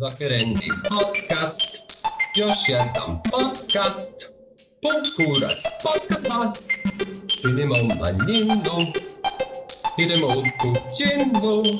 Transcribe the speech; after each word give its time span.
Zakrendi 0.00 0.68
podcast, 0.90 1.60
još 2.36 2.68
jedan 2.68 3.22
podcast, 3.30 4.16
pun 4.82 5.00
kurac 5.16 5.62
podcast, 5.84 6.64
činimo 7.26 7.74
manjinu, 7.74 8.76
idemo 9.98 10.26
u 10.26 10.42
kućinu, 10.60 11.78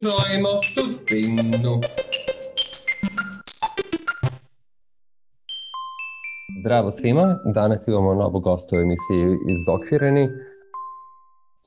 krojimo 0.00 0.48
sudbinu. 0.74 1.80
Zdravo 6.60 6.90
svima, 6.90 7.38
danas 7.44 7.88
imamo 7.88 8.14
novu 8.14 8.40
gostu 8.40 8.76
u 8.76 8.80
emisiji 8.80 9.38
Izokvireni. 9.48 10.28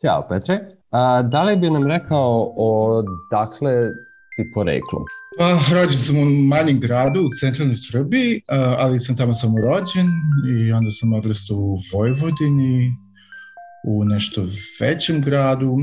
Ćao 0.02 0.28
Petre, 0.30 0.76
A, 0.92 1.22
da 1.22 1.44
li 1.44 1.56
bi 1.56 1.70
nam 1.70 1.88
rekao 1.88 2.54
o 2.58 3.04
dakle 3.32 3.92
i 4.38 4.52
poreklom? 4.52 5.04
Pa, 5.38 5.60
rođen 5.74 6.02
sam 6.02 6.18
u 6.18 6.26
manjem 6.26 6.80
gradu 6.80 7.22
u 7.22 7.30
centralnoj 7.40 7.76
Srbiji, 7.76 8.42
ali 8.78 9.00
sam 9.00 9.18
tamo 9.18 9.34
samo 9.34 9.58
rođen 9.62 10.08
i 10.60 10.72
onda 10.72 10.92
sam 10.92 11.14
odrastao 11.14 11.58
u 11.58 11.80
Vojvodini, 11.94 12.94
u 13.88 14.06
nešto 14.06 14.48
većem 14.82 15.22
gradu 15.22 15.78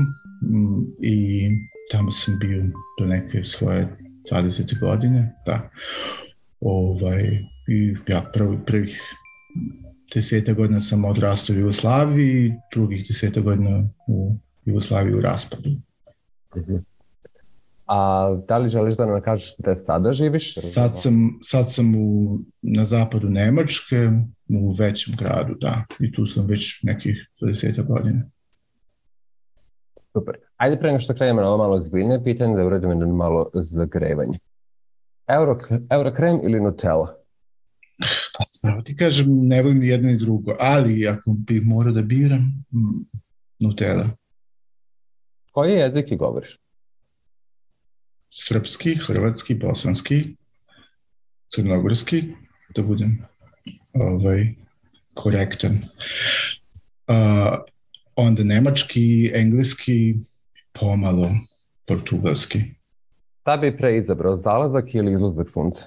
i 1.03 1.49
tamo 1.91 2.11
sam 2.11 2.39
bio 2.39 2.63
do 2.99 3.05
neke 3.05 3.43
svoje 3.43 3.87
20. 4.31 4.79
godine, 4.79 5.31
da. 5.45 5.69
Ovaj, 6.59 7.23
I 7.67 7.95
ja 8.07 8.21
prvi, 8.33 8.57
prvih 8.65 9.01
deseta 10.15 10.53
godina 10.53 10.79
sam 10.79 11.05
odrastao 11.05 11.55
u 11.55 11.59
Jugoslaviji, 11.59 12.53
drugih 12.73 13.05
deseta 13.07 13.41
godina 13.41 13.89
u 14.07 14.35
Jugoslaviji 14.65 15.13
u 15.13 15.21
raspadu. 15.21 15.69
Uh 16.55 16.61
mhm. 16.61 16.92
A 17.85 18.29
da 18.47 18.57
li 18.57 18.69
želiš 18.69 18.97
da 18.97 19.05
nam 19.05 19.21
kažeš 19.21 19.55
gde 19.59 19.75
sada 19.75 20.13
živiš? 20.13 20.53
Sad 20.57 20.89
sam, 20.93 21.37
sad 21.41 21.71
sam 21.71 21.95
u, 21.95 22.37
na 22.61 22.85
zapadu 22.85 23.29
Nemačke, 23.29 23.95
u 24.49 24.69
većem 24.79 25.15
gradu, 25.17 25.55
da. 25.61 25.83
I 25.99 26.11
tu 26.11 26.25
sam 26.25 26.47
već 26.47 26.83
nekih 26.83 27.29
20 27.41 27.87
godina. 27.87 28.21
Super. 30.13 30.35
Ajde 30.57 30.79
pre 30.79 30.87
nego 30.87 30.99
što 30.99 31.15
krenemo 31.15 31.41
na 31.41 31.47
ovo 31.47 31.57
malo 31.57 31.79
zbiljne 31.79 32.23
pitanje 32.23 32.55
da 32.55 32.65
uradimo 32.65 32.93
na 32.93 33.05
malo 33.05 33.49
zagrevanje. 33.53 34.39
Euro, 35.27 35.59
Eurokrem 35.91 36.39
ili 36.43 36.59
Nutella? 36.59 37.15
Pa 38.37 38.43
znamo 38.51 38.81
ti 38.81 38.97
kažem, 38.97 39.25
ne 39.29 39.61
volim 39.61 39.79
ni 39.79 39.87
jedno 39.87 40.09
ni 40.09 40.17
drugo, 40.17 40.55
ali 40.59 41.07
ako 41.07 41.35
bih 41.37 41.61
morao 41.65 41.93
da 41.93 42.01
biram, 42.01 42.65
mm, 42.73 43.19
Nutella. 43.59 44.09
Koji 45.51 45.71
jezik 45.71 46.11
i 46.11 46.17
govoriš? 46.17 46.62
Srpski, 48.33 48.95
hrvatski, 48.95 49.55
bosanski, 49.55 50.35
crnogorski, 51.47 52.23
da 52.75 52.83
budem 52.83 53.19
ovaj, 53.93 54.55
korektan. 55.13 55.79
Uh, 57.07 57.59
onda 58.15 58.43
nemački, 58.43 59.31
engleski, 59.33 60.15
pomalo 60.71 61.29
portugalski. 61.87 62.59
Šta 63.41 63.57
bi 63.57 63.77
pre 63.77 63.97
izabrao, 63.97 64.35
zalazak 64.35 64.95
ili 64.95 65.13
izlazak 65.13 65.49
sunca? 65.49 65.83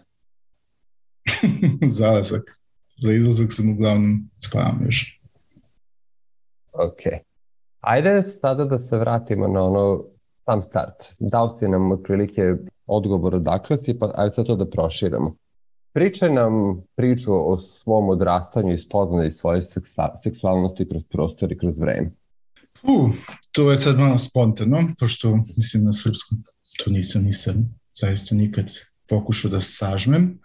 zalazak. 1.98 2.60
Za 2.98 3.12
izlazak 3.12 3.52
sam 3.52 3.70
uglavnom 3.70 4.30
spavam 4.38 4.80
još. 4.86 5.18
Ok. 6.72 7.00
Ajde 7.80 8.22
sada 8.40 8.64
da 8.64 8.78
se 8.78 8.98
vratimo 8.98 9.48
na 9.48 9.62
ono 9.62 10.15
sam 10.46 10.62
start. 10.62 11.14
Dao 11.18 11.56
si 11.56 11.68
nam 11.68 11.92
otprilike 11.92 12.54
odgovor 12.86 13.34
odakle 13.34 13.78
si, 13.78 13.98
pa 13.98 14.12
ajde 14.14 14.34
sad 14.34 14.46
to 14.46 14.56
da 14.56 14.70
proširamo. 14.70 15.36
Pričaj 15.92 16.32
nam 16.32 16.82
priču 16.96 17.32
o 17.52 17.58
svom 17.58 18.08
odrastanju 18.08 18.74
i 18.74 18.78
spoznaju 18.78 19.30
svoje 19.30 19.62
seksa, 19.62 20.12
seksualnosti 20.22 20.88
kroz 20.88 21.02
prostor 21.10 21.52
i 21.52 21.58
kroz 21.58 21.78
vreme. 21.78 22.10
Uh, 22.82 23.10
to 23.52 23.70
je 23.70 23.76
sad 23.76 23.98
malo 23.98 24.18
spontano, 24.18 24.78
pošto 25.00 25.38
mislim 25.56 25.84
na 25.84 25.92
srpskom 25.92 26.38
to 26.84 26.90
nisam, 26.90 27.24
nisam 27.24 27.54
zaista 28.00 28.34
nikad 28.34 28.64
pokušao 29.08 29.50
da 29.50 29.60
sažmem. 29.60 30.38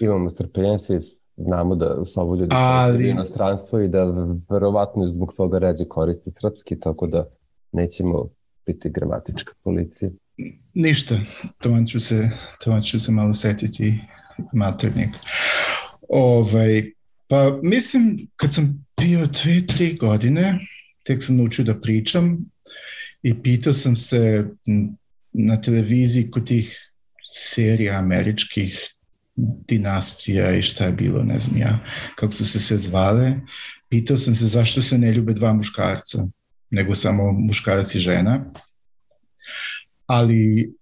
Imamo 0.00 0.30
strpljenje, 0.30 0.78
svi 0.78 1.00
znamo 1.36 1.76
da 1.76 2.04
su 2.04 2.20
ovo 2.20 2.36
ljudi 2.36 2.54
Ali... 2.54 3.10
inostranstvo 3.10 3.80
i 3.80 3.88
da 3.88 4.04
verovatno 4.50 5.10
zbog 5.10 5.32
toga 5.36 5.58
ređe 5.58 5.84
koriste 5.84 6.30
srpski, 6.40 6.80
tako 6.80 7.06
da 7.06 7.28
nećemo 7.72 8.28
biti 8.66 8.90
gramatička 8.90 9.52
policija? 9.62 10.10
Ništa, 10.74 11.20
to 11.58 11.84
ću 11.88 12.00
se, 12.00 12.30
to 12.64 12.80
ću 12.80 13.00
se 13.00 13.12
malo 13.12 13.34
setiti 13.34 13.98
maternjeg. 14.52 15.08
Ovaj, 16.08 16.82
pa 17.28 17.58
mislim, 17.62 18.28
kad 18.36 18.54
sam 18.54 18.86
bio 19.00 19.26
dve, 19.26 19.66
tri 19.66 19.94
godine, 19.94 20.58
tek 21.02 21.24
sam 21.24 21.36
naučio 21.36 21.64
da 21.64 21.80
pričam 21.80 22.38
i 23.22 23.42
pitao 23.42 23.72
sam 23.72 23.96
se 23.96 24.44
na 25.32 25.60
televiziji 25.60 26.30
kod 26.30 26.46
tih 26.46 26.90
serija 27.32 27.98
američkih 27.98 28.96
dinastija 29.68 30.56
i 30.56 30.62
šta 30.62 30.84
je 30.84 30.92
bilo, 30.92 31.22
ne 31.22 31.38
znam 31.38 31.56
ja, 31.58 31.78
kako 32.14 32.32
su 32.32 32.44
se 32.44 32.60
sve 32.60 32.78
zvale. 32.78 33.34
Pitao 33.88 34.16
sam 34.16 34.34
se 34.34 34.46
zašto 34.46 34.82
se 34.82 34.98
ne 34.98 35.12
ljube 35.12 35.34
dva 35.34 35.52
muškarca 35.52 36.26
nego 36.70 36.94
samo 36.94 37.32
muškarac 37.32 37.94
i 37.94 37.98
žena. 37.98 38.44
Ali 40.06 40.72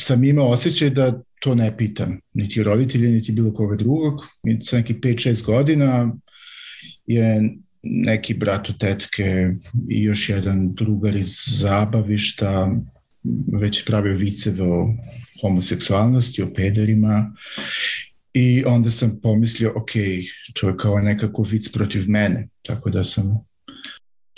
sam 0.00 0.24
imao 0.24 0.48
osjećaj 0.48 0.90
da 0.90 1.22
to 1.40 1.54
ne 1.54 1.76
pitam, 1.76 2.20
niti 2.34 2.62
roditelje, 2.62 3.10
niti 3.10 3.32
bilo 3.32 3.52
koga 3.54 3.76
drugog. 3.76 4.20
Sa 4.62 4.76
nekih 4.76 4.96
5-6 4.96 5.44
godina 5.44 6.12
je 7.06 7.50
neki 7.82 8.34
brat 8.34 8.70
od 8.70 8.78
tetke 8.78 9.48
i 9.88 10.02
još 10.02 10.28
jedan 10.28 10.74
drugar 10.74 11.16
iz 11.16 11.34
zabavišta 11.46 12.72
već 13.60 13.84
pravio 13.84 14.16
viceve 14.16 14.64
o 14.64 14.94
homoseksualnosti, 15.42 16.42
o 16.42 16.52
pederima 16.54 17.34
i 18.34 18.64
onda 18.66 18.90
sam 18.90 19.18
pomislio, 19.22 19.72
ok, 19.76 19.90
to 20.54 20.68
je 20.68 20.76
kao 20.76 21.00
nekako 21.00 21.42
vic 21.42 21.72
protiv 21.72 22.04
mene, 22.08 22.48
tako 22.62 22.90
da 22.90 23.04
sam 23.04 23.38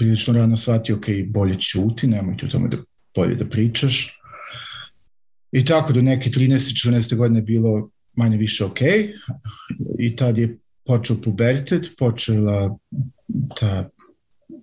prilično 0.03 0.35
rano 0.35 0.57
shvatio, 0.57 0.97
ok, 0.97 1.07
bolje 1.27 1.61
ćuti, 1.61 2.07
nemoj 2.07 2.37
ti 2.37 2.47
o 2.47 2.49
tome 2.49 2.69
da 2.69 2.77
bolje 3.17 3.35
da 3.35 3.49
pričaš. 3.49 4.19
I 5.53 5.65
tako 5.65 5.93
do 5.93 6.03
neke 6.03 6.31
13. 6.31 6.89
14. 6.89 7.17
godine 7.17 7.43
bilo 7.43 7.91
manje 8.17 8.37
više 8.37 8.65
ok. 8.65 8.81
I 9.99 10.17
tad 10.17 10.39
je 10.39 10.57
počeo 10.87 11.17
pubertet, 11.25 11.91
počela 11.99 12.79
ta 13.61 13.89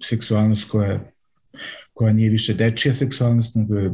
seksualnost 0.02 0.70
koja 0.70 1.00
koja 1.94 2.14
nije 2.14 2.30
više 2.30 2.54
dečija 2.54 2.94
seksualnost, 2.94 3.56
nego 3.56 3.76
je 3.76 3.92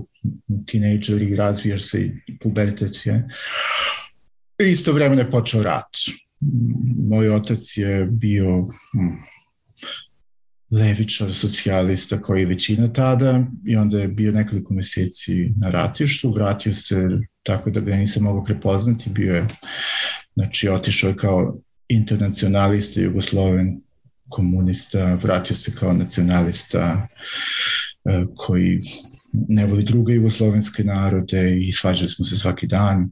tinejdžer 0.65 1.21
i 1.21 1.35
razvijaš 1.35 1.89
se 1.89 2.01
i 2.01 2.37
pubertet. 2.41 3.05
Je. 3.05 3.27
I 4.63 4.71
isto 4.71 4.93
vremena 4.93 5.21
je 5.21 5.31
počeo 5.31 5.63
rat. 5.63 5.89
Moj 7.09 7.29
otac 7.29 7.77
je 7.77 8.05
bio 8.05 8.67
hm, 8.91 9.34
levičar, 10.71 11.33
socijalista 11.33 12.21
koji 12.21 12.39
je 12.39 12.45
većina 12.45 12.93
tada 12.93 13.45
i 13.67 13.75
onda 13.75 13.99
je 13.99 14.07
bio 14.07 14.31
nekoliko 14.31 14.73
meseci 14.73 15.53
na 15.57 15.69
ratištu, 15.69 16.31
vratio 16.31 16.73
se 16.73 17.07
tako 17.43 17.69
da 17.69 17.79
ga 17.79 17.95
nisam 17.95 18.23
mogao 18.23 18.43
prepoznati, 18.43 19.09
bio 19.09 19.35
je, 19.35 19.47
znači 20.35 20.69
otišao 20.69 21.07
je 21.07 21.15
kao 21.15 21.57
internacionalista, 21.89 23.01
jugosloven, 23.01 23.79
komunista, 24.29 25.13
vratio 25.13 25.55
se 25.55 25.71
kao 25.79 25.93
nacionalista 25.93 27.07
e, 28.05 28.23
koji 28.35 28.79
ne 29.47 29.65
voli 29.65 29.83
druge 29.83 30.13
jugoslovenske 30.13 30.83
narode 30.83 31.57
i 31.57 31.71
svađali 31.71 32.09
smo 32.09 32.25
se 32.25 32.37
svaki 32.37 32.67
dan. 32.67 33.11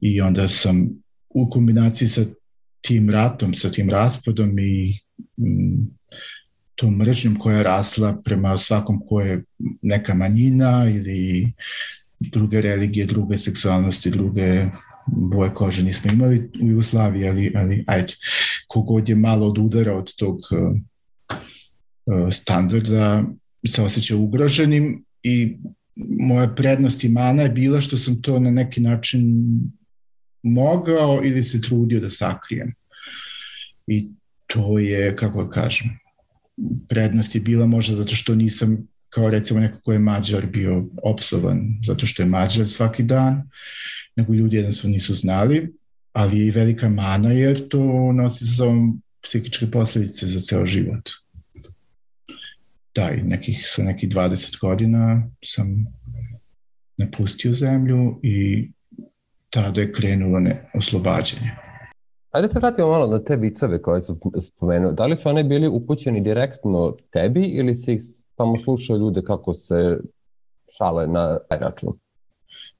I 0.00 0.20
onda 0.20 0.48
sam 0.48 0.88
u 1.28 1.50
kombinaciji 1.50 2.08
sa 2.08 2.22
tim 2.80 3.10
ratom, 3.10 3.54
sa 3.54 3.70
tim 3.70 3.90
raspadom 3.90 4.58
i 4.58 4.98
mm, 5.36 5.84
tom 6.74 6.96
mržnjom 6.96 7.36
koja 7.36 7.56
je 7.56 7.62
rasla 7.62 8.20
prema 8.24 8.58
svakom 8.58 9.00
ko 9.08 9.20
je 9.20 9.42
neka 9.82 10.14
manjina 10.14 10.90
ili 10.90 11.52
druge 12.20 12.60
religije, 12.60 13.06
druge 13.06 13.38
seksualnosti, 13.38 14.10
druge 14.10 14.66
boje 15.06 15.50
kože 15.54 15.82
nismo 15.82 16.10
imali 16.12 16.50
u 16.62 16.68
Jugoslaviji, 16.68 17.28
ali, 17.28 17.52
ali 17.56 17.84
ajde, 17.86 18.14
kogod 18.68 19.08
je 19.08 19.14
malo 19.14 19.46
od 19.46 19.58
udara 19.58 19.96
od 19.96 20.14
tog 20.16 20.36
uh, 20.36 22.32
standarda 22.32 23.24
se 23.68 23.82
osjeća 23.82 24.16
ugroženim 24.16 25.04
i 25.22 25.56
moja 26.18 26.48
prednost 26.48 27.04
i 27.04 27.08
mana 27.08 27.42
je 27.42 27.48
bila 27.48 27.80
što 27.80 27.98
sam 27.98 28.22
to 28.22 28.38
na 28.38 28.50
neki 28.50 28.80
način 28.80 29.44
mogao 30.42 31.20
ili 31.24 31.44
se 31.44 31.60
trudio 31.60 32.00
da 32.00 32.10
sakrijem. 32.10 32.72
I 33.86 34.08
to 34.46 34.78
je, 34.78 35.16
kako 35.16 35.44
da 35.44 35.50
kažem, 35.50 35.90
prednost 36.88 37.34
je 37.34 37.40
bila 37.40 37.66
možda 37.66 37.96
zato 37.96 38.14
što 38.14 38.34
nisam 38.34 38.86
kao 39.08 39.30
recimo 39.30 39.60
neko 39.60 39.80
ko 39.80 39.92
je 39.92 39.98
mađar 39.98 40.46
bio 40.46 40.84
opsovan 41.02 41.80
zato 41.84 42.06
što 42.06 42.22
je 42.22 42.26
mađar 42.26 42.68
svaki 42.68 43.02
dan, 43.02 43.50
nego 44.16 44.34
ljudi 44.34 44.56
jednostavno 44.56 44.92
nisu 44.92 45.14
znali, 45.14 45.72
ali 46.12 46.38
je 46.38 46.46
i 46.46 46.50
velika 46.50 46.88
mana 46.88 47.32
jer 47.32 47.68
to 47.68 48.12
nosi 48.12 48.46
sa 48.46 48.52
sobom 48.54 49.02
psihičke 49.22 49.70
posljedice 49.70 50.26
za 50.26 50.40
ceo 50.40 50.66
život. 50.66 51.10
Da, 52.94 53.10
i 53.10 53.22
nekih, 53.22 53.64
sa 53.66 53.82
nekih 53.82 54.08
20 54.08 54.60
godina 54.60 55.30
sam 55.44 55.86
napustio 56.96 57.52
zemlju 57.52 58.20
i 58.22 58.68
tada 59.50 59.80
je 59.80 59.92
krenulo 59.92 60.40
ne, 60.40 60.68
oslobađanje. 60.74 61.50
Ajde 62.34 62.48
se 62.48 62.58
vratimo 62.58 62.88
malo 62.88 63.06
na 63.06 63.24
te 63.24 63.36
vicove 63.36 63.82
koje 63.82 64.00
su 64.00 64.18
spomenuo. 64.40 64.92
Da 64.92 65.06
li 65.06 65.16
su 65.22 65.28
one 65.28 65.44
bili 65.44 65.68
upućeni 65.68 66.20
direktno 66.20 66.96
tebi 67.12 67.44
ili 67.44 67.74
si 67.74 68.00
samo 68.36 68.54
slušao 68.64 68.96
ljude 68.96 69.22
kako 69.22 69.54
se 69.54 69.98
šale 70.78 71.06
na 71.06 71.38
taj 71.48 71.58
račun? 71.58 71.92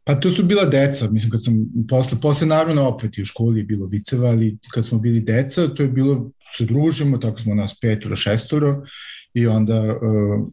Pa 0.04 0.14
to 0.14 0.30
su 0.30 0.44
bila 0.44 0.64
deca, 0.64 1.10
mislim 1.10 1.30
kad 1.30 1.44
sam 1.44 1.54
posle, 1.88 2.18
posle 2.22 2.46
naravno 2.46 2.88
opet 2.88 3.18
i 3.18 3.22
u 3.22 3.24
školi 3.24 3.60
je 3.60 3.64
bilo 3.64 3.86
viceva, 3.86 4.28
ali 4.28 4.58
kad 4.74 4.84
smo 4.84 4.98
bili 4.98 5.20
deca, 5.20 5.68
to 5.68 5.82
je 5.82 5.88
bilo, 5.88 6.30
se 6.56 6.64
družimo, 6.64 7.18
tako 7.18 7.38
smo 7.38 7.54
nas 7.54 7.78
petoro, 7.80 8.16
šestoro 8.16 8.82
i 9.34 9.46
onda 9.46 9.80
uh, 9.80 10.48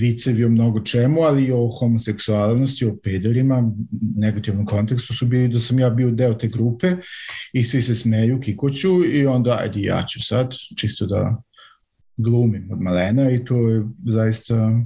vicevi 0.00 0.44
o 0.44 0.48
mnogo 0.48 0.80
čemu, 0.80 1.22
ali 1.22 1.44
i 1.44 1.52
o 1.52 1.68
homoseksualnosti, 1.68 2.86
o 2.86 2.96
pederima, 3.02 3.72
negativnom 4.16 4.66
kontekstu 4.66 5.14
su 5.14 5.26
bili 5.26 5.48
da 5.48 5.58
sam 5.58 5.78
ja 5.78 5.90
bio 5.90 6.10
deo 6.10 6.34
te 6.34 6.48
grupe 6.48 6.96
i 7.52 7.64
svi 7.64 7.82
se 7.82 7.94
smeju, 7.94 8.40
kikoću 8.40 9.04
i 9.04 9.26
onda 9.26 9.58
ajde 9.60 9.80
ja 9.80 10.04
ću 10.08 10.22
sad, 10.22 10.54
čisto 10.76 11.06
da 11.06 11.42
glumim 12.16 12.70
od 12.72 12.80
malena 12.80 13.30
i 13.30 13.44
to 13.44 13.68
je 13.68 13.84
zaista 14.06 14.80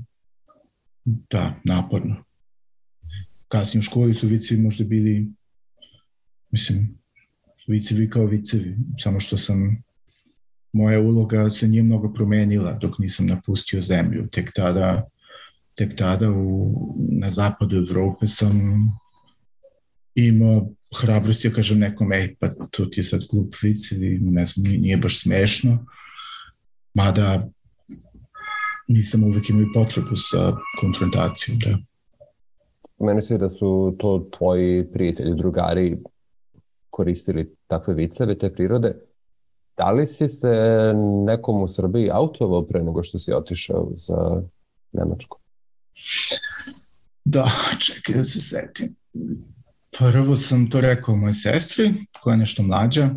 da, 1.04 1.60
naporno. 1.64 2.24
Kasnije 3.48 3.78
u 3.78 3.82
školi 3.82 4.14
su 4.14 4.26
vicevi 4.26 4.60
možda 4.60 4.84
bili 4.84 5.28
mislim, 6.50 6.94
vicevi 7.68 8.10
kao 8.10 8.26
vicevi, 8.26 8.76
samo 8.98 9.20
što 9.20 9.38
sam 9.38 9.82
moja 10.72 11.00
uloga 11.00 11.50
se 11.52 11.68
nije 11.68 11.82
mnogo 11.82 12.12
promenila 12.12 12.72
dok 12.72 12.98
nisam 12.98 13.26
napustio 13.26 13.80
zemlju. 13.80 14.26
Tek 14.32 14.52
tada, 14.54 15.08
tek 15.74 15.96
tada 15.96 16.30
u, 16.30 16.72
na 17.20 17.30
zapadu 17.30 17.76
Evrope 17.76 18.26
sam 18.26 18.60
imao 20.14 20.68
hrabrost 21.00 21.44
ja 21.44 21.50
kažem 21.50 21.78
nekom, 21.78 22.12
ej, 22.12 22.34
pa 22.40 22.48
to 22.70 22.86
ti 22.86 23.00
je 23.00 23.04
sad 23.04 23.20
glup 23.32 23.54
vic 23.62 23.92
ili 23.92 24.18
ne 24.20 24.46
znam, 24.46 24.72
nije 24.72 24.96
baš 24.96 25.22
smešno. 25.22 25.86
Mada 26.94 27.48
nisam 28.88 29.24
uvek 29.24 29.50
imao 29.50 29.66
potrebu 29.74 30.16
sa 30.16 30.56
konfrontacijom, 30.80 31.58
da. 31.58 31.78
Meni 33.06 33.22
se 33.22 33.38
da 33.38 33.48
su 33.48 33.96
to 33.98 34.28
tvoji 34.38 34.92
prijatelji, 34.92 35.36
drugari 35.36 35.98
koristili 36.90 37.54
takve 37.66 37.94
viceve 37.94 38.38
te 38.38 38.52
prirode. 38.52 38.94
Da 39.80 39.90
li 39.90 40.06
si 40.06 40.28
se 40.28 40.48
nekom 41.26 41.62
u 41.62 41.68
Srbiji 41.68 42.10
autovao 42.12 42.66
pre 42.66 42.82
nego 42.82 43.02
što 43.02 43.18
si 43.18 43.32
otišao 43.32 43.92
za 43.96 44.42
Nemačku? 44.92 45.38
Da, 47.24 47.46
čekaj 47.78 48.14
da 48.14 48.24
se 48.24 48.40
setim. 48.40 48.96
Prvo 49.98 50.36
sam 50.36 50.70
to 50.70 50.80
rekao 50.80 51.16
mojoj 51.16 51.32
sestri, 51.32 51.94
koja 52.20 52.34
je 52.34 52.38
nešto 52.38 52.62
mlađa, 52.62 53.10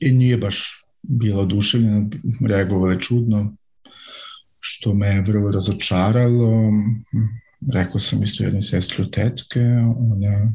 i 0.00 0.12
nije 0.12 0.36
baš 0.36 0.84
bila 1.02 1.42
oduševljena, 1.42 2.08
reagovala 2.48 2.92
je 2.92 3.00
čudno, 3.00 3.54
što 4.60 4.94
me 4.94 5.08
je 5.08 5.22
vrlo 5.22 5.50
razočaralo. 5.50 6.72
Rekao 7.74 8.00
sam 8.00 8.22
isto 8.22 8.44
jednoj 8.44 8.62
sestri 8.62 9.02
od 9.02 9.12
tetke, 9.12 9.60
ona 10.12 10.52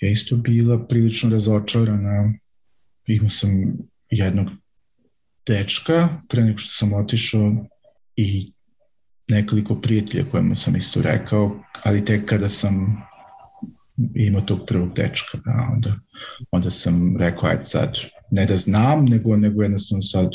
je 0.00 0.12
isto 0.12 0.36
bila 0.36 0.86
prilično 0.86 1.30
razočarana, 1.30 2.32
imao 3.06 3.30
sam 3.30 3.50
jednog 4.10 4.48
dečka 5.46 6.08
pre 6.28 6.44
nego 6.44 6.58
što 6.58 6.74
sam 6.74 6.92
otišao 6.92 7.66
i 8.16 8.52
nekoliko 9.28 9.80
prijatelja 9.80 10.24
kojima 10.30 10.54
sam 10.54 10.76
isto 10.76 11.02
rekao, 11.02 11.62
ali 11.82 12.04
tek 12.04 12.24
kada 12.24 12.48
sam 12.48 13.02
imao 14.14 14.40
tog 14.40 14.60
prvog 14.66 14.94
dečka, 14.96 15.38
da, 15.44 15.68
onda, 15.72 15.94
onda 16.50 16.70
sam 16.70 17.16
rekao, 17.16 17.48
ajde 17.48 17.64
sad, 17.64 17.98
ne 18.30 18.46
da 18.46 18.56
znam, 18.56 19.04
nego, 19.04 19.36
nego 19.36 19.62
jednostavno 19.62 20.02
sad 20.02 20.30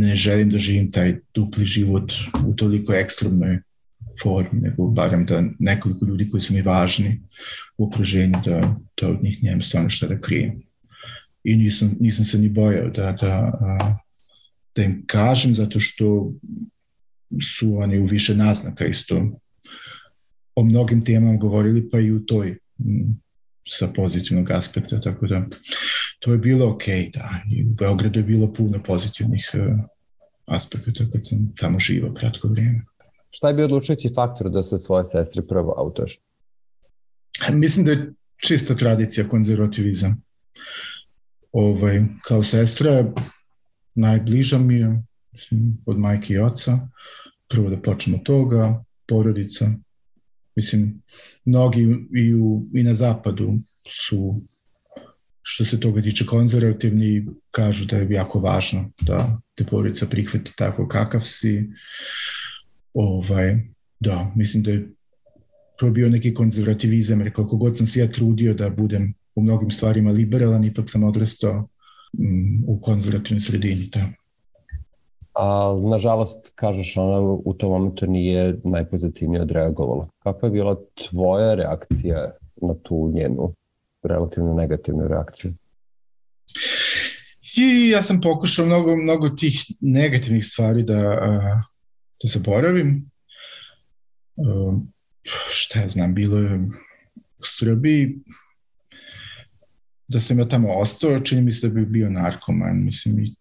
ne 0.00 0.16
želim 0.16 0.50
da 0.50 0.58
živim 0.58 0.90
taj 0.90 1.16
dupli 1.34 1.64
život 1.64 2.12
u 2.46 2.54
toliko 2.54 2.94
ekstremnoj 2.94 3.58
formi, 4.22 4.60
nego 4.60 4.86
barem 4.86 5.26
da 5.26 5.42
nekoliko 5.58 6.06
ljudi 6.06 6.30
koji 6.30 6.40
su 6.40 6.54
mi 6.54 6.62
važni 6.62 7.22
u 7.78 7.86
okruženju, 7.86 8.38
da, 8.44 8.76
da 9.00 9.08
od 9.08 9.22
njih 9.22 9.38
nemam 9.42 9.62
stvarno 9.62 9.90
šta 9.90 10.06
da 10.06 10.20
krijem 10.20 10.62
i 11.44 11.56
nisam, 11.56 11.96
nisam 12.00 12.24
se 12.24 12.38
ni 12.38 12.48
bojao 12.48 12.88
da, 12.88 13.12
da, 13.12 13.52
da 14.74 14.82
im 14.82 15.04
kažem 15.06 15.54
zato 15.54 15.80
što 15.80 16.32
su 17.42 17.76
oni 17.76 17.98
u 17.98 18.06
više 18.06 18.34
naznaka 18.34 18.86
isto 18.86 19.22
o 20.54 20.64
mnogim 20.64 21.04
temama 21.04 21.36
govorili 21.36 21.88
pa 21.90 22.00
i 22.00 22.12
u 22.12 22.26
toj 22.26 22.56
sa 23.68 23.88
pozitivnog 23.88 24.50
aspekta, 24.50 25.00
tako 25.00 25.26
da 25.26 25.46
to 26.18 26.32
je 26.32 26.38
bilo 26.38 26.70
ok, 26.70 26.84
da, 27.12 27.42
i 27.50 27.64
u 27.64 27.68
Beogradu 27.68 28.18
je 28.18 28.24
bilo 28.24 28.52
puno 28.52 28.82
pozitivnih 28.82 29.50
uh, 29.54 29.84
aspekta 30.46 31.04
kad 31.12 31.20
sam 31.28 31.52
tamo 31.56 31.78
živao 31.78 32.14
kratko 32.14 32.48
vrijeme. 32.48 32.84
Šta 33.30 33.48
je 33.48 33.54
bio 33.54 33.64
odlučujući 33.64 34.12
faktor 34.14 34.50
da 34.50 34.62
se 34.62 34.78
svoje 34.78 35.04
sestre 35.04 35.42
prvo 35.42 35.74
autoš? 35.78 36.18
Mislim 37.52 37.86
da 37.86 37.92
je 37.92 38.12
čista 38.46 38.74
tradicija 38.74 39.28
konzervativizam 39.28 40.22
ovaj, 41.52 42.04
kao 42.22 42.42
sestra 42.42 43.12
najbliža 43.94 44.58
mi 44.58 44.74
je 44.74 45.02
mislim, 45.32 45.76
od 45.86 45.98
majke 45.98 46.34
i 46.34 46.38
oca. 46.38 46.88
Prvo 47.48 47.70
da 47.70 47.80
počnemo 47.82 48.18
od 48.18 48.24
toga, 48.24 48.84
porodica. 49.06 49.72
Mislim, 50.56 51.02
mnogi 51.44 51.80
i, 52.16 52.34
u, 52.34 52.66
i 52.74 52.82
na 52.82 52.94
zapadu 52.94 53.58
su 53.86 54.42
što 55.42 55.64
se 55.64 55.80
toga 55.80 56.02
tiče 56.02 56.26
konzervativni 56.26 57.26
kažu 57.50 57.86
da 57.86 57.96
je 57.96 58.10
jako 58.10 58.40
važno 58.40 58.90
da 59.00 59.40
te 59.54 59.64
porodica 59.64 60.06
prihvati 60.06 60.52
tako 60.56 60.88
kakav 60.88 61.20
si. 61.20 61.70
Ovaj, 62.94 63.58
da, 64.00 64.32
mislim 64.36 64.62
da 64.62 64.70
je 64.70 64.88
to 65.76 65.90
bio 65.90 66.08
neki 66.10 66.34
konzervativizam, 66.34 67.20
jer 67.20 67.32
koliko 67.32 67.56
god 67.56 67.76
sam 67.76 67.86
se 67.86 68.00
ja 68.00 68.08
trudio 68.12 68.54
da 68.54 68.70
budem 68.70 69.12
u 69.34 69.42
mnogim 69.42 69.70
stvarima 69.70 70.10
liberalan, 70.10 70.64
ipak 70.64 70.84
sam 70.90 71.04
odrastao 71.04 71.68
mm, 72.18 72.64
u 72.68 72.80
konzervativnoj 72.82 73.40
sredini. 73.40 73.88
Da. 73.92 74.08
A, 75.34 75.76
nažalost, 75.90 76.52
kažeš, 76.54 76.96
ona 76.96 77.20
u 77.44 77.54
tom 77.54 77.70
momentu 77.70 78.06
nije 78.06 78.60
najpozitivnije 78.64 79.42
odreagovala. 79.42 80.08
Kakva 80.18 80.48
je 80.48 80.52
bila 80.52 80.76
tvoja 81.08 81.54
reakcija 81.54 82.30
na 82.62 82.74
tu 82.82 83.12
njenu 83.14 83.54
relativno 84.02 84.54
negativnu 84.54 85.08
reakciju? 85.08 85.54
I 87.56 87.88
ja 87.88 88.02
sam 88.02 88.20
pokušao 88.20 88.66
mnogo, 88.66 88.96
mnogo 88.96 89.28
tih 89.28 89.54
negativnih 89.80 90.46
stvari 90.46 90.82
da, 90.82 90.94
da 92.22 92.26
zaboravim. 92.28 93.10
Šta 95.50 95.80
ja 95.80 95.88
znam, 95.88 96.14
bilo 96.14 96.38
je 96.38 96.58
u 97.38 97.42
Srbiji 97.42 98.18
da 100.10 100.20
sam 100.20 100.38
ja 100.38 100.48
tamo 100.48 100.68
ostao, 100.72 101.20
čini 101.20 101.42
mi 101.42 101.52
se 101.52 101.68
da 101.68 101.74
bi 101.74 101.86
bio 101.86 102.10
narkoman, 102.10 102.84
mislim, 102.84 103.20
i, 103.20 103.34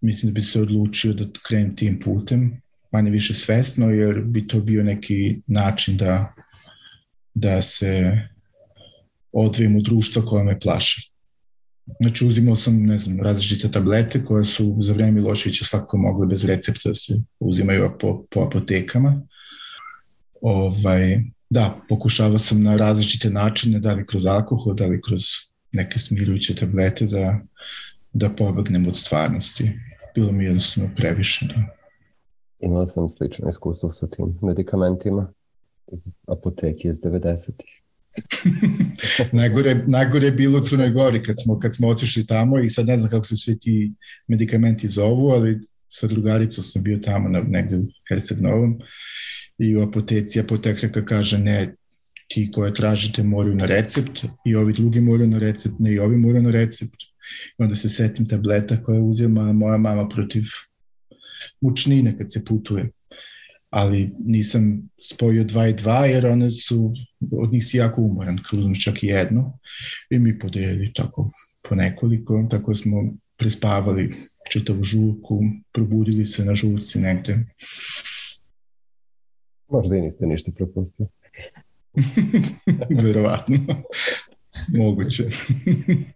mislim 0.00 0.32
da 0.32 0.34
bi 0.34 0.40
se 0.40 0.60
odlučio 0.60 1.12
da 1.12 1.24
krenem 1.48 1.76
tim 1.76 2.00
putem, 2.00 2.60
manje 2.92 3.10
više 3.10 3.34
svesno, 3.34 3.90
jer 3.90 4.22
bi 4.24 4.46
to 4.46 4.60
bio 4.60 4.84
neki 4.84 5.40
način 5.46 5.96
da, 5.96 6.34
da 7.34 7.62
se 7.62 8.20
odvijem 9.32 9.76
u 9.76 9.80
društva 9.80 10.22
koja 10.22 10.44
me 10.44 10.60
plaše. 10.60 11.10
Znači 12.00 12.26
uzimao 12.26 12.56
sam, 12.56 12.82
ne 12.82 12.98
znam, 12.98 13.20
različite 13.20 13.70
tablete 13.70 14.24
koje 14.24 14.44
su 14.44 14.76
za 14.80 14.92
vreme 14.92 15.12
Miloševića 15.12 15.64
svakako 15.64 15.98
mogle 15.98 16.26
bez 16.26 16.44
recepta 16.44 16.88
da 16.88 16.94
se 16.94 17.14
uzimaju 17.40 17.90
po, 18.00 18.24
po 18.30 18.40
apotekama. 18.40 19.22
Ovaj, 20.42 21.20
da, 21.50 21.80
pokušavao 21.88 22.38
sam 22.38 22.62
na 22.62 22.76
različite 22.76 23.30
načine, 23.30 23.78
da 23.80 23.92
li 23.92 24.06
kroz 24.06 24.26
alkohol, 24.26 24.74
da 24.74 24.86
li 24.86 25.00
kroz 25.02 25.22
neke 25.76 25.98
smirujuće 25.98 26.54
tablete 26.54 27.06
da, 27.06 27.40
da 28.12 28.28
pobegnem 28.28 28.86
od 28.86 28.96
stvarnosti. 28.96 29.72
Bilo 30.14 30.32
mi 30.32 30.44
jednostavno 30.44 30.90
previše. 30.96 31.46
Da. 31.46 31.66
Imao 32.60 32.86
sam 32.86 33.10
slično 33.10 33.50
iskustvo 33.50 33.92
sa 33.92 34.06
tim 34.06 34.38
medikamentima 34.42 35.32
apoteki 36.26 36.88
iz 36.88 36.96
90-ih. 36.96 37.76
najgore, 39.32 39.74
najgore 39.86 40.26
je 40.26 40.32
bilo 40.32 40.58
u 40.58 40.62
Crnoj 40.62 40.90
Gori 40.90 41.22
kad 41.22 41.36
smo, 41.42 41.58
kad 41.60 41.74
smo 41.74 41.88
otišli 41.88 42.26
tamo 42.26 42.58
i 42.58 42.70
sad 42.70 42.86
ne 42.86 42.98
znam 42.98 43.10
kako 43.10 43.24
se 43.24 43.36
svi 43.36 43.58
ti 43.58 43.92
medikamenti 44.26 44.88
zovu, 44.88 45.28
ali 45.28 45.60
sa 45.88 46.06
drugaricom 46.06 46.64
sam 46.64 46.82
bio 46.82 46.98
tamo 46.98 47.28
na, 47.28 47.40
negde 47.40 47.76
u 47.76 47.84
Herceg 48.08 48.40
Novom 48.40 48.78
i 49.58 49.76
u 49.76 49.82
apoteci 49.82 50.40
apotekarka 50.40 51.04
kaže 51.04 51.38
ne, 51.38 51.74
ti 52.28 52.50
koje 52.54 52.74
tražite 52.74 53.22
moraju 53.22 53.54
na 53.54 53.66
recept 53.66 54.24
i 54.44 54.56
ovi 54.56 54.72
drugi 54.72 55.00
moraju 55.00 55.28
na 55.28 55.38
recept, 55.38 55.74
ne 55.78 55.92
i 55.92 55.98
ovi 55.98 56.16
moraju 56.16 56.42
na 56.42 56.50
recept. 56.50 57.02
I 57.58 57.62
onda 57.62 57.74
se 57.74 57.88
setim 57.88 58.28
tableta 58.28 58.82
koje 58.82 59.00
uzima 59.00 59.52
moja 59.52 59.76
mama 59.76 60.08
protiv 60.08 60.42
mučnine 61.60 62.18
kad 62.18 62.32
se 62.32 62.44
putuje. 62.44 62.90
Ali 63.70 64.10
nisam 64.18 64.88
spojio 65.02 65.44
dva 65.44 65.68
i 65.68 65.74
dva 65.74 66.06
jer 66.06 66.26
one 66.26 66.50
su, 66.50 66.94
od 67.32 67.52
njih 67.52 67.66
si 67.66 67.76
jako 67.76 68.02
umoran, 68.02 68.38
kad 68.38 68.80
čak 68.84 69.02
i 69.02 69.06
jedno 69.06 69.58
i 70.10 70.18
mi 70.18 70.38
podelili 70.38 70.92
tako 70.94 71.30
po 71.68 71.74
nekoliko, 71.74 72.46
tako 72.50 72.74
smo 72.74 73.02
prespavali 73.38 74.10
čitavu 74.50 74.82
žurku, 74.82 75.40
probudili 75.72 76.26
se 76.26 76.44
na 76.44 76.54
žurci 76.54 76.98
negde. 76.98 77.38
Možda 79.68 79.96
i 79.96 80.00
niste 80.00 80.26
ništa 80.26 80.52
propustili. 80.52 81.08
Verovatno. 83.02 83.56
Moguće. 84.68 85.22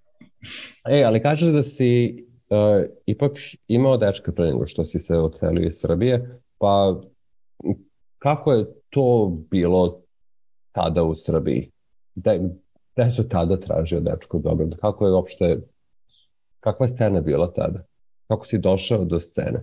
e, 0.91 1.03
ali 1.07 1.23
kažeš 1.23 1.53
da 1.53 1.63
si 1.63 2.25
uh, 2.51 2.91
ipak 3.07 3.33
imao 3.69 3.97
dečka 3.97 4.33
pre 4.33 4.47
nego 4.47 4.67
što 4.67 4.85
si 4.85 4.99
se 4.99 5.17
odselio 5.17 5.67
iz 5.67 5.75
Srbije, 5.81 6.41
pa 6.59 7.01
kako 8.19 8.53
je 8.53 8.67
to 8.91 9.39
bilo 9.51 10.03
tada 10.73 11.03
u 11.03 11.15
Srbiji? 11.15 11.71
Gde, 12.15 12.41
gde 12.97 13.11
se 13.11 13.29
tada 13.29 13.61
tražio 13.61 14.01
dečko 14.01 14.39
dobro? 14.39 14.67
Kako 14.81 15.07
je 15.07 15.13
uopšte, 15.13 15.59
kakva 16.61 16.87
je 16.87 16.89
scena 16.89 17.21
bila 17.21 17.53
tada? 17.53 17.85
Kako 18.29 18.47
si 18.47 18.59
došao 18.59 19.05
do 19.05 19.21
scene? 19.21 19.63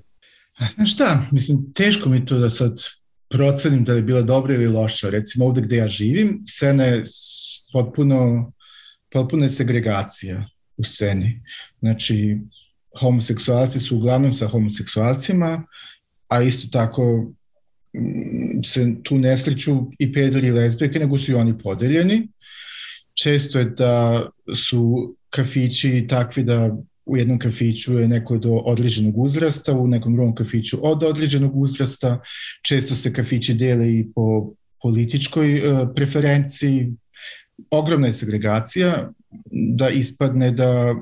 Znaš 0.76 0.94
šta, 0.94 1.20
mislim, 1.32 1.74
teško 1.74 2.10
mi 2.10 2.26
to 2.26 2.38
da 2.38 2.50
sad 2.50 2.84
procenim 3.30 3.84
da 3.84 3.94
li 3.94 4.00
je 4.00 4.04
bila 4.04 4.22
dobra 4.22 4.54
ili 4.56 4.68
loša. 4.68 5.10
Recimo 5.10 5.46
ovde 5.46 5.62
gde 5.62 5.78
ja 5.78 5.88
živim, 5.88 6.44
scena 6.50 6.84
je 6.84 7.04
potpuno, 7.74 8.52
potpuno 9.10 9.46
je 9.46 9.50
segregacija 9.50 10.46
u 10.78 10.84
sceni. 10.84 11.42
Znači, 11.80 12.38
homoseksualci 13.00 13.80
su 13.80 13.98
uglavnom 13.98 14.34
sa 14.34 14.48
homoseksualcima, 14.48 15.64
a 16.28 16.42
isto 16.42 16.68
tako 16.72 17.34
mm, 17.98 18.64
se 18.64 18.94
tu 19.04 19.18
ne 19.18 19.38
sliču 19.38 19.92
i 20.00 20.14
pederi 20.14 20.48
i 20.48 20.52
lesbijke, 20.52 21.00
nego 21.00 21.18
su 21.18 21.32
i 21.32 21.36
oni 21.36 21.58
podeljeni. 21.58 22.28
Često 23.14 23.60
je 23.60 23.66
da 23.66 24.30
su 24.56 25.16
kafići 25.30 26.06
takvi 26.10 26.44
da 26.44 26.78
u 27.08 27.18
jednom 27.18 27.40
kafiću 27.40 28.00
je 28.00 28.08
neko 28.08 28.38
do 28.38 28.54
određenog 28.54 29.18
uzrasta, 29.18 29.74
u 29.74 29.88
nekom 29.88 30.14
drugom 30.16 30.36
kafiću 30.36 30.78
od 30.82 31.04
određenog 31.04 31.52
uzrasta. 31.56 32.22
Često 32.68 32.96
se 32.96 33.14
kafići 33.14 33.54
dele 33.54 33.94
i 33.94 34.08
po 34.16 34.54
političkoj 34.82 35.56
uh, 35.56 35.90
preferenciji. 35.96 36.94
Ogromna 37.72 38.08
je 38.08 38.14
segregacija 38.14 39.12
da 39.52 39.90
ispadne 39.90 40.52
da 40.52 40.96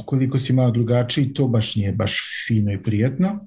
ukoliko 0.00 0.38
si 0.38 0.52
malo 0.52 0.70
drugačiji, 0.70 1.32
to 1.34 1.48
baš 1.48 1.76
nije 1.76 1.92
baš 1.92 2.18
fino 2.46 2.72
i 2.72 2.82
prijetno 2.82 3.46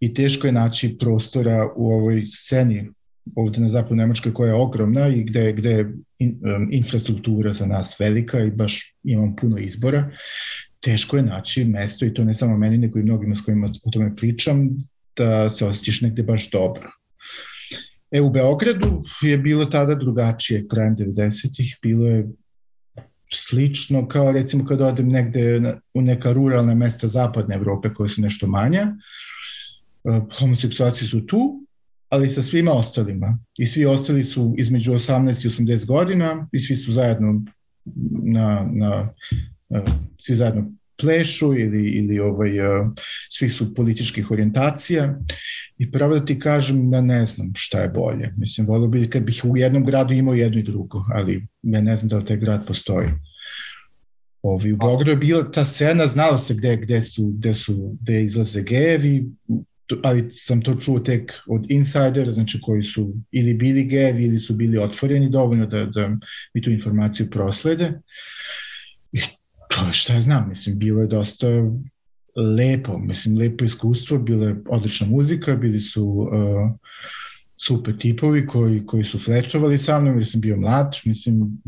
i 0.00 0.14
teško 0.14 0.46
je 0.46 0.52
naći 0.52 0.96
prostora 0.98 1.68
u 1.76 1.92
ovoj 1.92 2.24
sceni 2.28 2.90
ovde 3.36 3.60
na 3.60 3.68
zapadu 3.68 3.94
Nemačkoj 3.94 4.34
koja 4.34 4.48
je 4.48 4.60
ogromna 4.60 5.08
i 5.08 5.24
gde, 5.24 5.52
gde 5.52 5.70
je 5.70 5.92
in, 6.18 6.40
um, 6.56 6.68
infrastruktura 6.72 7.52
za 7.52 7.66
nas 7.66 8.00
velika 8.00 8.40
i 8.40 8.50
baš 8.50 8.94
imam 9.04 9.36
puno 9.36 9.58
izbora 9.58 10.10
teško 10.80 11.16
je 11.16 11.22
naći 11.22 11.64
mesto 11.64 12.04
i 12.04 12.14
to 12.14 12.24
ne 12.24 12.34
samo 12.34 12.56
meni, 12.56 12.78
nego 12.78 12.98
i 12.98 13.02
mnogima 13.02 13.34
s 13.34 13.40
kojima 13.40 13.72
o 13.84 13.90
tome 13.90 14.16
pričam, 14.16 14.68
da 15.16 15.50
se 15.50 15.66
osjećaš 15.66 16.00
negde 16.00 16.22
baš 16.22 16.50
dobro. 16.50 16.90
E, 18.10 18.20
u 18.20 18.30
Beogradu 18.30 19.02
je 19.22 19.38
bilo 19.38 19.64
tada 19.64 19.94
drugačije, 19.94 20.68
krajem 20.68 20.96
90-ih, 20.96 21.76
bilo 21.82 22.06
je 22.06 22.28
slično 23.32 24.08
kao 24.08 24.32
recimo 24.32 24.66
kad 24.66 24.80
odem 24.80 25.08
negde 25.08 25.74
u 25.94 26.02
neka 26.02 26.32
ruralna 26.32 26.74
mesta 26.74 27.08
zapadne 27.08 27.54
Evrope 27.54 27.94
koje 27.94 28.08
su 28.08 28.20
nešto 28.20 28.46
manja, 28.46 28.82
e, 28.82 30.20
homoseksualci 30.38 31.06
su 31.06 31.26
tu, 31.26 31.66
ali 32.08 32.28
sa 32.28 32.42
svima 32.42 32.72
ostalima. 32.72 33.38
I 33.58 33.66
svi 33.66 33.86
ostali 33.86 34.24
su 34.24 34.54
između 34.58 34.92
18 34.92 35.46
i 35.46 35.48
80 35.48 35.86
godina 35.86 36.48
i 36.52 36.58
svi 36.58 36.76
su 36.76 36.92
zajedno 36.92 37.42
na, 38.22 38.68
na 38.72 39.14
svi 40.18 40.34
zajedno 40.34 40.72
plešu 41.00 41.58
ili, 41.58 41.90
ili 41.90 42.18
ovaj, 42.18 42.50
svi 43.30 43.48
su 43.48 43.74
političkih 43.74 44.30
orijentacija 44.30 45.18
i 45.78 45.90
pravo 45.90 46.18
da 46.18 46.24
ti 46.24 46.38
kažem 46.38 46.92
ja 46.92 47.00
ne 47.00 47.26
znam 47.26 47.52
šta 47.56 47.80
je 47.80 47.88
bolje. 47.88 48.34
Mislim, 48.36 48.66
volio 48.66 48.88
bi 48.88 49.10
kad 49.10 49.22
bih 49.22 49.42
u 49.44 49.56
jednom 49.56 49.84
gradu 49.84 50.14
imao 50.14 50.34
jedno 50.34 50.58
i 50.58 50.62
drugo, 50.62 51.04
ali 51.14 51.46
ja 51.62 51.80
ne 51.80 51.96
znam 51.96 52.08
da 52.08 52.16
li 52.16 52.24
taj 52.24 52.36
grad 52.36 52.66
postoji. 52.66 53.08
Ovi, 54.42 54.72
u 54.72 54.76
Beogradu 54.76 55.10
je 55.10 55.16
bila 55.16 55.50
ta 55.50 55.64
scena, 55.64 56.06
znalo 56.06 56.38
se 56.38 56.54
gde, 56.54 56.76
gde 56.76 57.02
su, 57.02 57.26
gde 57.26 57.54
su, 57.54 57.96
gde 58.00 58.22
izlaze 58.22 58.62
gejevi, 58.62 59.26
ali 60.02 60.28
sam 60.32 60.62
to 60.62 60.74
čuo 60.74 61.00
tek 61.00 61.32
od 61.46 61.66
insidera, 61.70 62.30
znači 62.30 62.60
koji 62.62 62.84
su 62.84 63.14
ili 63.30 63.54
bili 63.54 63.84
gejevi 63.84 64.24
ili 64.24 64.38
su 64.38 64.54
bili 64.54 64.78
otvoreni 64.78 65.30
dovoljno 65.30 65.66
da, 65.66 65.84
da 65.84 66.08
mi 66.54 66.62
tu 66.62 66.70
informaciju 66.70 67.30
proslede. 67.30 67.86
Uh, 69.12 69.39
to 69.70 69.92
šta 69.92 70.14
ja 70.14 70.20
znam, 70.20 70.48
mislim, 70.48 70.78
bilo 70.78 71.00
je 71.00 71.06
dosta 71.06 71.46
lepo, 72.36 72.98
mislim, 72.98 73.38
lepo 73.38 73.64
iskustvo, 73.64 74.18
bila 74.18 74.46
je 74.46 74.62
odlična 74.68 75.06
muzika, 75.06 75.56
bili 75.56 75.80
su 75.80 76.04
uh, 76.04 76.28
super 77.56 77.98
tipovi 77.98 78.46
koji, 78.46 78.86
koji 78.86 79.04
su 79.04 79.18
fletovali 79.18 79.78
sa 79.78 80.00
mnom, 80.00 80.14
jer 80.16 80.26
sam 80.26 80.40
bio 80.40 80.56
mlad, 80.56 80.96
mislim, 81.04 81.62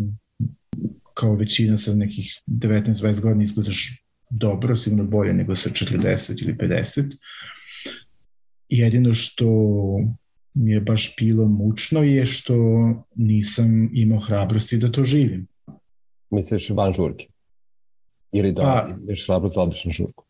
kao 1.14 1.34
većina 1.34 1.78
sa 1.78 1.94
nekih 1.94 2.42
19-20 2.46 3.20
godina 3.20 3.44
izgledaš 3.44 4.04
dobro, 4.30 4.76
sigurno 4.76 5.04
bolje 5.04 5.32
nego 5.32 5.56
sa 5.56 5.70
40 5.70 6.42
ili 6.42 6.54
50. 6.54 7.16
Jedino 8.68 9.14
što 9.14 9.46
mi 10.54 10.72
je 10.72 10.80
baš 10.80 11.14
bilo 11.18 11.48
mučno 11.48 12.02
je 12.02 12.26
što 12.26 12.54
nisam 13.16 13.90
imao 13.92 14.20
hrabrosti 14.20 14.78
da 14.78 14.92
to 14.92 15.04
živim. 15.04 15.46
Misliš 16.30 16.70
van 16.70 16.92
žurke? 16.92 17.31
Ili 18.32 18.52
da 18.52 18.62
pa, 18.62 18.96
ideš 19.02 19.26
hrabro 19.26 19.50
za 19.54 19.60
odličnu 19.60 19.90
žurku? 19.90 20.24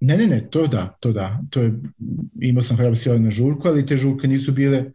Ne, 0.00 0.16
ne, 0.16 0.26
ne, 0.26 0.46
to 0.50 0.66
da, 0.66 0.96
to 1.00 1.12
da. 1.12 1.40
To 1.50 1.62
je, 1.62 1.72
imao 2.40 2.62
sam 2.62 2.76
hrabro 2.76 2.96
si 2.96 3.18
na 3.18 3.30
žurku, 3.30 3.68
ali 3.68 3.86
te 3.86 3.96
žurke 3.96 4.28
nisu 4.28 4.52
bile 4.52 4.92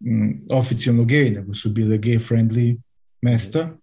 mm, 0.00 0.30
oficijalno 0.50 1.04
gej, 1.04 1.30
nego 1.30 1.54
su 1.54 1.70
bile 1.70 1.98
gay-friendly 1.98 2.76
mesta. 3.22 3.76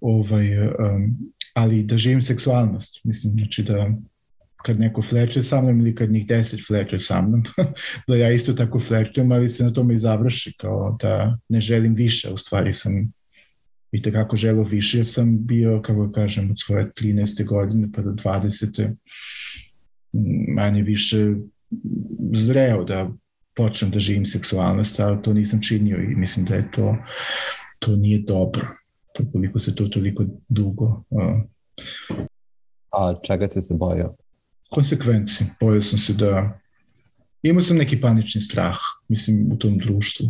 Ovaj, 0.00 0.68
um, 0.68 1.18
ali 1.54 1.82
da 1.82 1.96
živim 1.96 2.22
seksualnost. 2.22 3.00
Mislim, 3.04 3.32
znači 3.32 3.62
da 3.62 3.90
kad 4.62 4.80
neko 4.80 5.02
flertuje 5.02 5.42
sa 5.42 5.60
mnom 5.62 5.80
ili 5.80 5.94
kad 5.94 6.10
njih 6.10 6.26
deset 6.26 6.66
flertuje 6.66 6.98
sa 6.98 7.22
mnom, 7.22 7.42
da 8.08 8.16
ja 8.16 8.30
isto 8.32 8.52
tako 8.52 8.80
flertujem, 8.80 9.32
ali 9.32 9.48
se 9.48 9.64
na 9.64 9.70
tome 9.70 9.94
i 9.94 9.98
završi, 9.98 10.54
kao 10.56 10.96
da 11.00 11.36
ne 11.48 11.60
želim 11.60 11.94
više, 11.94 12.30
u 12.30 12.36
stvari 12.38 12.72
sam 12.72 13.12
i 13.92 14.02
tekako 14.02 14.36
želeo 14.36 14.64
više, 14.64 14.98
jer 14.98 15.06
sam 15.06 15.46
bio, 15.46 15.82
kako 15.82 16.06
da 16.06 16.12
kažem, 16.12 16.50
od 16.50 16.56
svoje 16.60 16.90
13. 16.90 17.46
godine 17.46 17.88
pa 17.94 18.02
do 18.02 18.10
20. 18.10 18.94
manje 20.56 20.82
više 20.82 21.34
zreo 22.32 22.84
da 22.84 23.10
počnem 23.56 23.90
da 23.90 24.00
živim 24.00 24.26
seksualnost, 24.26 25.00
ali 25.00 25.22
to 25.22 25.32
nisam 25.32 25.60
činio 25.62 25.96
i 25.96 26.14
mislim 26.14 26.46
da 26.46 26.54
je 26.54 26.70
to, 26.70 26.96
to 27.78 27.96
nije 27.96 28.22
dobro, 28.22 28.68
koliko 29.32 29.58
se 29.58 29.74
to 29.74 29.88
toliko 29.88 30.24
dugo. 30.48 31.02
A 32.92 33.14
čega 33.26 33.48
si 33.48 33.60
se 33.68 33.74
bojao? 33.74 34.16
Konsekvenci. 34.70 35.44
Bojao 35.60 35.82
sam 35.82 35.98
se 35.98 36.12
da 36.12 36.58
imao 37.42 37.60
sam 37.60 37.76
neki 37.76 38.00
panični 38.00 38.40
strah, 38.40 38.76
mislim, 39.08 39.52
u 39.52 39.56
tom 39.56 39.78
društvu. 39.78 40.26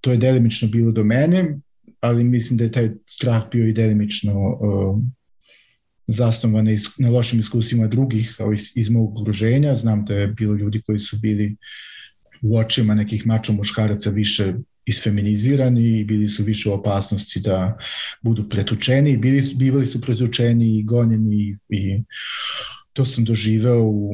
To 0.00 0.10
je 0.10 0.16
delimično 0.16 0.68
bilo 0.68 0.92
do 0.92 1.04
mene, 1.04 1.58
ali 2.00 2.24
mislim 2.24 2.58
da 2.58 2.64
je 2.64 2.72
taj 2.72 2.90
strah 3.06 3.44
bio 3.50 3.68
i 3.68 3.72
delimično 3.72 4.32
uh, 4.34 5.02
zasnovan 6.06 6.64
na, 6.64 6.72
na 6.98 7.10
lošim 7.10 7.40
iskustvima 7.40 7.86
drugih, 7.86 8.36
iz, 8.54 8.72
iz 8.74 8.90
mog 8.90 9.20
okruženja. 9.20 9.76
Znam 9.76 10.04
da 10.04 10.14
je 10.14 10.28
bilo 10.28 10.54
ljudi 10.54 10.82
koji 10.82 11.00
su 11.00 11.18
bili 11.18 11.56
u 12.42 12.58
očima 12.58 12.94
nekih 12.94 13.26
mačo 13.26 13.52
muškaraca 13.52 14.10
više 14.10 14.54
isfeminizirani 14.86 16.00
i 16.00 16.04
bili 16.04 16.28
su 16.28 16.44
više 16.44 16.70
u 16.70 16.72
opasnosti 16.72 17.40
da 17.40 17.76
budu 18.22 18.48
pretučeni, 18.48 19.16
bili, 19.16 19.42
bivali 19.54 19.86
su 19.86 20.00
pretučeni 20.00 20.78
i 20.78 20.82
gonjeni 20.82 21.56
i, 21.68 22.02
to 22.92 23.04
sam 23.04 23.24
doživeo 23.24 23.82
u 23.82 24.10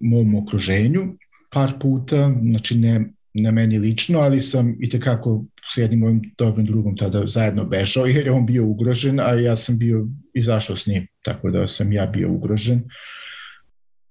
mom 0.00 0.34
okruženju 0.34 1.16
par 1.52 1.72
puta, 1.80 2.34
znači 2.42 2.78
ne, 2.78 3.12
na 3.34 3.50
meni 3.50 3.78
lično, 3.78 4.18
ali 4.18 4.40
sam 4.40 4.76
i 4.80 4.88
tekako 4.88 5.44
s 5.66 5.78
jednim 5.78 6.00
mojim 6.00 6.34
dobrim 6.38 6.66
drugom 6.66 6.96
tada 6.96 7.26
zajedno 7.26 7.64
bešao 7.64 8.06
jer 8.06 8.26
je 8.26 8.32
on 8.32 8.46
bio 8.46 8.66
ugrožen, 8.66 9.20
a 9.20 9.34
ja 9.34 9.56
sam 9.56 9.78
bio 9.78 10.06
izašao 10.34 10.76
s 10.76 10.86
njim, 10.86 11.06
tako 11.24 11.50
da 11.50 11.68
sam 11.68 11.92
ja 11.92 12.06
bio 12.06 12.32
ugrožen. 12.32 12.82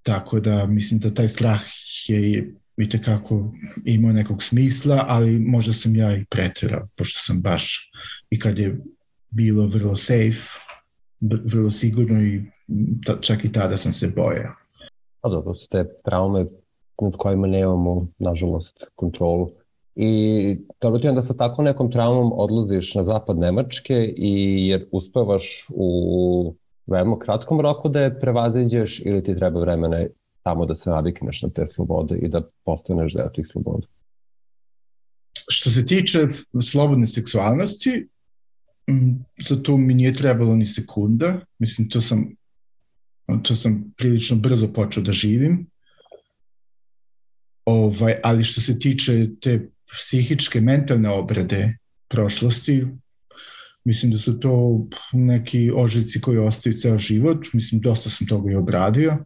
tako 0.04 0.40
da 0.40 0.66
mislim 0.66 1.00
da 1.00 1.14
taj 1.14 1.28
strah 1.28 1.62
je 2.08 2.54
i 2.78 3.02
kako 3.06 3.54
imao 3.86 4.14
nekog 4.14 4.44
smisla, 4.44 5.06
ali 5.08 5.40
možda 5.40 5.74
sam 5.74 5.96
ja 5.96 6.16
i 6.16 6.26
preterao, 6.26 6.88
pošto 6.98 7.20
sam 7.22 7.42
baš 7.42 7.92
i 8.30 8.40
kad 8.40 8.60
je 8.60 8.78
bilo 9.30 9.68
vrlo 9.68 9.96
safe, 9.96 10.60
vrlo 11.22 11.70
sigurno 11.70 12.24
i 12.24 12.42
čak 13.22 13.46
i 13.46 13.52
tada 13.52 13.78
sam 13.78 13.92
se 13.92 14.14
bojao. 14.16 14.54
Pa 15.22 15.30
dobro, 15.30 15.56
su 15.56 15.68
te 15.72 15.86
traume 16.06 16.46
nad 17.02 17.14
kojima 17.18 17.48
nemamo, 17.48 18.08
nažalost, 18.20 18.78
kontrolu. 18.96 19.52
I 19.96 20.58
dobro 20.82 21.00
ti 21.00 21.08
onda 21.08 21.22
sa 21.22 21.34
tako 21.34 21.64
nekom 21.64 21.92
traumom 21.92 22.32
odlaziš 22.36 22.96
na 22.96 23.04
zapad 23.04 23.38
Nemačke 23.38 24.14
i 24.18 24.68
jer 24.68 24.88
uspevaš 24.92 25.66
u 25.70 26.56
veoma 26.86 27.20
kratkom 27.20 27.62
roku 27.62 27.90
da 27.90 28.00
je 28.00 28.20
prevaziđeš 28.20 29.02
ili 29.06 29.24
ti 29.24 29.36
treba 29.36 29.60
vremena 29.60 30.06
tamo 30.44 30.66
da 30.66 30.76
se 30.76 30.90
navikneš 30.90 31.42
na 31.42 31.50
te 31.50 31.68
slobode 31.68 32.18
i 32.18 32.28
da 32.28 32.42
postaneš 32.66 33.14
deo 33.14 33.30
tih 33.30 33.48
sloboda? 33.52 33.88
Što 35.50 35.70
se 35.70 35.86
tiče 35.86 36.28
slobodne 36.62 37.08
seksualnosti, 37.08 38.08
za 39.50 39.64
to 39.64 39.78
mi 39.78 39.94
nije 39.94 40.14
trebalo 40.14 40.56
ni 40.56 40.66
sekunda. 40.66 41.40
Mislim, 41.60 41.90
to 41.90 42.02
sam, 42.02 42.36
to 43.44 43.56
sam 43.56 43.94
prilično 43.98 44.38
brzo 44.38 44.68
počeo 44.74 45.04
da 45.04 45.14
živim. 45.14 45.68
Ovaj, 47.66 48.14
ali 48.24 48.44
što 48.44 48.62
se 48.62 48.80
tiče 48.80 49.30
te 49.42 49.70
psihičke, 49.98 50.62
mentalne 50.62 51.10
obrade 51.10 51.78
prošlosti, 52.08 52.86
mislim 53.86 54.12
da 54.12 54.18
su 54.18 54.40
to 54.40 54.86
neki 55.14 55.72
ožiljci 55.76 56.22
koji 56.22 56.38
ostaju 56.38 56.74
ceo 56.74 57.00
život. 57.00 57.54
Mislim, 57.54 57.82
dosta 57.82 58.10
sam 58.10 58.28
toga 58.28 58.52
i 58.52 58.56
obradio, 58.56 59.18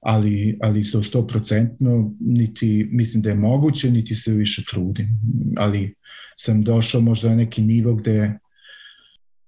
ali, 0.00 0.58
ali 0.62 0.90
to 0.90 1.02
stoprocentno 1.02 2.14
niti 2.20 2.88
mislim 2.92 3.22
da 3.22 3.28
je 3.28 3.34
moguće, 3.34 3.90
niti 3.90 4.14
se 4.14 4.32
više 4.32 4.64
trudim. 4.70 5.08
Ali 5.56 5.94
sam 6.36 6.62
došao 6.62 7.00
možda 7.00 7.28
na 7.28 7.36
neki 7.36 7.62
nivo 7.62 7.94
gde 7.94 8.38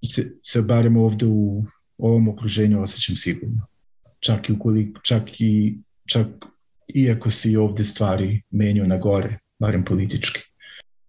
se, 0.04 0.33
se 0.42 0.62
barem 0.62 0.97
ovde 0.97 1.26
u 1.26 1.64
ovom 1.99 2.28
okruženju 2.28 2.83
osjećam 2.83 3.16
sigurno. 3.16 3.66
Čak 4.21 4.49
i 4.49 4.52
ukoliko, 4.52 5.00
čak 5.00 5.40
i, 5.40 5.78
čak 6.07 6.26
iako 6.95 7.31
se 7.31 7.50
i 7.50 7.57
ovde 7.57 7.85
stvari 7.85 8.42
menjaju 8.50 8.88
na 8.88 8.99
gore, 8.99 9.38
barem 9.59 9.85
politički. 9.85 10.51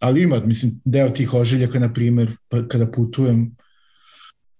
Ali 0.04 0.24
ima, 0.24 0.40
mislim, 0.46 0.82
deo 0.86 1.10
tih 1.10 1.34
ožiljaka, 1.34 1.80
na 1.80 1.94
primer, 1.94 2.36
pa 2.50 2.68
kada 2.68 2.92
putujem, 2.92 3.52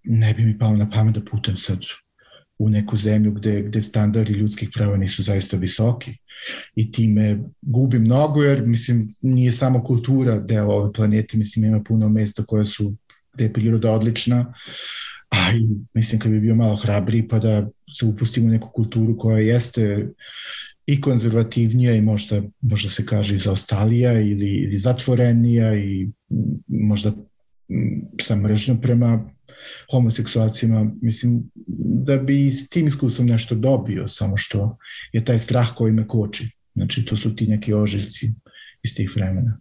ne 0.04 0.34
bi 0.34 0.46
mi 0.46 0.58
palo 0.58 0.78
na 0.78 0.90
pamet 0.90 1.16
da 1.16 1.22
putujem 1.32 1.58
sad 1.58 1.80
u 2.60 2.70
neku 2.70 2.98
zemlju 2.98 3.32
gde, 3.32 3.62
gde 3.62 3.82
standardi 3.82 4.34
ljudskih 4.34 4.70
prava 4.74 4.98
nisu 4.98 5.24
zaista 5.24 5.58
visoki 5.58 6.14
i 6.76 6.92
time 6.92 7.40
gubi 7.62 8.00
mnogo 8.00 8.44
jer 8.44 8.66
mislim 8.66 9.14
nije 9.22 9.52
samo 9.52 9.84
kultura 9.84 10.40
deo 10.40 10.72
ove 10.72 10.94
planete, 10.94 11.38
mislim 11.38 11.66
ima 11.66 11.84
puno 11.84 12.10
mesta 12.10 12.44
koje 12.44 12.66
su 12.66 12.96
gde 13.34 13.46
je 13.46 13.54
priroda 13.54 13.92
odlična 13.92 14.54
a 15.30 15.52
i 15.58 15.68
mislim 15.94 16.22
kad 16.22 16.32
bi 16.32 16.40
bio 16.40 16.56
malo 16.56 16.76
hrabri 16.76 17.28
pa 17.28 17.40
da 17.40 17.70
se 18.00 18.06
upustimo 18.06 18.48
u 18.48 18.52
neku 18.52 18.70
kulturu 18.74 19.18
koja 19.18 19.40
jeste 19.40 20.08
i 20.86 21.02
konzervativnija 21.02 21.96
i 21.96 22.02
možda, 22.02 22.42
možda 22.62 22.90
se 22.90 23.06
kaže 23.06 23.36
i 23.36 23.40
zaostalija 23.40 24.20
ili, 24.20 24.50
ili 24.50 24.78
zatvorenija 24.78 25.76
i 25.76 26.08
možda 26.68 27.12
sa 28.22 28.36
mržnjom 28.36 28.82
prema 28.82 29.30
homoseksualcima, 29.92 30.92
mislim 31.02 31.52
da 32.06 32.18
bi 32.18 32.52
s 32.52 32.70
tim 32.70 32.88
iskustvom 32.88 33.28
nešto 33.28 33.56
dobio, 33.56 34.08
samo 34.08 34.38
što 34.38 34.78
je 35.14 35.26
taj 35.26 35.40
strah 35.40 35.70
koji 35.76 35.94
me 35.94 36.08
koči. 36.08 36.50
Znači, 36.76 37.06
to 37.06 37.16
su 37.16 37.36
ti 37.36 37.48
neki 37.48 37.74
ožiljci 37.74 38.34
iz 38.84 38.96
tih 38.96 39.12
vremena. 39.16 39.58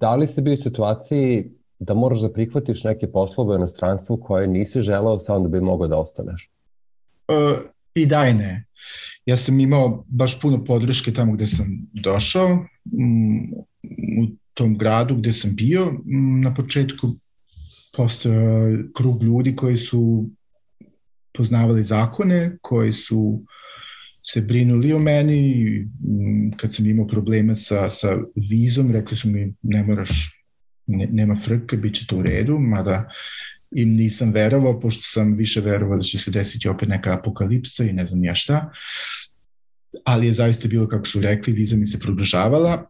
Da 0.00 0.14
li 0.16 0.26
se 0.26 0.40
bio 0.40 0.54
u 0.54 0.62
situaciji 0.62 1.50
da 1.78 1.94
moraš 1.94 2.20
da 2.20 2.32
prihvatiš 2.32 2.84
neke 2.84 3.06
poslove 3.12 3.54
u 3.54 3.58
inostranstvu 3.58 4.16
koje 4.16 4.46
nisi 4.46 4.82
želao 4.82 5.18
samo 5.18 5.40
da 5.40 5.48
bi 5.48 5.60
mogao 5.60 5.88
da 5.88 5.96
ostaneš? 5.96 6.50
Uh, 7.28 7.71
I 7.94 8.06
da 8.06 8.28
i 8.28 8.34
ne. 8.34 8.64
Ja 9.26 9.36
sam 9.36 9.60
imao 9.60 10.04
baš 10.08 10.40
puno 10.40 10.64
podrške 10.64 11.12
tamo 11.12 11.32
gde 11.32 11.46
sam 11.46 11.66
došao, 11.92 12.54
mm, 12.84 13.52
u 14.22 14.26
tom 14.54 14.78
gradu 14.78 15.16
gde 15.16 15.32
sam 15.32 15.54
bio 15.54 15.92
mm, 15.92 16.40
na 16.40 16.54
početku 16.54 17.08
postoje 17.96 18.84
krug 18.94 19.22
ljudi 19.22 19.56
koji 19.56 19.76
su 19.76 20.30
poznavali 21.32 21.82
zakone, 21.82 22.58
koji 22.60 22.92
su 22.92 23.42
se 24.26 24.40
brinuli 24.40 24.92
o 24.92 24.98
meni, 24.98 25.64
mm, 25.80 26.50
kad 26.56 26.74
sam 26.74 26.86
imao 26.86 27.06
probleme 27.06 27.56
sa, 27.56 27.88
sa 27.88 28.18
vizom, 28.50 28.90
rekli 28.92 29.16
su 29.16 29.28
mi 29.28 29.54
ne 29.62 29.82
moraš, 29.82 30.44
ne, 30.86 31.06
nema 31.06 31.36
frke, 31.36 31.76
bit 31.76 31.94
će 31.94 32.06
to 32.06 32.16
u 32.16 32.22
redu, 32.22 32.58
mada 32.58 33.08
im 33.74 33.92
nisam 33.92 34.32
verovao, 34.32 34.80
pošto 34.80 35.02
sam 35.04 35.36
više 35.36 35.60
verovao 35.60 35.96
da 35.96 36.02
će 36.02 36.18
se 36.18 36.30
desiti 36.30 36.68
opet 36.68 36.88
neka 36.88 37.14
apokalipsa 37.14 37.84
i 37.84 37.92
ne 37.92 38.06
znam 38.06 38.24
ja 38.24 38.34
šta, 38.34 38.70
ali 40.04 40.26
je 40.26 40.32
zaista 40.32 40.68
bilo 40.68 40.88
kako 40.88 41.06
su 41.06 41.20
rekli, 41.20 41.52
viza 41.52 41.76
mi 41.76 41.86
se 41.86 41.98
produžavala. 41.98 42.88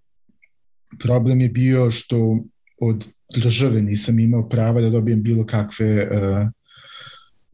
Problem 0.98 1.40
je 1.40 1.48
bio 1.48 1.90
što 1.90 2.38
od 2.80 3.08
države 3.36 3.82
nisam 3.82 4.18
imao 4.18 4.48
prava 4.48 4.80
da 4.80 4.90
dobijem 4.90 5.22
bilo 5.22 5.46
kakve 5.46 6.08
uh, 6.10 6.48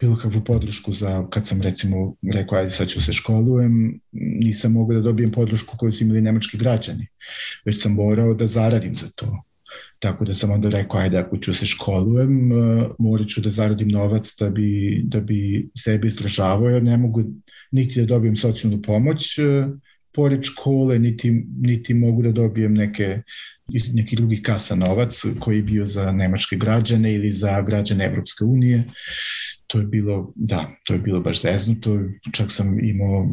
bilo 0.01 0.17
kakvu 0.17 0.45
podršku 0.45 0.93
za, 0.93 1.27
kad 1.31 1.47
sam 1.47 1.63
recimo 1.63 2.15
rekao, 2.35 2.59
ajde 2.59 2.71
sad 2.71 2.89
ću 2.89 3.03
se 3.03 3.13
školujem, 3.13 4.01
nisam 4.13 4.73
mogao 4.73 4.97
da 4.97 5.03
dobijem 5.03 5.33
podršku 5.33 5.77
koju 5.77 5.93
su 5.93 6.05
imali 6.05 6.21
nemački 6.21 6.59
građani, 6.59 7.07
već 7.65 7.83
sam 7.83 7.93
morao 7.93 8.35
da 8.35 8.47
zaradim 8.47 8.95
za 8.95 9.07
to. 9.17 9.43
Tako 9.99 10.25
da 10.25 10.35
sam 10.35 10.51
onda 10.51 10.69
rekao, 10.69 11.01
ajde 11.01 11.19
ako 11.19 11.39
ću 11.39 11.55
se 11.55 11.67
školujem, 11.67 12.53
uh, 12.53 12.91
morat 12.99 13.29
ću 13.29 13.41
da 13.41 13.51
zaradim 13.51 13.89
novac 13.89 14.35
da 14.41 14.51
bi, 14.51 15.01
da 15.05 15.21
bi 15.21 15.69
sebe 15.77 16.07
izdržavao, 16.07 16.69
jer 16.69 16.83
ne 16.83 16.97
mogu 16.97 17.25
niti 17.71 18.01
da 18.01 18.07
dobijem 18.07 18.37
socijalnu 18.37 18.83
pomoć, 18.83 19.39
uh, 19.39 19.79
pored 20.19 20.43
škole, 20.43 20.99
niti, 20.99 21.31
niti 21.61 21.95
mogu 21.95 22.23
da 22.23 22.33
dobijem 22.33 22.75
neke, 22.75 23.23
iz 23.73 23.95
nekih 23.95 24.19
drugih 24.19 24.41
kasa 24.43 24.75
novac 24.75 25.21
koji 25.41 25.57
je 25.57 25.63
bio 25.63 25.87
za 25.87 26.13
nemačke 26.13 26.57
građane 26.57 27.15
ili 27.15 27.31
za 27.33 27.63
građane 27.63 28.05
Evropske 28.05 28.45
unije. 28.45 28.85
To 29.67 29.79
je 29.79 29.87
bilo, 29.87 30.33
da, 30.37 30.71
to 30.85 30.95
je 30.95 31.01
bilo 31.01 31.21
baš 31.21 31.43
zeznuto, 31.43 31.99
čak 32.33 32.53
sam 32.53 32.79
imao, 32.85 33.31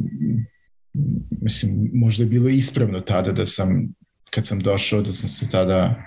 mislim, 1.42 1.90
možda 1.94 2.24
je 2.24 2.30
bilo 2.30 2.50
ispravno 2.50 3.02
tada 3.02 3.32
da 3.32 3.46
sam, 3.46 3.88
kad 4.36 4.48
sam 4.48 4.60
došao, 4.60 5.02
da 5.02 5.14
sam 5.14 5.30
se 5.30 5.50
tada 5.50 6.06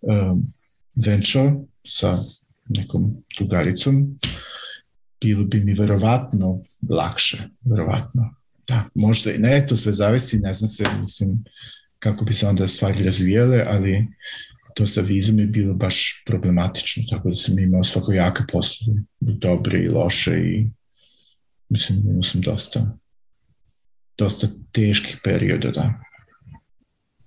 um, 0.00 0.52
venčao 0.94 1.66
sa 1.86 2.18
nekom 2.68 3.16
drugaricom, 3.38 4.18
bilo 5.20 5.44
bi 5.44 5.64
mi 5.64 5.74
verovatno 5.74 6.58
lakše, 6.88 7.48
verovatno 7.64 8.34
da, 8.68 8.84
možda 8.94 9.32
i 9.32 9.38
ne, 9.38 9.66
to 9.66 9.76
sve 9.76 9.92
zavisi, 9.92 10.38
ne 10.38 10.52
znam 10.52 10.68
se, 10.68 10.84
mislim, 11.00 11.44
kako 11.98 12.24
bi 12.24 12.34
se 12.34 12.46
onda 12.46 12.68
stvari 12.68 13.04
razvijale, 13.04 13.64
ali 13.68 14.06
to 14.76 14.86
sa 14.86 15.00
vizom 15.00 15.38
je 15.38 15.46
bilo 15.46 15.74
baš 15.74 16.22
problematično, 16.26 17.02
tako 17.10 17.28
da 17.28 17.34
sam 17.34 17.58
imao 17.58 17.84
svako 17.84 18.12
jake 18.12 18.42
poslove, 18.52 19.00
dobre 19.20 19.78
i 19.78 19.88
loše 19.88 20.38
i 20.40 20.70
mislim, 21.68 21.98
imao 21.98 22.22
sam 22.22 22.40
dosta, 22.40 22.98
dosta 24.18 24.48
teških 24.72 25.18
perioda, 25.24 25.70
da. 25.70 26.09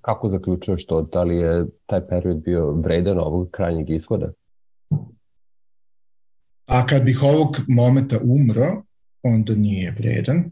Kako 0.04 0.30
zaključuješ 0.30 0.86
to? 0.86 1.02
Da 1.02 1.24
li 1.24 1.36
je 1.36 1.66
taj 1.86 2.08
period 2.08 2.38
bio 2.38 2.72
vredan 2.72 3.20
ovog 3.20 3.52
krajnjeg 3.52 3.90
ishoda? 3.90 4.32
A 6.66 6.86
kad 6.88 7.04
bih 7.04 7.24
ovog 7.24 7.58
momenta 7.68 8.20
umro, 8.24 8.84
onda 9.24 9.56
nije 9.56 9.96
vredan, 9.98 10.52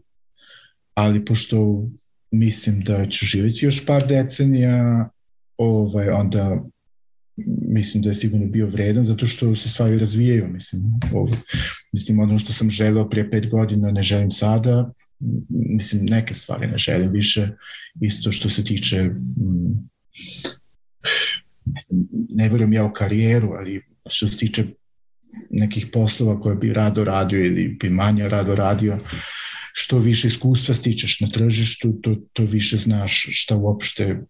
ali 0.94 1.24
pošto 1.24 1.82
mislim 2.30 2.80
da 2.80 3.08
ću 3.08 3.26
živjeti 3.26 3.64
još 3.64 3.86
par 3.86 4.06
decenija, 4.08 5.08
ovaj, 5.56 6.08
onda 6.08 6.62
mislim 7.68 8.02
da 8.02 8.10
je 8.10 8.14
sigurno 8.14 8.46
bio 8.46 8.66
vredan 8.66 9.04
zato 9.04 9.26
što 9.26 9.54
se 9.54 9.68
stvari 9.68 9.98
razvijaju 9.98 10.48
mislim, 10.48 10.82
ovaj, 11.14 11.32
mislim 11.92 12.20
ono 12.20 12.38
što 12.38 12.52
sam 12.52 12.70
želeo 12.70 13.08
prije 13.08 13.30
pet 13.30 13.50
godina 13.50 13.90
ne 13.90 14.02
želim 14.02 14.30
sada 14.30 14.92
mislim 15.48 16.04
neke 16.04 16.34
stvari 16.34 16.66
ne 16.66 16.78
želim 16.78 17.12
više 17.12 17.48
isto 18.00 18.32
što 18.32 18.48
se 18.48 18.64
tiče 18.64 19.02
mm, 19.02 19.88
ne 22.28 22.48
verujem 22.48 22.72
ja 22.72 22.84
u 22.84 22.92
karijeru 22.92 23.52
ali 23.52 23.82
što 24.10 24.28
se 24.28 24.38
tiče 24.38 24.64
nekih 25.50 25.86
poslova 25.92 26.40
koje 26.40 26.56
bi 26.56 26.72
rado 26.72 27.04
radio 27.04 27.44
ili 27.44 27.76
bi 27.80 27.90
manje 27.90 28.28
rado 28.28 28.54
radio 28.54 28.98
što 29.72 29.98
više 29.98 30.28
iskustva 30.28 30.74
stičeš 30.74 31.20
na 31.20 31.28
tržištu, 31.28 31.92
to, 32.02 32.16
to 32.32 32.44
više 32.44 32.76
znaš 32.76 33.26
šta 33.30 33.56
uopšte 33.56 34.20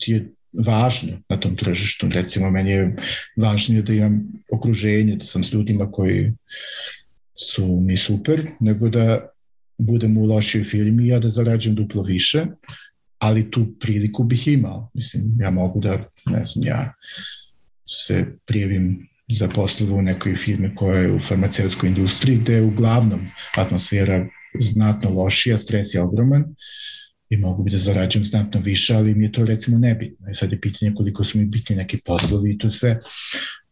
ti 0.00 0.12
je 0.12 0.32
važno 0.66 1.18
na 1.28 1.40
tom 1.40 1.56
tržištu. 1.56 2.08
Recimo, 2.08 2.50
meni 2.50 2.70
je 2.70 2.96
važnije 3.36 3.82
da 3.82 3.94
imam 3.94 4.22
okruženje, 4.52 5.16
da 5.16 5.24
sam 5.24 5.44
s 5.44 5.52
ljudima 5.52 5.92
koji 5.92 6.32
su 7.34 7.80
mi 7.80 7.96
super, 7.96 8.46
nego 8.60 8.88
da 8.88 9.33
budem 9.78 10.18
u 10.18 10.24
lošoj 10.24 10.64
firmi, 10.64 11.08
ja 11.08 11.18
da 11.18 11.28
zarađujem 11.28 11.76
duplo 11.76 12.02
više, 12.02 12.46
ali 13.18 13.50
tu 13.50 13.74
priliku 13.80 14.24
bih 14.24 14.48
imao. 14.48 14.90
Mislim, 14.94 15.36
ja 15.40 15.50
mogu 15.50 15.80
da, 15.80 16.04
ne 16.26 16.44
znam, 16.44 16.66
ja 16.66 16.92
se 17.90 18.26
prijavim 18.46 19.08
za 19.28 19.48
poslovu 19.48 19.96
u 19.96 20.02
nekoj 20.02 20.36
firme 20.36 20.74
koja 20.74 21.00
je 21.00 21.12
u 21.12 21.18
farmaceutskoj 21.18 21.88
industriji, 21.88 22.38
gde 22.38 22.54
je 22.54 22.62
uglavnom 22.62 23.20
atmosfera 23.56 24.26
znatno 24.60 25.10
lošija, 25.10 25.58
stres 25.58 25.94
je 25.94 26.02
ogroman 26.02 26.44
i 27.30 27.36
mogu 27.36 27.62
bi 27.62 27.70
da 27.70 27.78
zarađujem 27.78 28.24
znatno 28.24 28.60
više, 28.60 28.94
ali 28.94 29.14
mi 29.14 29.24
je 29.24 29.32
to 29.32 29.44
recimo 29.44 29.78
nebitno. 29.78 30.30
I 30.30 30.34
sad 30.34 30.52
je 30.52 30.60
pitanje 30.60 30.92
koliko 30.94 31.24
su 31.24 31.38
mi 31.38 31.44
bitni 31.44 31.76
neki 31.76 31.98
poslovi 32.04 32.52
i 32.52 32.58
to 32.58 32.70
sve, 32.70 32.98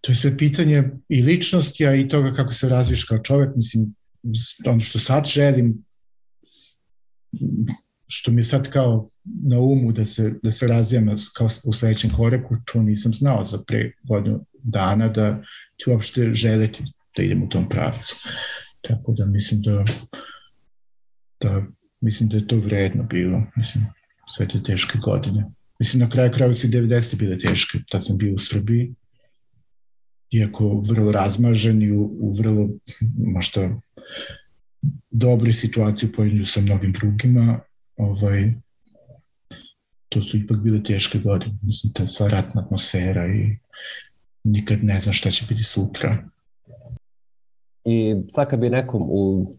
to 0.01 0.13
je 0.13 0.17
sve 0.17 0.37
pitanje 0.37 0.85
i 1.09 1.23
ličnosti, 1.23 1.87
a 1.87 1.95
i 1.95 2.09
toga 2.09 2.33
kako 2.33 2.53
se 2.53 2.69
razviš 2.69 3.05
kao 3.05 3.19
čovek. 3.19 3.57
Mislim, 3.57 3.95
ono 4.67 4.81
što 4.81 4.99
sad 4.99 5.27
želim, 5.27 5.85
što 8.09 8.33
mi 8.33 8.39
je 8.39 8.45
sad 8.45 8.71
kao 8.71 9.09
na 9.51 9.59
umu 9.59 9.93
da 9.93 10.07
se, 10.07 10.35
da 10.43 10.51
se 10.51 10.67
razvijam 10.67 11.07
kao 11.35 11.49
u 11.65 11.73
sledećem 11.73 12.11
koraku, 12.11 12.57
to 12.65 12.83
nisam 12.83 13.15
znao 13.15 13.45
za 13.45 13.59
pre 13.67 13.93
godinu 14.03 14.45
dana 14.63 15.09
da 15.09 15.43
ću 15.83 15.91
uopšte 15.91 16.35
želeti 16.35 16.85
da 17.17 17.23
idem 17.23 17.43
u 17.43 17.49
tom 17.49 17.69
pravcu. 17.69 18.17
Tako 18.81 19.13
da 19.13 19.27
mislim 19.27 19.63
da, 19.63 19.85
da 21.41 21.67
mislim 22.01 22.29
da 22.29 22.37
je 22.37 22.47
to 22.47 22.57
vredno 22.57 23.03
bilo, 23.03 23.43
mislim, 23.57 23.87
sve 24.37 24.49
te 24.49 24.63
teške 24.63 24.99
godine. 24.99 25.45
Mislim, 25.79 26.01
na 26.01 26.11
kraju 26.11 26.33
kraju 26.33 26.55
si 26.55 26.69
90. 26.69 27.17
bile 27.17 27.39
teške, 27.39 27.79
tad 27.91 28.07
sam 28.07 28.19
bio 28.19 28.35
u 28.35 28.39
Srbiji, 28.39 28.95
iako 30.31 30.83
vrlo 30.89 31.13
razmažen 31.13 31.83
i 31.83 31.91
u, 31.91 32.17
u 32.21 32.35
vrlo 32.35 32.69
možda 33.17 33.81
dobroj 35.11 35.53
situaciji 35.53 36.13
pojedinju 36.13 36.47
sa 36.47 36.61
mnogim 36.61 36.93
drugima, 36.93 37.61
ovaj, 37.97 38.53
to 40.09 40.23
su 40.23 40.37
ipak 40.37 40.61
bile 40.61 40.83
teške 40.83 41.19
godine. 41.19 41.59
Mislim, 41.63 41.93
ta 41.93 42.07
sva 42.07 42.29
ratna 42.29 42.63
atmosfera 42.65 43.27
i 43.27 43.57
nikad 44.45 44.79
ne 44.83 45.01
znam 45.01 45.13
šta 45.13 45.31
će 45.31 45.45
biti 45.49 45.65
sutra. 45.65 46.29
I 47.85 48.15
sad 48.35 48.51
kad 48.51 48.61
bi 48.61 48.71
nekom 48.71 49.03
u 49.03 49.55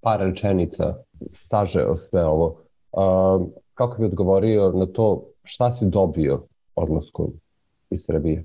par 0.00 0.20
rečenica 0.20 0.94
sažeo 1.32 1.96
sve 1.96 2.24
ovo, 2.24 2.62
uh, 2.92 3.48
kako 3.74 3.98
bi 3.98 4.06
odgovorio 4.06 4.72
na 4.72 4.86
to 4.86 5.24
šta 5.44 5.72
si 5.72 5.84
dobio 5.90 6.46
odlaskom 6.74 7.32
iz 7.90 8.00
Srbije? 8.06 8.44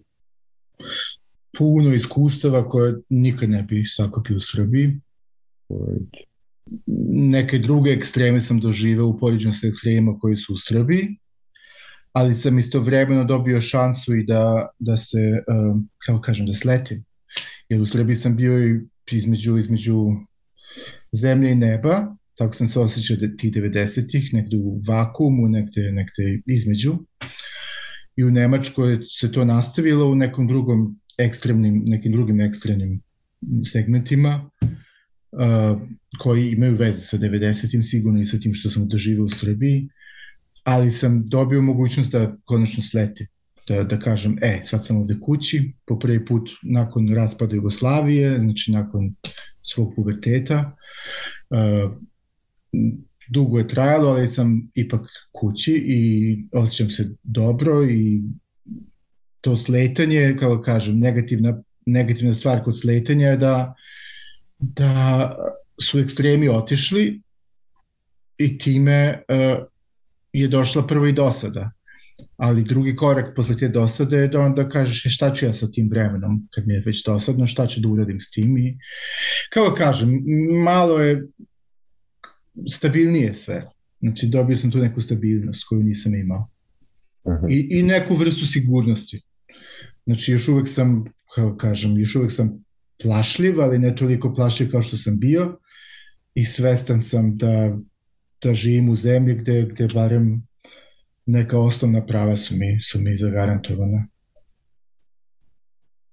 Puno 1.57 1.93
iskustava 1.93 2.69
koje 2.69 2.95
nikad 3.09 3.49
ne 3.49 3.63
bi 3.63 3.83
sakopio 3.85 4.37
u 4.37 4.39
Srbiji. 4.39 4.99
Neke 7.13 7.57
druge 7.59 7.91
ekstreme 7.91 8.41
sam 8.41 8.59
doživeo 8.59 9.07
u 9.07 9.19
poređenju 9.19 9.53
sa 9.53 9.67
ekstremima 9.67 10.17
koji 10.19 10.35
su 10.35 10.53
u 10.53 10.57
Srbiji, 10.57 11.07
ali 12.13 12.35
sam 12.35 12.59
istovremeno 12.59 13.23
dobio 13.23 13.61
šansu 13.61 14.15
i 14.15 14.25
da, 14.25 14.69
da 14.79 14.97
se, 14.97 15.43
kako 16.05 16.21
kažem, 16.21 16.45
da 16.45 16.53
sletim. 16.53 17.03
Jer 17.69 17.81
u 17.81 17.85
Srbiji 17.85 18.15
sam 18.15 18.35
bio 18.35 18.59
i 18.67 18.81
između, 19.11 19.57
između 19.57 19.95
zemlje 21.13 21.51
i 21.51 21.55
neba, 21.55 22.15
tako 22.37 22.53
sam 22.53 22.67
se 22.67 22.79
osjećao 22.79 23.17
tih 23.37 23.53
90-ih, 23.53 24.33
nekde 24.33 24.57
u 24.57 24.79
vakumu, 24.87 25.47
nekde, 25.47 25.91
nekde 25.91 26.41
između. 26.45 26.97
I 28.15 28.23
u 28.23 28.31
Nemačkoj 28.31 28.99
se 29.03 29.31
to 29.31 29.45
nastavilo 29.45 30.11
u 30.11 30.15
nekom 30.15 30.47
drugom 30.47 30.99
ekstremnim, 31.17 31.83
nekim 31.87 32.11
drugim 32.11 32.41
ekstremnim 32.41 33.01
segmentima 33.65 34.49
uh, 35.33 35.81
koji 36.19 36.51
imaju 36.51 36.75
veze 36.75 37.01
sa 37.01 37.17
90-im 37.17 37.83
sigurno 37.83 38.21
i 38.21 38.25
sa 38.25 38.39
tim 38.39 38.53
što 38.53 38.69
sam 38.69 38.87
doživio 38.87 39.25
u 39.25 39.29
Srbiji, 39.29 39.89
ali 40.63 40.91
sam 40.91 41.25
dobio 41.25 41.61
mogućnost 41.61 42.11
da 42.11 42.35
konačno 42.45 42.83
sletim 42.83 43.27
da, 43.67 43.83
da 43.83 43.99
kažem, 43.99 44.37
e, 44.41 44.59
sad 44.63 44.85
sam 44.85 44.97
ovde 44.97 45.15
kući, 45.21 45.73
po 45.85 45.99
prvi 45.99 46.25
put 46.25 46.49
nakon 46.63 47.07
raspada 47.15 47.55
Jugoslavije, 47.55 48.39
znači 48.39 48.71
nakon 48.71 49.15
svog 49.63 49.93
puberteta. 49.95 50.75
Uh, 51.49 51.91
dugo 53.29 53.57
je 53.57 53.67
trajalo, 53.67 54.09
ali 54.09 54.27
sam 54.27 54.71
ipak 54.75 55.01
kući 55.31 55.83
i 55.87 56.37
osjećam 56.51 56.89
se 56.89 57.15
dobro 57.23 57.85
i 57.89 58.21
to 59.41 59.57
sletanje, 59.57 60.35
kao 60.39 60.61
kažem, 60.61 60.99
negativna, 60.99 61.63
negativna 61.85 62.33
stvar 62.33 62.63
kod 62.63 62.79
sletanja 62.79 63.27
je 63.27 63.37
da, 63.37 63.75
da 64.75 65.35
su 65.81 65.99
ekstremi 65.99 66.49
otišli 66.49 67.21
i 68.37 68.57
time 68.57 69.23
uh, 69.29 69.65
je 70.33 70.47
došla 70.47 70.87
prvo 70.87 71.07
i 71.07 71.13
dosada 71.13 71.71
ali 72.37 72.63
drugi 72.63 72.95
korak 72.95 73.35
posle 73.35 73.57
te 73.57 73.67
dosade 73.67 74.17
je 74.17 74.27
da 74.27 74.39
onda 74.39 74.69
kažeš 74.69 75.05
e, 75.05 75.09
šta 75.09 75.33
ću 75.33 75.45
ja 75.45 75.53
sa 75.53 75.71
tim 75.71 75.89
vremenom 75.89 76.47
kad 76.53 76.67
mi 76.67 76.73
je 76.73 76.83
već 76.85 77.05
dosadno, 77.05 77.47
šta 77.47 77.67
ću 77.67 77.81
da 77.81 77.87
uradim 77.87 78.19
s 78.19 78.31
tim 78.31 78.57
i 78.57 78.77
kao 79.53 79.73
kažem, 79.77 80.09
malo 80.63 80.99
je 80.99 81.27
stabilnije 82.69 83.33
sve. 83.33 83.63
Znači 83.99 84.27
dobio 84.27 84.55
sam 84.55 84.71
tu 84.71 84.77
neku 84.77 85.01
stabilnost 85.01 85.63
koju 85.69 85.83
nisam 85.83 86.15
imao. 86.15 86.49
I, 87.49 87.67
I 87.71 87.83
neku 87.83 88.15
vrstu 88.15 88.45
sigurnosti. 88.45 89.21
Znači 90.05 90.31
još 90.31 90.47
uvek 90.47 90.67
sam, 90.67 91.05
kao 91.35 91.55
kažem, 91.57 91.97
još 91.97 92.15
uvek 92.15 92.31
sam 92.31 92.63
plašljiv, 93.03 93.61
ali 93.61 93.79
ne 93.79 93.95
toliko 93.95 94.33
plašljiv 94.33 94.71
kao 94.71 94.81
što 94.81 94.97
sam 94.97 95.19
bio 95.19 95.59
i 96.35 96.45
svestan 96.45 97.01
sam 97.01 97.37
da, 97.37 97.77
da 98.43 98.53
živim 98.53 98.89
u 98.89 98.95
zemlji 98.95 99.35
gde, 99.35 99.67
gde 99.71 99.87
barem 99.93 100.47
neka 101.25 101.59
osnovna 101.59 102.05
prava 102.05 102.37
su 102.37 102.55
mi, 102.57 102.81
su 102.81 102.99
mi 103.01 103.15
zagarantovana. 103.15 104.07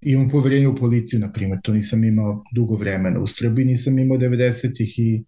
Imam 0.01 0.29
poverenje 0.31 0.69
u 0.69 0.77
policiju, 0.77 1.21
na 1.21 1.33
primjer, 1.33 1.59
to 1.63 1.73
nisam 1.73 2.05
imao 2.05 2.45
dugo 2.55 2.77
vremena. 2.77 3.21
U 3.21 3.27
Srbiji 3.27 3.67
nisam 3.67 3.99
imao 3.99 4.19
90-ih 4.19 4.99
i 4.99 5.25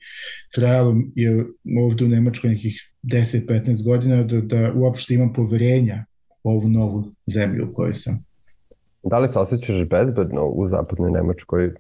trajalo 0.55 0.97
je 1.15 1.45
ovde 1.79 2.05
u 2.05 2.09
Nemačkoj 2.09 2.51
nekih 2.51 2.91
10-15 3.03 3.85
godina 3.85 4.23
da, 4.23 4.41
da 4.41 4.73
uopšte 4.75 5.15
imam 5.15 5.33
poverenja 5.33 6.05
u 6.45 6.51
ovu 6.51 6.69
novu 6.69 7.15
zemlju 7.27 7.69
u 7.71 7.75
kojoj 7.75 7.93
sam. 7.93 8.25
Da 9.03 9.19
li 9.19 9.29
se 9.29 9.39
osjećaš 9.39 9.89
bezbedno 9.91 10.47
u 10.47 10.69
zapadnoj 10.69 11.11
Nemačkoj 11.11 11.75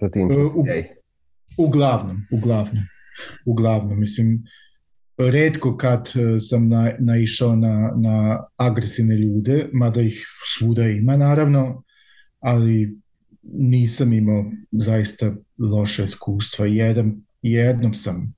sa 0.00 0.10
tim 0.10 0.30
što 0.30 0.50
si 0.50 0.84
Uglavnom, 1.58 2.16
uglavnom. 2.32 2.82
Uglavnom, 3.46 4.00
mislim, 4.00 4.44
redko 5.18 5.76
kad 5.76 6.08
e, 6.14 6.40
sam 6.40 6.68
na, 6.68 6.92
naišao 6.98 7.56
na, 7.56 7.92
na 7.96 8.44
agresivne 8.56 9.16
ljude, 9.16 9.68
mada 9.72 10.00
ih 10.00 10.26
svuda 10.44 10.88
ima 10.88 11.16
naravno, 11.16 11.82
ali 12.40 12.98
nisam 13.42 14.12
imao 14.12 14.44
zaista 14.72 15.32
loše 15.58 16.04
iskustva. 16.04 16.66
Jedan, 16.66 17.22
jednom 17.42 17.94
sam 17.94 18.34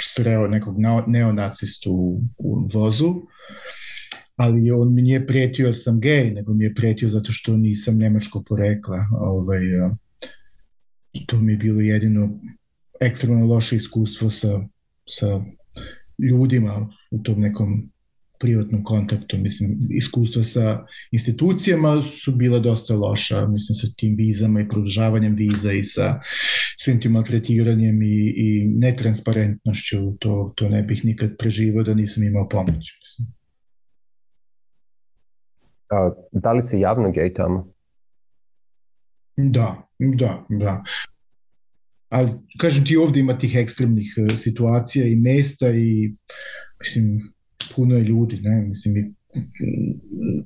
sreo 0.00 0.48
nekog 0.48 0.76
neonacistu 1.06 1.92
u, 1.92 2.20
u 2.38 2.66
vozu, 2.74 3.14
ali 4.40 4.70
on 4.70 4.94
mi 4.94 5.02
nije 5.02 5.26
pretio 5.26 5.66
jer 5.66 5.76
sam 5.76 6.00
gej, 6.00 6.30
nego 6.30 6.54
mi 6.54 6.64
je 6.64 6.74
pretio 6.74 7.08
zato 7.08 7.32
što 7.32 7.56
nisam 7.56 7.98
nemačko 7.98 8.42
porekla. 8.42 9.06
Ovaj, 9.12 9.60
to 11.26 11.40
mi 11.40 11.52
je 11.52 11.56
bilo 11.56 11.80
jedino 11.80 12.40
ekstremno 13.00 13.46
loše 13.46 13.76
iskustvo 13.76 14.30
sa, 14.30 14.60
sa 15.08 15.44
ljudima 16.18 16.88
u 17.10 17.18
tom 17.22 17.40
nekom 17.40 17.90
privatnom 18.38 18.84
kontaktu. 18.84 19.38
Mislim, 19.38 19.78
iskustva 19.90 20.42
sa 20.42 20.86
institucijama 21.12 22.02
su 22.02 22.32
bila 22.32 22.58
dosta 22.58 22.96
loša, 22.96 23.46
mislim, 23.46 23.74
sa 23.74 23.86
tim 23.96 24.16
vizama 24.16 24.60
i 24.60 24.68
produžavanjem 24.68 25.34
viza 25.34 25.72
i 25.72 25.84
sa 25.84 26.20
svim 26.78 27.00
tim 27.00 27.12
maltretiranjem 27.12 28.02
i, 28.02 28.34
i 28.36 28.64
netransparentnošću, 28.66 30.16
to, 30.18 30.52
to 30.56 30.68
ne 30.68 30.82
bih 30.82 31.04
nikad 31.04 31.36
preživao 31.38 31.82
da 31.82 31.94
nisam 31.94 32.24
imao 32.24 32.48
pomoć. 32.48 32.92
Mislim. 33.00 33.39
A, 35.90 36.10
da 36.32 36.52
li 36.52 36.62
se 36.62 36.80
javno 36.80 37.10
gej 37.10 37.34
tamo? 37.34 37.72
Da, 39.36 39.88
da, 39.98 40.46
da 40.48 40.82
ali 42.10 42.30
kažem 42.58 42.84
ti 42.84 42.96
ovde 42.96 43.20
ima 43.20 43.38
tih 43.38 43.56
ekstremnih 43.56 44.14
e, 44.16 44.36
situacija 44.36 45.06
i 45.06 45.16
mesta 45.16 45.70
i 45.70 46.14
mislim 46.80 47.32
puno 47.76 47.96
je 47.96 48.02
ljudi, 48.02 48.40
ne, 48.42 48.62
mislim 48.62 48.96
i 48.96 49.14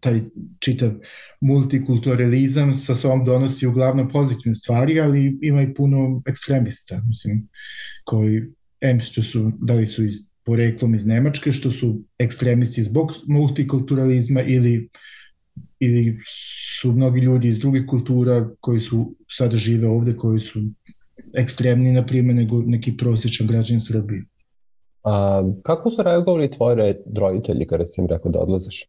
taj 0.00 0.20
čitav 0.58 0.92
multikulturalizam 1.40 2.74
sa 2.74 2.94
sobom 2.94 3.24
donosi 3.24 3.66
uglavnom 3.66 4.08
pozitivne 4.08 4.54
stvari, 4.54 5.00
ali 5.00 5.38
ima 5.42 5.62
i 5.62 5.74
puno 5.74 6.22
ekstremista, 6.26 7.02
mislim, 7.06 7.48
koji 8.04 8.42
em 8.80 9.00
što 9.00 9.22
su, 9.22 9.52
da 9.62 9.74
li 9.74 9.86
su 9.86 10.04
iz 10.04 10.12
poreklom 10.44 10.94
iz 10.94 11.06
Nemačke, 11.06 11.52
što 11.52 11.70
su 11.70 12.02
ekstremisti 12.18 12.82
zbog 12.82 13.12
multikulturalizma 13.26 14.42
ili 14.42 14.88
ili 15.80 16.18
su 16.78 16.92
mnogi 16.92 17.20
ljudi 17.20 17.48
iz 17.48 17.58
drugih 17.58 17.82
kultura 17.88 18.50
koji 18.60 18.80
su 18.80 19.14
sada 19.28 19.56
žive 19.56 19.88
ovde, 19.88 20.16
koji 20.16 20.40
su 20.40 20.60
ekstremni, 21.34 21.92
na 21.92 22.06
primjer, 22.06 22.36
nego 22.36 22.62
neki 22.62 22.96
prosječan 22.96 23.46
građan 23.46 23.80
Srbije. 23.80 24.24
A, 25.04 25.42
kako 25.62 25.90
su 25.90 26.02
reagovali 26.02 26.50
tvoji 26.50 26.94
roditelji 27.16 27.66
kada 27.66 27.86
si 27.86 28.00
im 28.00 28.06
rekao 28.06 28.30
da 28.30 28.38
odlaziš? 28.38 28.84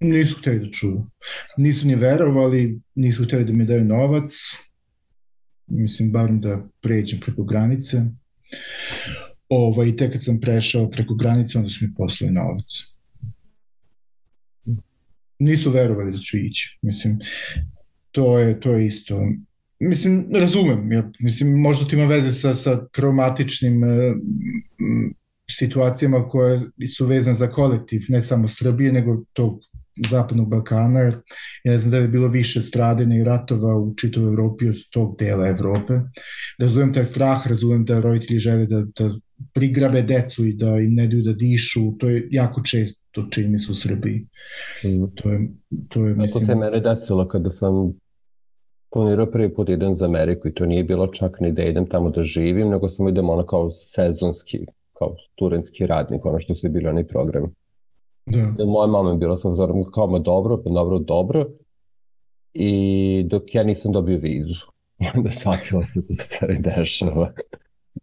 Nisu 0.00 0.38
hteli 0.38 0.58
da 0.58 0.70
čuju. 0.70 1.06
Nisu 1.56 1.86
ni 1.86 1.94
verovali, 1.94 2.80
nisu 2.94 3.24
hteli 3.24 3.44
da 3.44 3.52
mi 3.52 3.64
daju 3.64 3.84
novac, 3.84 4.30
mislim, 5.66 6.12
bar 6.12 6.32
da 6.32 6.62
pređem 6.80 7.20
preko 7.20 7.42
granice. 7.42 8.02
Ovo, 9.48 9.84
I 9.84 9.96
tek 9.96 10.12
kad 10.12 10.24
sam 10.24 10.40
prešao 10.40 10.90
preko 10.90 11.14
granice, 11.14 11.58
onda 11.58 11.70
su 11.70 11.84
mi 11.84 11.94
poslali 11.94 12.32
novac. 12.32 12.97
Nisu 15.38 15.70
verovali 15.70 16.12
da 16.12 16.18
ću 16.18 16.36
ići. 16.36 16.78
Mislim, 16.82 17.18
to 18.10 18.38
je, 18.38 18.60
to 18.60 18.72
je 18.72 18.86
isto. 18.86 19.28
Mislim, 19.80 20.26
razumem, 20.34 20.92
ja, 20.92 21.10
mislim, 21.20 21.60
možda 21.60 21.86
to 21.86 21.96
ima 21.96 22.04
veze 22.04 22.32
sa, 22.32 22.54
sa 22.54 22.86
traumatičnim 22.86 23.82
uh, 23.82 23.88
situacijama 25.50 26.28
koje 26.28 26.60
su 26.96 27.06
vezane 27.06 27.34
za 27.34 27.46
kolektiv, 27.46 28.02
ne 28.08 28.22
samo 28.22 28.48
Srbije, 28.48 28.92
nego 28.92 29.24
tog 29.32 29.60
zapadnog 30.08 30.48
Balkana, 30.48 31.00
jer 31.00 31.14
ja 31.64 31.72
ne 31.72 31.78
znam 31.78 31.90
da 31.90 31.96
je 31.96 32.08
bilo 32.08 32.28
više 32.28 32.62
stradene 32.62 33.20
i 33.20 33.24
ratova 33.24 33.76
u 33.76 33.94
čitovoj 33.94 34.28
Evropi 34.28 34.68
od 34.68 34.76
tog 34.90 35.16
dela 35.18 35.48
Evrope. 35.48 36.00
Razumem 36.58 36.92
taj 36.92 37.04
strah, 37.04 37.46
razumem 37.48 37.84
da 37.84 38.00
roditelji 38.00 38.38
žele 38.38 38.66
da, 38.66 38.84
da 38.98 39.10
prigrabe 39.52 40.02
decu 40.02 40.46
i 40.46 40.52
da 40.52 40.78
im 40.78 40.92
ne 40.92 41.06
daju 41.06 41.22
da 41.22 41.32
dišu, 41.32 41.98
to 41.98 42.08
je 42.08 42.28
jako 42.30 42.62
često 42.62 43.26
čini 43.30 43.48
mi 43.48 43.58
se 43.58 43.72
u 43.72 43.74
Srbiji. 43.74 44.26
Mm. 44.84 45.06
To 45.14 45.30
je, 45.30 45.48
to 45.88 46.06
je, 46.06 46.14
mislim... 46.14 46.46
Tako 46.46 46.52
se 46.52 46.58
mene 46.58 46.80
desilo 46.80 47.28
kada 47.28 47.50
sam 47.50 47.92
planirao 48.92 49.30
prvi 49.30 49.54
put 49.54 49.68
idem 49.68 49.94
za 49.96 50.04
Ameriku 50.04 50.48
i 50.48 50.54
to 50.54 50.66
nije 50.66 50.84
bilo 50.84 51.06
čak 51.06 51.40
ni 51.40 51.52
da 51.52 51.62
idem 51.62 51.86
tamo 51.86 52.10
da 52.10 52.22
živim, 52.22 52.68
nego 52.68 52.88
sam 52.88 53.08
idem 53.08 53.30
ono 53.30 53.46
kao 53.46 53.70
sezonski, 53.70 54.66
kao 54.98 55.16
studentski 55.32 55.86
radnik, 55.86 56.24
ono 56.24 56.38
što 56.38 56.54
su 56.54 56.68
bili 56.68 56.86
oni 56.86 57.06
programi. 57.06 57.48
Da. 58.30 58.64
Moja 58.64 58.86
mama 58.86 59.10
je 59.10 59.16
bila 59.16 59.36
sam 59.36 59.54
zorom 59.54 59.90
kao 59.94 60.06
ma 60.06 60.18
dobro, 60.18 60.62
pa 60.64 60.70
dobro, 60.70 60.98
dobro. 60.98 61.46
I 62.54 63.24
dok 63.26 63.54
ja 63.54 63.62
nisam 63.62 63.92
dobio 63.92 64.18
vizu. 64.18 64.66
I 64.98 65.04
onda 65.16 65.30
shvatila 65.30 65.82
se 65.82 66.00
da 66.08 66.24
stvari 66.24 66.58
dešava. 66.58 67.32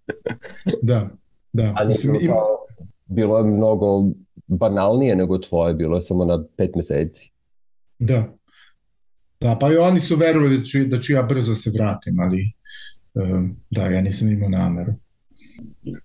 da, 0.82 1.10
da. 1.54 1.74
Ali 1.76 1.88
Mislim, 1.88 2.16
im... 2.16 2.28
kao, 2.28 2.48
bilo 3.06 3.38
je 3.38 3.44
mnogo 3.44 4.06
banalnije 4.48 5.16
nego 5.16 5.38
tvoje, 5.38 5.74
bilo 5.74 5.98
je 5.98 6.02
samo 6.02 6.26
na 6.26 6.44
pet 6.58 6.76
meseci. 6.76 7.32
Da. 8.00 8.34
Da, 9.40 9.58
pa 9.60 9.74
i 9.74 9.78
oni 9.78 10.00
su 10.00 10.16
verovali 10.16 10.58
da 10.58 10.64
ću, 10.64 10.80
da 10.88 10.98
ću 10.98 11.14
ja 11.14 11.24
brzo 11.24 11.56
se 11.56 11.72
vratim, 11.74 12.20
ali 12.20 12.52
da, 13.70 13.88
ja 13.88 14.02
nisam 14.02 14.32
imao 14.32 14.50
nameru. 14.50 14.94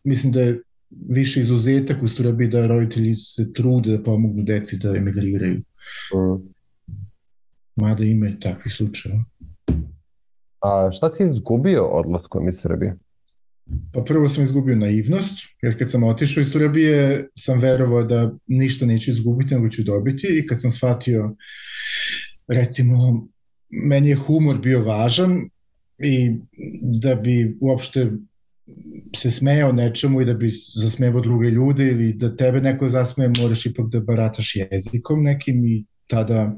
Mislim 0.04 0.32
da 0.32 0.40
je 0.40 0.62
više 1.08 1.40
izuzetak 1.40 2.02
u 2.02 2.08
Srbiji 2.08 2.48
da 2.48 2.66
roditelji 2.66 3.14
se 3.14 3.52
trude 3.52 3.96
da 3.96 4.02
pomognu 4.02 4.42
deci 4.42 4.78
da 4.82 4.96
emigriraju. 4.96 5.58
Mm. 5.58 6.52
Mada 7.76 8.04
ima 8.04 8.28
i 8.28 8.40
takvih 8.40 8.72
slučajeva. 8.72 9.24
A 10.60 10.90
šta 10.92 11.10
si 11.10 11.24
izgubio 11.24 11.84
odlaskom 11.84 12.48
iz 12.48 12.54
Srbije? 12.54 12.96
Pa 13.92 14.02
prvo 14.02 14.28
sam 14.28 14.44
izgubio 14.44 14.76
naivnost, 14.76 15.38
jer 15.62 15.78
kad 15.78 15.90
sam 15.90 16.02
otišao 16.04 16.40
iz 16.40 16.52
Srbije 16.52 17.28
sam 17.34 17.58
verovao 17.58 18.02
da 18.04 18.32
ništa 18.46 18.86
neću 18.86 19.10
izgubiti, 19.10 19.54
nego 19.54 19.68
ću 19.68 19.82
dobiti 19.82 20.26
i 20.30 20.46
kad 20.46 20.60
sam 20.60 20.70
shvatio, 20.70 21.36
recimo, 22.48 23.28
meni 23.68 24.08
je 24.08 24.16
humor 24.16 24.58
bio 24.58 24.84
važan 24.84 25.48
i 25.98 26.36
da 27.00 27.14
bi 27.14 27.56
uopšte 27.60 28.10
se 29.16 29.30
smejao 29.30 29.72
nečemu 29.72 30.20
i 30.20 30.24
da 30.24 30.34
bi 30.34 30.50
zasmevao 30.74 31.20
druge 31.20 31.50
ljude 31.50 31.88
ili 31.88 32.12
da 32.12 32.36
tebe 32.36 32.60
neko 32.60 32.88
zasmeje, 32.88 33.32
moraš 33.38 33.66
ipak 33.66 33.86
da 33.90 34.00
barataš 34.00 34.56
jezikom 34.56 35.22
nekim 35.22 35.66
i 35.66 35.84
tada 36.06 36.56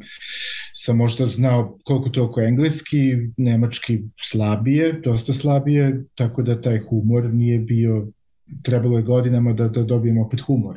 sam 0.74 0.96
možda 0.96 1.26
znao 1.26 1.78
koliko 1.84 2.08
to 2.08 2.24
oko 2.24 2.40
engleski, 2.40 3.16
nemački 3.36 3.98
slabije, 4.20 4.92
dosta 5.04 5.32
slabije, 5.32 6.04
tako 6.14 6.42
da 6.42 6.60
taj 6.60 6.78
humor 6.78 7.34
nije 7.34 7.58
bio, 7.58 8.08
trebalo 8.62 8.96
je 8.96 9.02
godinama 9.02 9.52
da, 9.52 9.68
da 9.68 9.82
dobijem 9.82 10.18
opet 10.18 10.40
humor. 10.40 10.76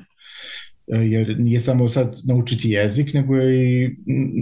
E, 0.87 0.97
jer 0.97 1.39
nije 1.39 1.59
samo 1.59 1.89
sad 1.89 2.15
naučiti 2.23 2.69
jezik, 2.69 3.13
nego 3.13 3.35
je 3.35 3.83
i 3.83 3.95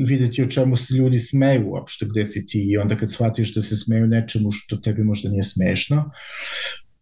videti 0.07 0.41
o 0.41 0.45
čemu 0.45 0.75
se 0.75 0.93
ljudi 0.93 1.19
smeju 1.19 1.69
uopšte, 1.69 2.05
gde 2.09 2.25
si 2.27 2.45
ti 2.45 2.65
i 2.71 2.77
onda 2.77 2.95
kad 2.95 3.11
shvatiš 3.11 3.53
da 3.53 3.61
se 3.61 3.77
smeju 3.77 4.07
nečemu 4.07 4.51
što 4.51 4.77
tebi 4.77 5.03
možda 5.03 5.29
nije 5.29 5.43
smešno, 5.43 6.11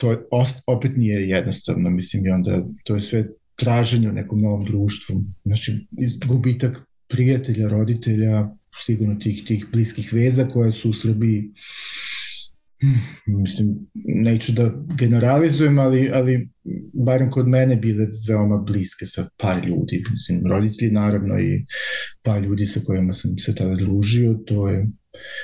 to 0.02 0.28
opet 0.68 0.98
nije 0.98 1.30
jednostavno, 1.30 1.90
mislim, 1.90 2.26
i 2.26 2.30
onda 2.30 2.66
to 2.84 2.96
je 2.96 3.02
sve 3.02 3.28
traženje 3.56 4.10
u 4.10 4.14
nekom 4.14 4.42
novom 4.42 4.66
društvu. 4.66 5.24
Znači, 5.46 5.88
gubitak 6.28 6.82
prijatelja, 7.08 7.68
roditelja, 7.68 8.50
sigurno 8.76 9.16
tih, 9.16 9.44
tih 9.46 9.66
bliskih 9.72 10.14
veza 10.14 10.48
koje 10.48 10.72
su 10.72 10.90
u 10.90 10.94
Srbiji 10.94 11.52
mislim, 13.28 13.88
neću 13.94 14.52
da 14.52 14.72
generalizujem, 14.98 15.80
ali, 15.80 16.10
ali 16.14 16.50
barem 16.94 17.32
kod 17.32 17.48
mene 17.48 17.76
bile 17.76 18.08
veoma 18.28 18.58
bliske 18.58 19.06
sa 19.06 19.30
par 19.38 19.68
ljudi, 19.68 20.04
mislim, 20.12 20.42
roditelji 20.48 20.92
naravno 20.92 21.40
i 21.40 21.66
par 22.22 22.44
ljudi 22.44 22.66
sa 22.66 22.80
kojima 22.86 23.14
sam 23.14 23.38
se 23.40 23.56
tada 23.56 23.76
družio, 23.76 24.34
to 24.34 24.70
je, 24.70 24.88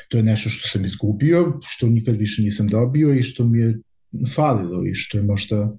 to 0.09 0.17
je 0.17 0.23
nešto 0.23 0.49
što 0.49 0.67
sam 0.67 0.85
izgubio, 0.85 1.59
što 1.65 1.87
nikad 1.87 2.15
više 2.15 2.41
nisam 2.41 2.67
dobio 2.67 3.13
i 3.13 3.23
što 3.23 3.47
mi 3.47 3.59
je 3.59 3.79
falilo 4.35 4.85
i 4.85 4.93
što 4.93 5.17
je 5.17 5.23
možda 5.23 5.77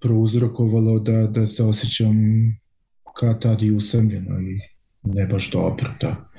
prouzrokovalo 0.00 0.98
da, 0.98 1.26
da 1.26 1.46
se 1.46 1.64
osjećam 1.64 2.16
kao 3.18 3.34
tad 3.34 3.62
i 3.62 3.70
usamljeno 3.70 4.40
i 4.40 4.58
ne 5.02 5.26
baš 5.26 5.50
dobro, 5.50 5.94
da. 6.00 6.30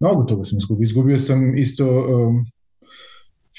Mnogo 0.00 0.24
toga 0.24 0.44
sam 0.44 0.58
izgubio. 0.58 0.84
Izgubio 0.84 1.18
sam 1.18 1.58
isto 1.58 1.86
um, 1.86 2.46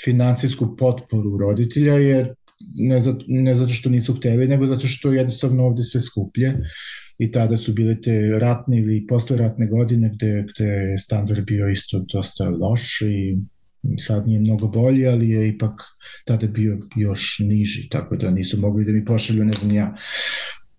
financijsku 0.04 0.76
potporu 0.78 1.38
roditelja, 1.38 1.94
jer 1.94 2.34
ne 2.76 3.02
zato, 3.02 3.26
ne 3.28 3.56
zato 3.56 3.74
što 3.74 3.90
nisu 3.90 4.14
hteli, 4.14 4.48
nego 4.48 4.66
zato 4.66 4.88
što 4.88 5.12
jednostavno 5.12 5.66
ovde 5.66 5.84
sve 5.84 6.02
skuplje 6.02 6.54
i 7.20 7.32
tada 7.32 7.58
su 7.58 7.74
bile 7.74 8.02
te 8.02 8.30
ratne 8.40 8.80
ili 8.80 9.06
posleratne 9.08 9.68
godine 9.68 10.12
gde, 10.14 10.46
gde 10.54 10.66
je 10.66 10.98
standard 10.98 11.46
bio 11.46 11.70
isto 11.70 12.06
dosta 12.14 12.50
loš 12.50 13.02
i 13.02 13.38
sad 13.98 14.28
nije 14.28 14.40
mnogo 14.40 14.68
bolji, 14.68 15.08
ali 15.08 15.30
je 15.30 15.50
ipak 15.50 15.82
tada 16.26 16.48
bio 16.48 16.80
još 16.96 17.40
niži, 17.40 17.90
tako 17.90 18.16
da 18.16 18.32
nisu 18.32 18.60
mogli 18.60 18.86
da 18.86 18.92
mi 18.92 19.06
pošalju, 19.06 19.46
ne 19.46 19.54
znam 19.54 19.76
ja, 19.76 19.96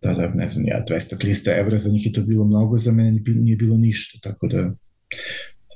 tada, 0.01 0.29
ne 0.35 0.49
znam 0.49 0.67
ja, 0.67 0.85
200-300 0.91 1.61
evra, 1.61 1.79
za 1.79 1.91
njih 1.91 2.07
je 2.07 2.13
to 2.13 2.23
bilo 2.23 2.45
mnogo, 2.45 2.79
za 2.79 2.93
mene 2.93 3.21
nije 3.27 3.57
bilo 3.57 3.77
ništa, 3.77 4.19
tako 4.23 4.47
da 4.47 4.75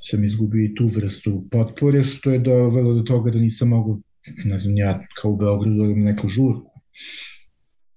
sam 0.01 0.23
izgubio 0.23 0.65
i 0.65 0.75
tu 0.75 0.87
vrstu 0.87 1.47
potpore, 1.51 2.03
što 2.03 2.31
je 2.31 2.39
dovelo 2.39 2.93
do 2.93 3.01
toga 3.01 3.31
da 3.31 3.39
nisam 3.39 3.69
mogu, 3.69 4.01
ne 4.45 4.59
znam 4.59 4.77
ja, 4.77 4.99
kao 5.21 5.31
u 5.31 5.37
Beogradu 5.37 5.77
da 5.77 5.95
neku 5.95 6.27
žurku 6.27 6.71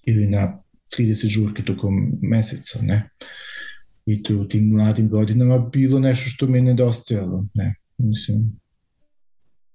ili 0.03 0.27
na 0.27 0.63
30 0.99 1.27
žurke 1.27 1.65
tokom 1.65 1.95
meseca, 2.23 2.83
ne? 2.83 3.11
I 4.07 4.23
to 4.23 4.37
u 4.37 4.45
tim 4.45 4.69
mladim 4.69 5.09
godinama 5.09 5.59
bilo 5.59 6.01
nešto 6.01 6.31
što 6.31 6.47
mi 6.47 6.59
je 6.59 6.63
nedostajalo, 6.63 7.47
ne? 7.55 7.75
Mislim, 7.99 8.62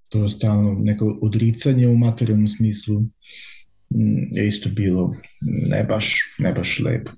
to 0.10 0.24
je 0.24 0.30
stalno 0.30 0.74
neko 0.80 1.20
odricanje 1.22 1.88
u 1.88 1.98
materijalnom 1.98 2.48
smislu 2.48 3.00
mm, 3.00 4.32
je 4.32 4.48
isto 4.48 4.70
bilo 4.70 5.14
ne 5.70 5.84
baš, 5.84 6.16
ne 6.40 6.54
baš 6.54 6.80
lepo. 6.80 7.12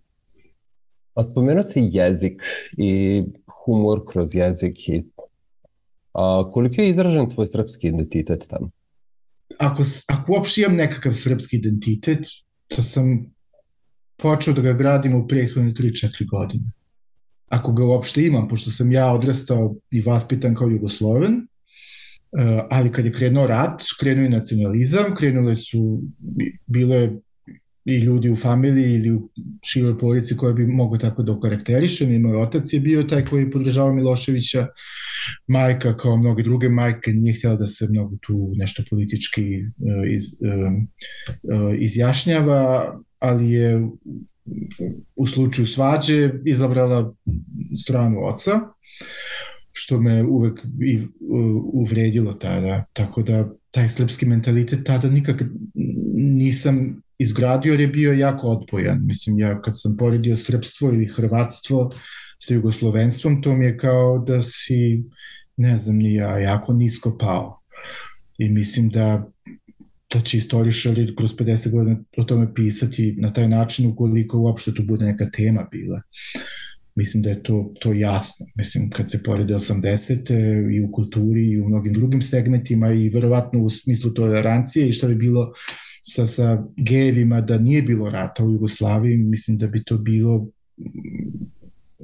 A 1.13 1.23
spomenuo 1.32 1.63
si 1.63 1.89
jezik 1.91 2.41
i 2.78 3.23
humor 3.65 4.02
kroz 4.12 4.36
jezik 4.36 4.89
i 4.89 5.04
a, 6.13 6.52
koliko 6.52 6.82
je 6.82 6.89
izražen 6.89 7.30
tvoj 7.30 7.47
srpski 7.47 7.88
identitet 7.88 8.45
tamo? 8.49 8.69
Ako, 9.58 9.84
ako 10.08 10.32
uopšte 10.32 10.62
imam 10.62 10.75
nekakav 10.75 11.13
srpski 11.13 11.58
identitet, 11.58 12.28
to 12.67 12.82
sam 12.84 13.34
počeo 14.17 14.54
da 14.54 14.62
ga 14.62 14.73
gradim 14.73 15.15
u 15.15 15.28
prethodne 15.28 15.71
3-4 15.71 16.30
godine. 16.30 16.71
Ako 17.47 17.73
ga 17.73 17.86
uopšte 17.86 18.25
imam, 18.25 18.47
pošto 18.47 18.71
sam 18.71 18.91
ja 18.91 19.12
odrastao 19.13 19.75
i 19.91 20.02
vaspitan 20.02 20.56
kao 20.56 20.69
Jugosloven, 20.69 21.47
ali 22.70 22.92
kad 22.92 23.06
je 23.06 23.12
krenuo 23.12 23.48
rat, 23.48 23.82
krenuo 24.00 24.26
i 24.26 24.30
nacionalizam, 24.30 25.15
krenule 25.15 25.56
su, 25.56 26.02
bilo 26.68 26.96
je 26.96 27.20
i 27.86 27.98
ljudi 27.98 28.30
u 28.30 28.36
familiji 28.36 28.96
ili 28.96 29.12
u 29.12 29.30
široj 29.65 29.98
porodici 30.00 30.38
koja 30.38 30.54
bi 30.54 30.68
mogo 30.68 30.98
tako 30.98 31.24
da 31.24 31.32
okarakteriše. 31.32 32.20
Moj 32.20 32.42
otac 32.42 32.74
je 32.74 32.80
bio 32.80 33.04
taj 33.04 33.26
koji 33.26 33.52
podržava 33.52 33.94
Miloševića, 33.94 34.68
majka 35.48 35.98
kao 35.98 36.18
mnoge 36.18 36.44
druge 36.44 36.70
majke 36.70 37.12
nije 37.12 37.34
htjela 37.34 37.56
da 37.56 37.65
se 37.65 37.88
mnogo 37.89 38.18
tu 38.22 38.52
nešto 38.56 38.84
politički 38.89 39.56
eh, 39.56 40.13
iz, 40.15 40.24
eh, 40.24 41.78
izjašnjava, 41.80 42.96
ali 43.20 43.52
je 43.52 43.88
u 45.15 45.26
slučaju 45.26 45.65
svađe 45.68 46.32
izabrala 46.46 47.15
stranu 47.84 48.26
oca. 48.26 48.60
Što 49.71 50.01
me 50.01 50.23
uvek 50.23 50.60
i 50.88 50.99
uvredilo 51.73 52.34
tada. 52.34 52.86
Tako 52.93 53.21
da 53.21 53.49
taj 53.71 53.89
srpski 53.89 54.25
mentalitet 54.25 54.86
tada 54.86 55.10
nikak 55.10 55.43
nisam 56.15 57.01
izgradio 57.17 57.71
jer 57.71 57.79
je 57.79 57.88
bio 57.88 58.13
jako 58.13 58.47
odpojan. 58.47 59.05
Mislim, 59.05 59.39
ja 59.39 59.62
kad 59.62 59.73
sam 59.75 59.97
poredio 59.97 60.36
srpstvo 60.36 60.89
ili 60.89 61.05
hrvatstvo 61.05 61.89
sa 62.39 62.53
jugoslovenstvom, 62.53 63.41
to 63.41 63.53
mi 63.53 63.65
je 63.65 63.77
kao 63.77 64.23
da 64.27 64.41
si, 64.41 65.03
ne 65.58 65.77
znam 65.77 65.95
ni 65.95 66.13
ja, 66.13 66.39
jako 66.39 66.73
nisko 66.73 67.17
pao. 67.17 67.60
I 68.38 68.49
mislim 68.49 68.89
da 68.89 69.29
da 70.13 70.19
će 70.19 70.38
istorišari 70.38 71.15
kroz 71.15 71.36
50 71.36 71.71
godina 71.71 71.97
o 72.17 72.23
tome 72.23 72.53
pisati 72.53 73.15
na 73.17 73.34
taj 73.34 73.47
način 73.47 73.88
ukoliko 73.88 74.38
uopšte 74.39 74.73
to 74.73 74.84
bude 74.84 75.05
neka 75.05 75.29
tema 75.29 75.67
bila. 75.71 76.01
Mislim 76.95 77.23
da 77.23 77.30
je 77.30 77.43
to, 77.43 77.73
to 77.82 77.93
jasno. 77.93 78.45
Mislim, 78.56 78.89
kad 78.89 79.12
se 79.12 79.23
porede 79.23 79.54
80. 79.54 80.75
i 80.75 80.82
u 80.82 80.91
kulturi 80.91 81.49
i 81.49 81.62
u 81.62 81.67
mnogim 81.67 81.93
drugim 81.93 82.21
segmentima 82.21 82.91
i 82.91 83.10
verovatno 83.10 83.60
u 83.60 83.69
smislu 83.69 84.12
tolerancije 84.12 84.89
i 84.89 84.93
što 84.93 85.08
bi 85.08 85.15
bilo 85.15 85.54
sa, 86.04 86.28
sa 86.28 86.63
gejevima 86.78 87.41
da 87.41 87.58
nije 87.58 87.82
bilo 87.82 88.10
rata 88.10 88.43
u 88.43 88.52
Jugoslaviji, 88.52 89.17
mislim 89.17 89.58
da 89.58 89.67
bi 89.67 89.84
to 89.84 89.97
bilo 89.97 90.47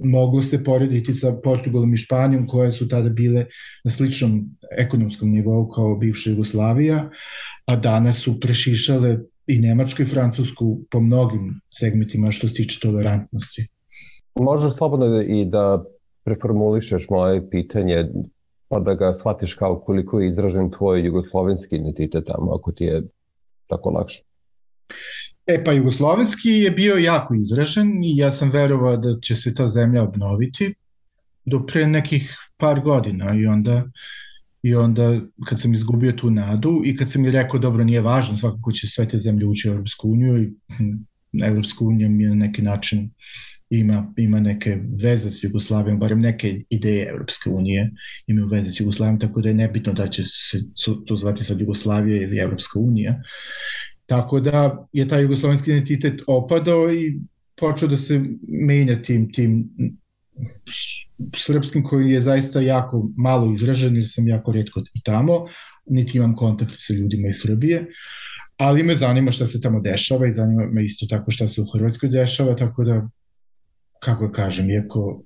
moglo 0.03 0.41
se 0.41 0.63
porediti 0.63 1.13
sa 1.13 1.33
Portugalom 1.43 1.93
i 1.93 1.97
Španijom 1.97 2.47
koje 2.47 2.71
su 2.71 2.87
tada 2.87 3.09
bile 3.09 3.45
na 3.83 3.91
sličnom 3.91 4.57
ekonomskom 4.77 5.29
nivou 5.29 5.69
kao 5.71 5.95
bivša 5.95 6.29
Jugoslavija, 6.29 7.09
a 7.65 7.75
danas 7.75 8.17
su 8.17 8.39
prešišale 8.39 9.19
i 9.47 9.59
Nemačku 9.59 10.01
i 10.01 10.05
Francusku 10.05 10.85
po 10.91 10.99
mnogim 10.99 11.61
segmentima 11.71 12.31
što 12.31 12.47
se 12.47 12.55
tiče 12.55 12.79
tolerantnosti. 12.79 13.67
Možeš 14.39 14.73
slobodno 14.73 15.21
i 15.21 15.45
da 15.45 15.83
preformulišeš 16.23 17.09
moje 17.09 17.49
pitanje 17.49 18.07
pa 18.67 18.79
da 18.79 18.93
ga 18.93 19.13
shvatiš 19.13 19.53
kao 19.53 19.79
koliko 19.79 20.19
je 20.19 20.27
izražen 20.27 20.71
tvoj 20.71 21.05
jugoslovenski 21.05 21.75
identitet 21.75 22.25
tamo, 22.27 22.53
ako 22.55 22.71
ti 22.71 22.83
je 22.83 23.03
tako 23.67 23.89
lakše. 23.89 24.23
E 25.47 25.63
pa 25.63 25.71
jugoslovenski 25.71 26.49
je 26.49 26.71
bio 26.71 26.95
jako 26.95 27.33
izražen 27.33 28.03
i 28.03 28.17
ja 28.17 28.31
sam 28.31 28.49
verovao 28.49 28.97
da 28.97 29.19
će 29.21 29.35
se 29.35 29.53
ta 29.53 29.67
zemlja 29.67 30.03
obnoviti 30.03 30.73
do 31.45 31.65
pre 31.65 31.87
nekih 31.87 32.37
par 32.57 32.81
godina 32.81 33.33
i 33.39 33.45
onda 33.45 33.83
i 34.63 34.75
onda 34.75 35.19
kad 35.45 35.61
sam 35.61 35.73
izgubio 35.73 36.11
tu 36.11 36.31
nadu 36.31 36.81
i 36.85 36.95
kad 36.95 37.11
sam 37.11 37.21
mi 37.21 37.31
rekao 37.31 37.59
dobro 37.59 37.83
nije 37.83 38.01
važno 38.01 38.37
svakako 38.37 38.71
će 38.71 38.87
sve 38.87 39.07
te 39.07 39.17
zemlje 39.17 39.45
ući 39.45 39.69
u 39.69 39.73
Europsku 39.73 40.09
uniju 40.09 40.43
i 40.43 40.53
hm, 40.77 40.93
Europska 41.43 41.85
unija 41.85 42.09
mi 42.09 42.23
je 42.23 42.29
na 42.29 42.35
neki 42.35 42.61
način 42.61 43.09
ima, 43.69 44.13
ima 44.17 44.39
neke 44.39 44.77
veze 45.03 45.31
s 45.31 45.43
Jugoslavijom, 45.43 45.99
barem 45.99 46.19
neke 46.19 46.61
ideje 46.69 47.09
Europske 47.09 47.49
unije 47.49 47.91
imaju 48.27 48.47
veze 48.47 48.71
s 48.71 48.79
Jugoslavijom, 48.79 49.19
tako 49.19 49.41
da 49.41 49.49
je 49.49 49.55
nebitno 49.55 49.93
da 49.93 50.07
će 50.07 50.23
se 50.23 50.57
to 51.05 51.15
zvati 51.15 51.43
sad 51.43 51.59
Jugoslavija 51.59 52.21
ili 52.21 52.39
Europska 52.39 52.79
unija. 52.79 53.21
Tako 54.05 54.39
da 54.39 54.87
je 54.93 55.07
taj 55.07 55.21
jugoslovenski 55.21 55.71
identitet 55.71 56.21
opadao 56.27 56.93
i 56.93 57.19
počeo 57.55 57.87
da 57.87 57.97
se 57.97 58.21
menja 58.47 59.01
tim, 59.01 59.31
tim 59.33 59.69
srpskim 61.35 61.83
koji 61.83 62.11
je 62.11 62.21
zaista 62.21 62.61
jako 62.61 63.09
malo 63.17 63.53
izražen 63.53 63.95
jer 63.95 64.05
sam 64.09 64.27
jako 64.27 64.51
redko 64.51 64.79
i 64.93 65.01
tamo, 65.01 65.45
niti 65.85 66.17
imam 66.17 66.35
kontakt 66.35 66.71
sa 66.73 66.93
ljudima 66.93 67.27
iz 67.27 67.35
Srbije, 67.41 67.85
ali 68.57 68.83
me 68.83 68.95
zanima 68.95 69.31
šta 69.31 69.47
se 69.47 69.61
tamo 69.61 69.79
dešava 69.79 70.27
i 70.27 70.31
zanima 70.31 70.65
me 70.71 70.85
isto 70.85 71.05
tako 71.09 71.31
šta 71.31 71.47
se 71.47 71.61
u 71.61 71.65
Hrvatskoj 71.73 72.09
dešava, 72.09 72.55
tako 72.55 72.83
da, 72.83 73.09
kako 74.05 74.31
kažem, 74.31 74.69
iako 74.69 75.23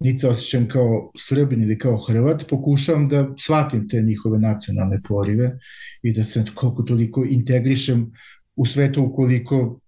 niti 0.00 0.18
se 0.18 0.28
osjećam 0.28 0.68
kao 0.68 1.10
Srbin 1.18 1.62
ili 1.62 1.78
kao 1.78 1.96
Hrvat, 1.96 2.48
pokušavam 2.48 3.08
da 3.08 3.28
shvatim 3.38 3.88
te 3.88 4.02
njihove 4.02 4.38
nacionalne 4.38 5.00
porive 5.08 5.58
i 6.02 6.12
da 6.12 6.24
se 6.24 6.44
koliko 6.54 6.82
toliko 6.82 7.24
integrišem 7.30 8.12
u 8.56 8.66
sve 8.66 8.92
to 8.92 9.02
ukoliko 9.02 9.80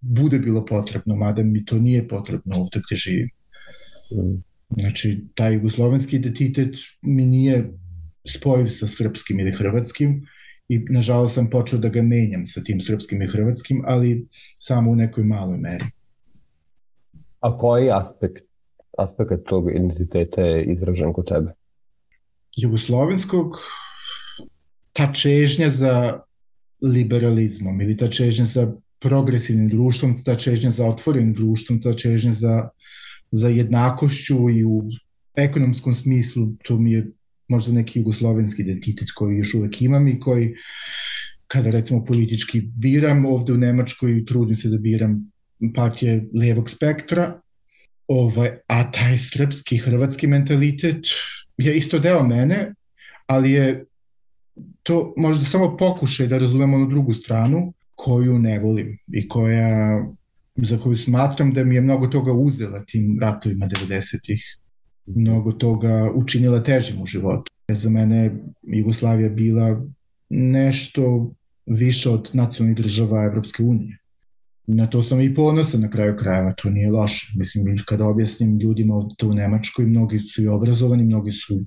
bude 0.00 0.38
bilo 0.38 0.66
potrebno, 0.66 1.16
mada 1.16 1.42
mi 1.42 1.64
to 1.64 1.78
nije 1.78 2.08
potrebno 2.08 2.56
ovde 2.56 2.80
gde 2.86 2.96
živim. 2.96 3.30
Znači, 4.78 5.24
taj 5.34 5.54
jugoslovenski 5.54 6.16
identitet 6.16 6.76
mi 7.02 7.26
nije 7.26 7.72
spojiv 8.28 8.66
sa 8.66 8.88
srpskim 8.88 9.40
ili 9.40 9.52
hrvatskim 9.52 10.26
i 10.68 10.78
nažalost 10.78 11.34
sam 11.34 11.50
počeo 11.50 11.78
da 11.78 11.88
ga 11.88 12.02
menjam 12.02 12.46
sa 12.46 12.64
tim 12.64 12.80
srpskim 12.80 13.22
i 13.22 13.26
hrvatskim, 13.26 13.82
ali 13.86 14.26
samo 14.58 14.90
u 14.90 14.96
nekoj 14.96 15.24
maloj 15.24 15.58
meri. 15.58 15.84
A 17.42 17.58
koji 17.58 17.90
aspekt 17.90 18.52
aspekt 18.98 19.46
tog 19.48 19.70
identiteta 19.70 20.40
je 20.40 20.64
izražen 20.64 21.12
kod 21.12 21.28
tebe? 21.28 21.54
Jugoslovenskog 22.56 23.56
ta 24.92 25.12
čežnja 25.12 25.70
za 25.70 26.20
liberalizmom 26.82 27.80
ili 27.80 27.96
ta 27.96 28.08
čežnja 28.08 28.44
za 28.44 28.72
progresivnim 29.00 29.68
društvom, 29.68 30.16
ta 30.24 30.34
čežnja 30.34 30.70
za 30.70 30.86
otvorenim 30.86 31.32
društvom, 31.34 31.80
ta 31.80 31.92
čežnja 31.92 32.32
za, 32.32 32.68
za 33.30 33.48
jednakošću 33.48 34.50
i 34.50 34.64
u 34.64 34.82
ekonomskom 35.34 35.94
smislu, 35.94 36.48
to 36.64 36.76
mi 36.78 36.92
je 36.92 37.10
možda 37.48 37.72
neki 37.72 37.98
jugoslovenski 37.98 38.62
identitet 38.62 39.10
koji 39.14 39.36
još 39.36 39.54
uvek 39.54 39.82
imam 39.82 40.08
i 40.08 40.20
koji 40.20 40.54
kada 41.46 41.70
recimo 41.70 42.04
politički 42.04 42.60
biram 42.60 43.26
ovde 43.26 43.52
u 43.52 43.56
Nemačkoj 43.56 44.24
trudim 44.24 44.56
se 44.56 44.68
da 44.68 44.78
biram 44.78 45.31
partije 45.74 46.24
levog 46.34 46.70
spektra 46.70 47.42
Ovaj, 48.08 48.50
a 48.66 48.90
taj 48.90 49.18
srpski, 49.18 49.76
hrvatski 49.76 50.26
mentalitet 50.26 51.06
je 51.56 51.76
isto 51.76 51.98
deo 51.98 52.22
mene, 52.26 52.74
ali 53.26 53.52
je 53.52 53.84
to 54.82 55.14
možda 55.16 55.44
samo 55.44 55.76
pokušaj 55.76 56.26
da 56.26 56.38
razumemo 56.38 56.76
onu 56.76 56.88
drugu 56.88 57.12
stranu 57.12 57.72
koju 57.94 58.38
ne 58.38 58.58
volim 58.58 58.98
i 59.12 59.28
koja 59.28 60.04
za 60.56 60.78
koju 60.78 60.96
smatram 60.96 61.54
da 61.54 61.64
mi 61.64 61.74
je 61.74 61.80
mnogo 61.80 62.06
toga 62.06 62.32
uzela 62.32 62.84
tim 62.84 63.18
ratovima 63.20 63.66
90-ih. 63.66 64.42
Mnogo 65.06 65.52
toga 65.52 66.10
učinila 66.14 66.62
težim 66.62 67.02
u 67.02 67.06
životu. 67.06 67.52
Jer 67.68 67.78
za 67.78 67.90
mene 67.90 68.30
Jugoslavija 68.62 69.28
bila 69.28 69.82
nešto 70.28 71.32
više 71.66 72.10
od 72.10 72.30
nacionalnih 72.32 72.76
država 72.76 73.24
Evropske 73.24 73.62
unije 73.62 74.01
na 74.66 74.86
to 74.86 75.02
sam 75.02 75.20
i 75.20 75.34
ponosan 75.34 75.80
na 75.80 75.90
kraju 75.90 76.16
krajeva, 76.16 76.52
to 76.52 76.70
nije 76.70 76.90
loše. 76.90 77.32
Mislim, 77.36 77.82
kada 77.86 78.04
objasnim 78.04 78.58
ljudima 78.58 78.94
to 79.18 79.28
u 79.28 79.34
Nemačkoj, 79.34 79.86
mnogi 79.86 80.18
su 80.18 80.42
i 80.42 80.48
obrazovani, 80.48 81.04
mnogi 81.04 81.32
su 81.32 81.60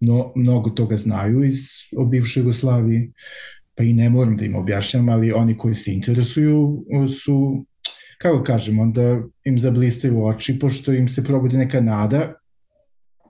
no, 0.00 0.32
mnogo 0.36 0.70
toga 0.70 0.96
znaju 0.96 1.44
iz 1.44 1.58
o 1.96 2.04
bivšoj 2.04 2.40
Jugoslaviji, 2.40 3.12
pa 3.74 3.84
i 3.84 3.92
ne 3.92 4.10
moram 4.10 4.36
da 4.36 4.44
im 4.44 4.56
objašnjam, 4.56 5.08
ali 5.08 5.32
oni 5.32 5.58
koji 5.58 5.74
se 5.74 5.92
interesuju 5.94 6.84
su, 7.22 7.66
kako 8.18 8.44
kažem, 8.44 8.78
onda 8.78 9.22
im 9.44 9.58
zablistaju 9.58 10.24
oči, 10.24 10.58
pošto 10.58 10.92
im 10.92 11.08
se 11.08 11.24
probudi 11.24 11.56
neka 11.56 11.80
nada 11.80 12.34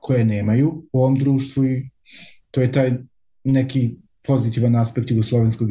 koje 0.01 0.25
nemaju 0.25 0.89
u 0.93 1.03
ovom 1.03 1.17
društvu 1.17 1.65
i 1.65 1.91
to 2.51 2.61
je 2.61 2.73
taj 2.73 2.93
neki 3.45 3.97
pozitivan 4.27 4.77
aspekt 4.77 5.11
jugoslovenskog 5.11 5.69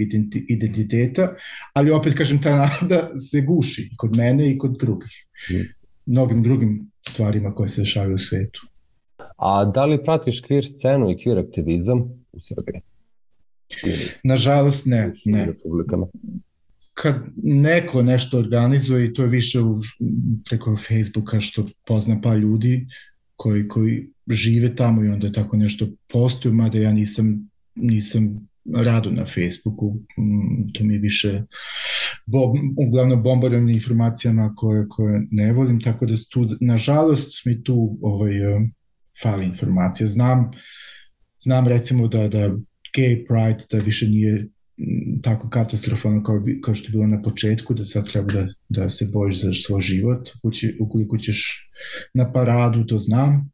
identiteta, 0.48 1.36
ali 1.74 1.92
opet 1.92 2.14
kažem 2.18 2.42
ta 2.42 2.56
nada 2.56 3.10
se 3.20 3.42
guši 3.42 3.90
kod 3.98 4.16
mene 4.16 4.52
i 4.52 4.58
kod 4.58 4.78
drugih. 4.80 5.12
Mm. 5.52 5.68
Mnogim 6.06 6.44
drugim 6.44 6.92
stvarima 7.08 7.56
koje 7.56 7.70
se 7.70 7.82
dešavaju 7.82 8.16
u 8.16 8.18
svetu. 8.18 8.68
A 9.38 9.66
da 9.66 9.86
li 9.86 10.04
pratiš 10.04 10.42
kvir 10.42 10.66
scenu 10.66 11.12
i 11.12 11.24
kvir 11.24 11.40
aktivizam 11.40 12.00
u 12.32 12.40
Srbiji? 12.42 12.82
Ili 13.86 14.06
Nažalost 14.24 14.86
ne, 14.86 15.14
ne. 15.26 15.46
Republikama? 15.46 16.08
Kad 16.94 17.16
neko 17.44 18.02
nešto 18.02 18.38
organizuje 18.38 19.06
i 19.06 19.14
to 19.14 19.22
je 19.22 19.30
više 19.30 19.60
u, 19.60 19.82
preko 20.50 20.78
Facebooka 20.78 21.40
što 21.40 21.66
pozna 21.88 22.20
pa 22.24 22.36
ljudi 22.36 22.88
koji, 23.36 23.68
koji 23.68 24.10
žive 24.30 24.76
tamo 24.76 25.04
i 25.04 25.08
onda 25.08 25.32
tako 25.32 25.58
nešto 25.58 25.88
postoju, 26.08 26.54
mada 26.54 26.78
ja 26.78 26.92
nisam 26.92 27.51
nisam 27.76 28.48
rado 28.74 29.12
na 29.12 29.26
Facebooku, 29.26 29.94
mm, 30.18 30.74
to 30.74 30.84
mi 30.84 30.94
je 30.94 31.00
više 31.00 31.44
bo, 32.26 32.54
uglavnom 32.88 33.24
bombardujem 33.24 33.70
informacijama 33.70 34.54
koje, 34.56 34.88
koje 34.90 35.28
ne 35.32 35.54
volim, 35.54 35.82
tako 35.82 36.06
da 36.06 36.16
tu, 36.32 36.46
nažalost, 36.62 37.46
mi 37.46 37.64
tu 37.64 37.98
ovaj, 38.02 38.38
eh, 38.38 38.70
fali 39.24 39.46
informacija. 39.46 40.08
Znam, 40.08 40.52
znam 41.40 41.68
recimo 41.68 42.08
da, 42.08 42.28
da 42.28 42.50
gay 42.98 43.26
pride 43.28 43.66
da 43.72 43.86
više 43.86 44.08
nije 44.08 44.44
mm, 44.78 45.22
tako 45.22 45.50
katastrofalno 45.50 46.24
kao, 46.24 46.44
kao 46.62 46.74
što 46.74 46.88
je 46.88 46.92
bilo 46.92 47.08
na 47.08 47.22
početku, 47.22 47.74
da 47.74 47.86
sad 47.86 48.12
treba 48.12 48.34
da, 48.34 48.48
da 48.70 48.90
se 48.90 49.10
bojiš 49.14 49.42
za 49.42 49.54
svoj 49.54 49.82
život. 49.82 50.30
Ukoliko 50.80 51.18
ćeš 51.18 51.70
na 52.14 52.32
paradu, 52.32 52.86
to 52.86 52.98
znam, 52.98 53.52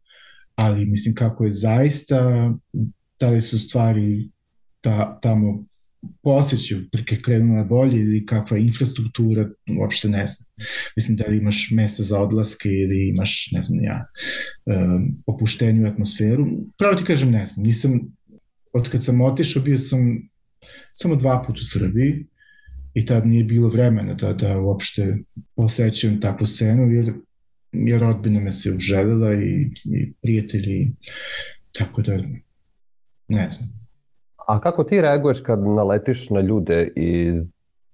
ali 0.55 0.85
mislim 0.85 1.15
kako 1.15 1.45
je 1.45 1.51
zaista 1.51 2.51
da 3.19 3.29
li 3.29 3.41
su 3.41 3.59
stvari 3.59 4.29
ta, 4.81 5.19
tamo 5.21 5.63
posjećaju, 6.23 6.89
prike 6.91 7.21
krenu 7.21 7.53
na 7.53 7.63
bolje 7.63 7.99
ili 7.99 8.25
kakva 8.25 8.57
infrastruktura, 8.57 9.49
uopšte 9.79 10.09
ne 10.09 10.25
znam. 10.27 10.47
Mislim 10.95 11.17
da 11.17 11.25
li 11.27 11.37
imaš 11.37 11.71
mesta 11.71 12.03
za 12.03 12.21
odlaske 12.21 12.69
ili 12.69 13.09
imaš, 13.09 13.49
ne 13.51 13.61
znam 13.61 13.83
ja, 13.83 14.05
um, 14.65 15.17
opuštenju 15.27 15.87
atmosferu. 15.87 16.47
Pravo 16.77 16.95
ti 16.95 17.03
kažem, 17.03 17.31
ne 17.31 17.45
znam, 17.45 17.65
nisam, 17.65 17.99
od 18.73 18.89
kad 18.89 19.03
sam 19.03 19.21
otišao 19.21 19.63
bio 19.63 19.77
sam 19.77 20.29
samo 20.93 21.15
dva 21.15 21.43
puta 21.47 21.59
u 21.61 21.65
Srbiji 21.65 22.25
i 22.93 23.05
tad 23.05 23.27
nije 23.27 23.43
bilo 23.43 23.69
vremena 23.69 24.13
da, 24.13 24.33
da 24.33 24.59
uopšte 24.59 25.17
posećujem 25.55 26.21
takvu 26.21 26.47
scenu, 26.47 26.91
jer, 26.91 27.13
jer 27.71 27.99
rodbina 27.99 28.39
me 28.39 28.51
se 28.51 28.71
uželjela 28.71 29.33
i, 29.33 29.69
i 29.83 30.13
prijatelji, 30.21 30.91
tako 31.71 32.01
da 32.01 32.23
ne 33.27 33.49
znam. 33.49 33.69
A 34.47 34.61
kako 34.61 34.83
ti 34.83 35.01
reaguješ 35.01 35.39
kad 35.39 35.59
naletiš 35.63 36.29
na 36.29 36.41
ljude 36.41 36.91
iz 36.95 37.43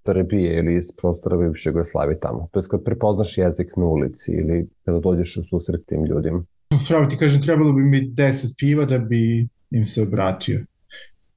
Srbije 0.05 0.57
ili 0.59 0.75
iz 0.77 0.91
prostora 1.01 1.37
bivše 1.37 1.69
Jugoslavije 1.69 2.19
tamo? 2.19 2.47
To 2.51 2.59
je 2.59 2.63
kad 2.69 2.83
prepoznaš 2.83 3.37
jezik 3.37 3.67
na 3.77 3.85
ulici 3.85 4.31
ili 4.31 4.67
kada 4.85 4.99
dođeš 4.99 5.37
u 5.37 5.43
susret 5.49 5.81
tim 5.87 6.05
ljudima? 6.05 6.43
Pravo 6.87 7.05
ti 7.05 7.17
kažem, 7.17 7.41
trebalo 7.41 7.73
bi 7.73 7.81
mi 7.81 8.01
10 8.01 8.53
piva 8.57 8.85
da 8.85 8.99
bi 8.99 9.47
im 9.71 9.85
se 9.85 10.01
obratio. 10.01 10.65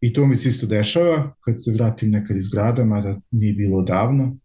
I 0.01 0.13
to 0.13 0.27
mi 0.27 0.37
se 0.37 0.49
isto 0.49 0.67
dešava 0.67 1.35
kad 1.41 1.65
se 1.65 1.73
vratim 1.73 2.11
nekad 2.11 2.37
iz 2.37 2.49
grada, 2.49 2.85
mada 2.85 3.17
nije 3.31 3.53
bilo 3.53 3.83
davno. 3.83 4.37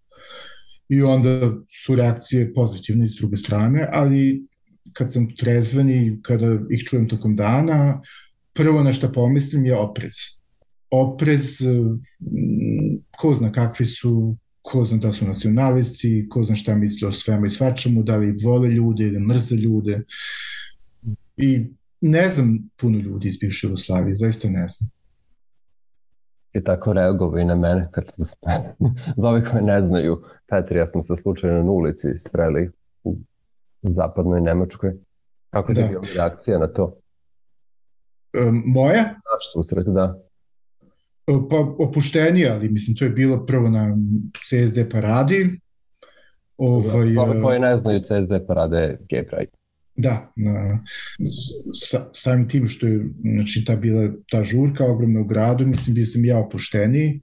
I 0.89 1.02
onda 1.02 1.52
su 1.70 1.95
reakcije 1.95 2.54
pozitivne 2.54 3.08
s 3.08 3.16
druge 3.20 3.38
strane, 3.38 3.88
ali 3.91 4.47
kad 4.93 5.14
sam 5.14 5.36
trezven 5.36 5.89
i 5.89 6.20
kada 6.22 6.58
ih 6.70 6.84
čujem 6.84 7.08
tokom 7.08 7.36
dana, 7.36 8.02
prvo 8.62 8.84
na 8.84 8.91
što 8.91 9.12
pomislim 9.12 9.66
je 9.66 9.78
oprez. 9.78 10.14
Oprez, 10.91 11.57
ko 13.18 13.34
zna 13.34 13.51
kakvi 13.51 13.86
su, 13.86 14.36
ko 14.62 14.86
zna 14.86 14.97
da 14.97 15.12
su 15.12 15.26
nacionalisti, 15.26 16.28
ko 16.30 16.43
zna 16.43 16.55
šta 16.55 16.76
misle 16.76 17.07
o 17.07 17.12
svemu 17.12 17.45
i 17.45 17.49
svačemu, 17.49 18.03
da 18.03 18.16
li 18.16 18.36
vole 18.43 18.70
ljude 18.70 19.03
ili 19.03 19.20
mrze 19.20 19.55
ljude. 19.55 20.01
I 21.38 21.66
ne 22.01 22.30
znam 22.30 22.70
puno 22.78 22.99
ljudi 22.99 23.28
iz 23.28 23.38
bivše 23.38 23.68
Jugoslavije, 23.68 24.16
zaista 24.16 24.49
ne 24.49 24.68
znam 24.68 24.89
i 26.53 26.64
tako 26.64 26.93
reagovao 26.93 27.39
i 27.39 27.45
na 27.45 27.55
mene 27.55 27.88
kad 27.91 28.05
smo 28.14 28.26
se, 28.26 28.38
za 29.18 29.28
ove 29.28 29.45
koje 29.45 29.62
ne 29.62 29.82
znaju, 29.82 30.24
Petri 30.47 30.80
ja 30.80 30.88
smo 30.88 31.03
se 31.03 31.14
slučajno 31.22 31.64
na 31.64 31.72
ulici 31.72 32.07
spreli 32.18 32.72
u 33.03 33.18
zapadnoj 33.82 34.41
Nemačkoj. 34.41 34.93
Kako 35.49 35.74
da. 35.74 35.82
je 35.82 35.88
bila 35.88 36.01
reakcija 36.18 36.59
na 36.59 36.68
to? 36.68 37.01
Um, 38.34 38.63
moja? 38.65 39.03
Naš 39.03 39.51
susret, 39.53 39.86
da. 39.86 40.19
E, 41.27 41.34
pa 41.49 41.57
opuštenije, 41.79 42.49
ali 42.49 42.69
mislim 42.69 42.97
to 42.97 43.05
je 43.05 43.09
bilo 43.09 43.45
prvo 43.45 43.69
na 43.69 43.97
CSD 44.34 44.91
paradi. 44.91 45.59
Ovaj, 46.57 47.17
ove 47.17 47.41
koje 47.41 47.59
ne 47.59 47.77
znaju 47.77 47.99
CSD 47.99 48.47
parade 48.47 48.97
Gay 49.09 49.29
Pride. 49.29 49.51
Da, 49.95 50.32
na, 50.36 50.84
sa, 51.73 52.05
samim 52.13 52.49
tim 52.49 52.67
što 52.67 52.88
je 52.88 53.05
znači, 53.21 53.65
ta 53.65 53.75
bila 53.75 54.13
ta 54.29 54.43
žurka 54.43 54.86
ogromna 54.86 55.21
u 55.21 55.23
gradu, 55.23 55.65
mislim 55.65 55.93
bio 55.93 56.05
sam 56.05 56.25
ja 56.25 56.38
opušteniji. 56.38 57.21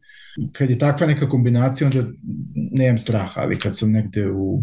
Kad 0.52 0.70
je 0.70 0.78
takva 0.78 1.06
neka 1.06 1.28
kombinacija, 1.28 1.86
onda 1.86 2.10
nemam 2.54 2.98
straha, 2.98 3.40
ali 3.40 3.58
kad 3.58 3.78
sam 3.78 3.92
negde 3.92 4.30
u, 4.30 4.62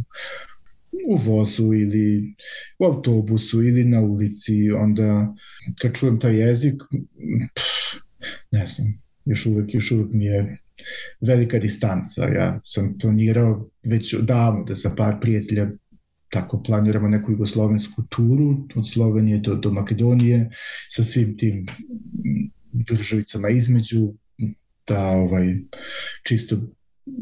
u 1.07 1.15
vozu 1.15 1.73
ili 1.73 2.35
u 2.79 2.85
autobusu 2.85 3.63
ili 3.63 3.85
na 3.85 4.01
ulici, 4.01 4.71
onda 4.71 5.35
kad 5.81 5.97
čujem 5.99 6.19
taj 6.19 6.39
jezik, 6.39 6.81
pff, 7.55 8.01
ne 8.51 8.65
znam, 8.65 9.01
još 9.25 9.45
uvek, 9.45 9.73
još 9.73 9.91
uvek 9.91 10.13
mi 10.13 10.25
je 10.25 10.57
velika 11.21 11.59
distanca. 11.59 12.27
Ja 12.27 12.59
sam 12.63 12.97
planirao 13.01 13.69
već 13.83 14.13
davno 14.13 14.63
da 14.63 14.75
sa 14.75 14.89
par 14.97 15.19
prijatelja 15.21 15.71
tako 16.29 16.63
planiramo 16.63 17.07
neku 17.07 17.31
jugoslovensku 17.31 18.03
turu 18.09 18.67
od 18.75 18.89
Slovenije 18.89 19.37
do, 19.39 19.55
do 19.55 19.71
Makedonije 19.71 20.49
sa 20.89 21.03
svim 21.03 21.37
tim 21.37 21.65
državicama 22.73 23.49
između 23.49 24.13
da 24.87 25.07
ovaj 25.07 25.55
čisto 26.23 26.61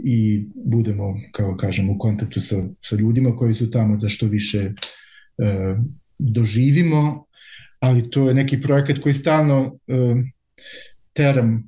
i 0.03 0.45
budemo 0.55 1.15
kao 1.31 1.55
kažem 1.57 1.89
u 1.89 1.97
kontaktu 1.97 2.39
sa, 2.39 2.55
sa 2.79 2.95
ljudima 2.95 3.35
koji 3.35 3.53
su 3.53 3.71
tamo 3.71 3.97
da 3.97 4.09
što 4.09 4.25
više 4.25 4.59
e, 4.59 5.75
doživimo 6.19 7.25
ali 7.83 8.09
to 8.09 8.27
je 8.27 8.33
neki 8.33 8.61
projekat 8.61 8.99
koji 8.99 9.13
stalno 9.13 9.79
e, 9.87 9.93
teram 11.13 11.67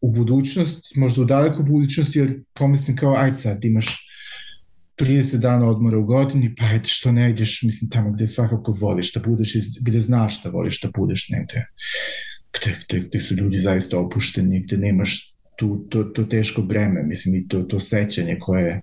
u 0.00 0.12
budućnost, 0.12 0.96
možda 0.96 1.22
u 1.22 1.24
daleku 1.24 1.62
budućnost, 1.62 2.16
jer 2.16 2.42
pomislim 2.54 2.96
kao, 2.96 3.14
aj 3.16 3.36
sad, 3.36 3.64
imaš 3.64 3.86
30 5.00 5.36
dana 5.36 5.66
odmora 5.68 5.98
u 5.98 6.04
godini, 6.04 6.54
pa 6.54 6.64
ajde 6.64 6.88
što 6.88 7.12
ne 7.12 7.30
ideš, 7.30 7.62
mislim, 7.62 7.90
tamo 7.90 8.12
gde 8.12 8.26
svakako 8.26 8.72
voliš 8.72 9.12
da 9.12 9.20
budeš, 9.20 9.52
gde 9.80 10.00
znaš 10.00 10.42
da 10.42 10.50
voliš 10.50 10.80
da 10.80 10.90
budeš 10.94 11.28
negde, 11.28 11.66
gde, 12.52 12.76
gde, 12.88 13.00
gde 13.08 13.20
su 13.20 13.34
ljudi 13.34 13.58
zaista 13.58 13.98
opušteni, 13.98 14.62
gde 14.62 14.78
nemaš 14.78 15.34
tu, 15.60 15.76
to, 15.88 16.04
to 16.04 16.24
teško 16.24 16.62
breme, 16.62 17.02
mislim, 17.02 17.34
i 17.34 17.48
to, 17.48 17.62
to 17.62 17.80
sećanje 17.80 18.38
koje 18.40 18.80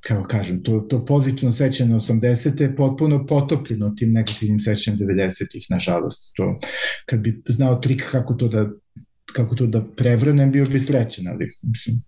kao 0.00 0.24
kažem, 0.24 0.62
to, 0.62 0.80
to 0.80 1.04
pozitivno 1.04 1.52
sećanje 1.52 1.94
80. 1.94 2.62
je 2.62 2.76
potpuno 2.76 3.26
potopljeno 3.26 3.94
tim 3.96 4.10
negativnim 4.10 4.60
sećanjem 4.60 5.00
90-ih, 5.00 5.66
nažalost. 5.70 6.32
To, 6.36 6.58
kad 7.06 7.20
bi 7.20 7.42
znao 7.48 7.74
trik 7.74 8.02
kako 8.10 8.34
to 8.34 8.48
da 8.48 8.70
kako 9.32 9.54
to 9.54 9.66
da 9.66 9.84
prevrnem, 9.96 10.52
bio 10.52 10.64
bi 10.64 10.78
srećen, 10.78 11.28
ali 11.28 11.48
mislim, 11.62 12.02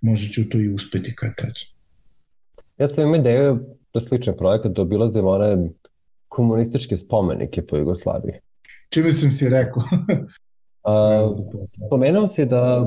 možda 0.00 0.32
ću 0.32 0.48
to 0.48 0.60
i 0.60 0.68
uspeti 0.68 1.14
kad 1.14 1.36
tačno. 1.36 1.76
Ja 2.78 2.88
sam 2.94 3.04
imao 3.04 3.20
ideju 3.20 3.58
da 3.94 4.00
sličan 4.00 4.34
projekat 4.38 4.72
da 4.72 4.82
obilazim 4.82 5.26
one 5.26 5.68
komunističke 6.28 6.96
spomenike 6.96 7.66
po 7.66 7.76
Jugoslaviji. 7.76 8.34
Čime 8.94 9.12
sam 9.12 9.32
si 9.32 9.48
rekao? 9.48 9.82
A, 10.84 11.34
pomenuo 11.90 12.28
si 12.28 12.44
da 12.44 12.86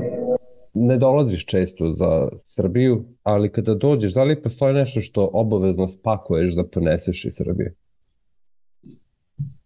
ne 0.74 0.96
dolaziš 0.96 1.46
često 1.46 1.94
za 1.94 2.28
Srbiju, 2.44 3.04
ali 3.22 3.52
kada 3.52 3.74
dođeš, 3.74 4.14
da 4.14 4.24
li 4.24 4.42
postoji 4.42 4.74
nešto 4.74 5.00
što 5.00 5.30
obavezno 5.32 5.88
spakuješ 5.88 6.54
da 6.54 6.68
poneseš 6.68 7.24
iz 7.24 7.34
Srbije? 7.34 7.74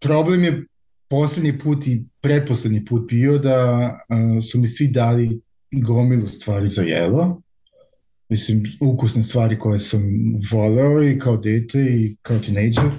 Problem 0.00 0.44
je 0.44 0.64
poslednji 1.08 1.58
put 1.58 1.86
i 1.86 2.04
pretposlednji 2.20 2.84
put 2.84 3.08
bio 3.08 3.38
da 3.38 3.90
uh, 4.08 4.44
su 4.44 4.58
mi 4.58 4.66
svi 4.66 4.88
dali 4.88 5.40
gomilu 5.72 6.28
stvari 6.28 6.68
za 6.68 6.82
jelo 6.82 7.42
mislim, 8.28 8.64
ukusne 8.80 9.22
stvari 9.22 9.58
koje 9.58 9.78
sam 9.78 10.02
voleo 10.52 11.02
i 11.02 11.18
kao 11.18 11.36
dete 11.36 11.80
i 11.80 12.16
kao 12.22 12.38
tinejdžer. 12.38 12.90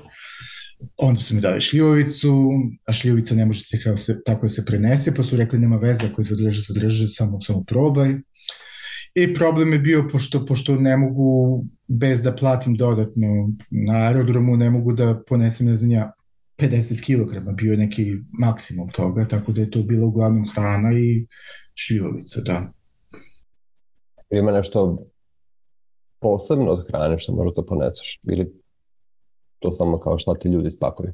Onda 0.98 1.20
su 1.20 1.36
mi 1.36 1.42
dali 1.42 1.62
šljivovicu, 1.62 2.50
a 2.88 2.94
šljivovica 2.94 3.36
ne 3.36 3.46
možete 3.46 3.82
kao 3.82 3.98
se, 3.98 4.24
tako 4.26 4.46
da 4.46 4.50
se 4.50 4.66
prenese, 4.66 5.16
pa 5.16 5.24
su 5.24 5.36
rekli 5.36 5.60
nema 5.60 5.78
veze 5.78 6.08
ako 6.08 6.22
je 6.22 6.26
zadrže, 6.26 6.62
zadrže, 6.68 7.08
samo, 7.08 7.42
samo 7.42 7.64
probaj. 7.64 8.14
I 9.16 9.34
problem 9.34 9.74
je 9.74 9.80
bio, 9.80 10.08
pošto, 10.12 10.46
pošto 10.46 10.76
ne 10.76 10.98
mogu, 10.98 11.64
bez 11.88 12.22
da 12.22 12.36
platim 12.36 12.76
dodatno 12.76 13.28
na 13.70 13.94
aerodromu, 13.94 14.58
ne 14.58 14.70
mogu 14.70 14.94
da 14.94 15.22
ponesem, 15.28 15.68
ne 15.68 15.76
znam 15.76 15.92
ja, 15.92 16.12
50 16.58 17.02
kg, 17.02 17.56
bio 17.56 17.72
je 17.72 17.78
neki 17.78 18.16
maksimum 18.40 18.90
toga, 18.90 19.28
tako 19.28 19.52
da 19.52 19.62
je 19.62 19.72
to 19.72 19.84
bila 19.84 20.08
uglavnom 20.08 20.46
hrana 20.56 20.92
i 20.94 21.26
šljivovica, 21.76 22.42
da. 22.42 22.72
Ima 24.30 24.52
nešto 24.52 25.06
posebno 26.20 26.72
od 26.72 26.88
hrane 26.88 27.20
što 27.20 27.34
možda 27.34 27.66
poneseš? 27.66 28.20
Ili 28.24 28.65
to 29.66 29.72
samo 29.72 30.00
kao 30.00 30.20
šta 30.20 30.34
ti 30.40 30.50
ljudi 30.50 30.72
spakuju? 30.72 31.14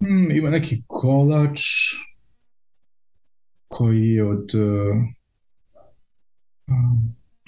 Hmm, 0.00 0.30
ima 0.30 0.50
neki 0.50 0.82
kolač 0.86 1.60
koji 3.68 4.08
je 4.08 4.24
od 4.24 4.50
uh, 4.54 4.96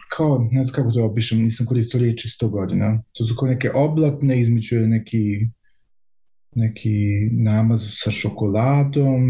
kao, 0.08 0.48
ne 0.50 0.64
znam 0.64 0.74
kako 0.74 0.92
to 0.92 1.04
opišem, 1.04 1.42
nisam 1.42 1.66
koristio 1.66 2.00
riječi 2.00 2.28
100 2.28 2.50
godina. 2.50 3.02
To 3.12 3.24
su 3.24 3.34
kao 3.36 3.48
neke 3.48 3.70
oblatne, 3.70 4.40
između 4.40 4.76
je 4.76 4.86
neki 4.86 5.50
neki 6.54 7.28
namaz 7.32 7.80
sa 7.88 8.10
šokoladom 8.10 9.22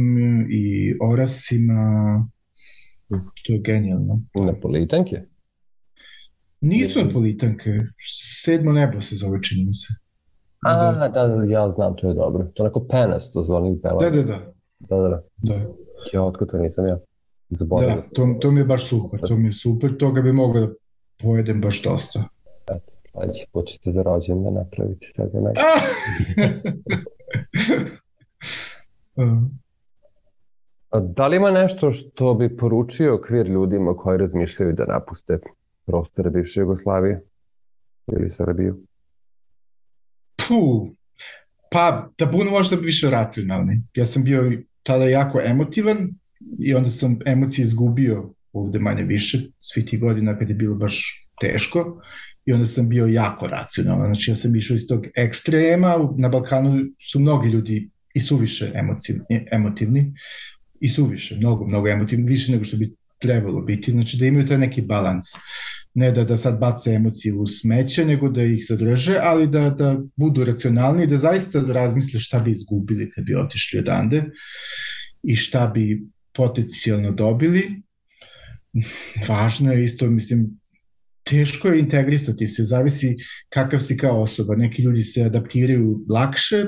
i 0.51 0.95
orasima. 1.03 2.29
To 3.47 3.53
je 3.53 3.61
genijalno. 3.61 4.23
Napolitanke? 4.35 5.23
Nisu 6.61 7.05
napolitanke, 7.05 7.71
sedmo 8.45 8.73
nebo 8.73 9.01
se 9.01 9.17
zove, 9.17 9.43
čini 9.43 9.65
mi 9.65 9.73
se. 9.73 9.95
A, 10.65 10.93
da, 10.93 11.09
da, 11.09 11.27
da, 11.27 11.45
ja 11.45 11.71
znam, 11.71 11.97
to 11.97 12.09
je 12.09 12.15
dobro. 12.15 12.45
To 12.55 12.63
je 12.63 12.65
onako 12.65 12.87
penas, 12.91 13.33
to 13.33 13.43
zvoni 13.43 13.81
peva. 13.83 13.97
Da, 14.01 14.11
da, 14.11 14.23
da. 14.23 14.39
Da, 14.79 14.97
da, 14.97 15.09
da. 15.09 15.23
da. 15.37 15.55
Ja, 16.13 16.23
otko 16.23 16.47
to 16.47 16.59
nisam 16.59 16.87
ja. 16.87 16.99
Zaboravio 17.51 17.97
da, 17.97 18.03
to, 18.03 18.37
to 18.41 18.51
mi 18.51 18.61
je 18.61 18.65
baš 18.65 18.89
super, 18.89 19.21
to 19.21 19.37
mi 19.37 19.49
je 19.49 19.53
super, 19.53 19.97
toga 19.97 20.23
bi 20.23 20.33
mogao 20.33 20.67
da 20.67 20.73
pojedem 21.23 21.61
baš 21.61 21.83
dosta. 21.83 22.25
Eto, 22.71 22.93
sledeći 23.11 23.47
put 23.53 23.69
ćete 23.69 23.93
za 23.93 24.03
rođen 24.03 24.45
da 24.45 24.51
napraviti 24.51 25.13
toga 25.17 25.41
ne. 25.45 25.53
Da 31.01 31.27
li 31.27 31.37
ima 31.37 31.51
nešto 31.51 31.91
što 31.91 32.35
bi 32.35 32.57
poručio 32.57 33.15
okvir 33.15 33.47
ljudima 33.47 33.97
koji 33.97 34.19
razmišljaju 34.19 34.73
da 34.73 34.87
napuste 34.87 35.39
prostore 35.91 36.31
bivše 36.31 36.61
Jugoslavije 36.61 37.21
ili 38.13 38.31
Srbiju? 38.31 38.81
Puh, 40.49 40.89
pa 41.71 42.11
da 42.19 42.27
budu 42.27 42.51
možda 42.51 42.77
više 42.77 43.11
racionalni. 43.11 43.83
Ja 43.95 44.07
sam 44.07 44.25
bio 44.25 44.53
tada 44.83 45.05
jako 45.05 45.41
emotivan 45.45 46.09
i 46.59 46.75
onda 46.75 46.91
sam 46.91 47.19
emocije 47.27 47.63
izgubio 47.63 48.35
ovde 48.53 48.79
manje 48.79 49.03
više, 49.03 49.39
svi 49.59 49.85
ti 49.85 49.99
godina 49.99 50.39
kad 50.39 50.49
je 50.49 50.55
bilo 50.55 50.75
baš 50.75 51.27
teško 51.41 52.03
i 52.45 52.53
onda 52.53 52.67
sam 52.67 52.89
bio 52.89 53.07
jako 53.07 53.47
racionalan. 53.47 54.15
Znači 54.15 54.31
ja 54.31 54.37
sam 54.37 54.57
išao 54.57 54.75
iz 54.75 54.87
tog 54.89 55.07
ekstrema, 55.17 55.97
na 56.17 56.29
Balkanu 56.29 56.85
su 56.99 57.21
mnogi 57.21 57.49
ljudi 57.49 57.91
i 58.15 58.21
suviše 58.21 58.73
emotivni, 58.75 59.47
emotivni 59.53 60.13
i 60.81 60.89
suviše, 60.89 61.37
mnogo, 61.37 61.67
mnogo 61.67 61.89
emotivni, 61.89 62.27
više 62.27 62.53
nego 62.53 62.65
što 62.65 62.77
bi 62.77 62.95
trebalo 63.19 63.61
biti, 63.61 63.91
znači 63.91 64.17
da 64.17 64.27
imaju 64.27 64.47
taj 64.47 64.59
neki 64.59 64.83
balans. 64.83 65.25
Ne 65.95 66.13
da, 66.13 66.25
da 66.25 66.37
sad 66.37 66.59
bace 66.59 66.93
emocije 66.93 67.35
u 67.35 67.47
smeće, 67.47 68.05
nego 68.05 68.29
da 68.29 68.43
ih 68.43 68.65
zadrže, 68.69 69.19
ali 69.23 69.49
da, 69.49 69.71
da 69.71 69.99
budu 70.17 70.45
racionalni, 70.45 71.07
da 71.07 71.17
zaista 71.17 71.61
razmisle 71.61 72.21
šta 72.21 72.39
bi 72.39 72.53
izgubili 72.53 73.11
kad 73.11 73.25
bi 73.25 73.35
otišli 73.35 73.79
odande 73.79 74.25
i 75.23 75.37
šta 75.37 75.67
bi 75.67 76.03
potencijalno 76.33 77.13
dobili. 77.13 77.83
Važno 79.29 79.73
je 79.73 79.85
isto, 79.85 80.11
mislim, 80.11 80.61
teško 81.25 81.69
je 81.69 81.81
integrisati 81.81 82.47
se, 82.47 82.65
zavisi 82.65 83.17
kakav 83.49 83.81
si 83.81 83.97
kao 83.97 84.23
osoba. 84.23 84.57
Neki 84.57 84.83
ljudi 84.83 85.03
se 85.03 85.23
adaptiraju 85.23 86.05
lakše, 86.09 86.65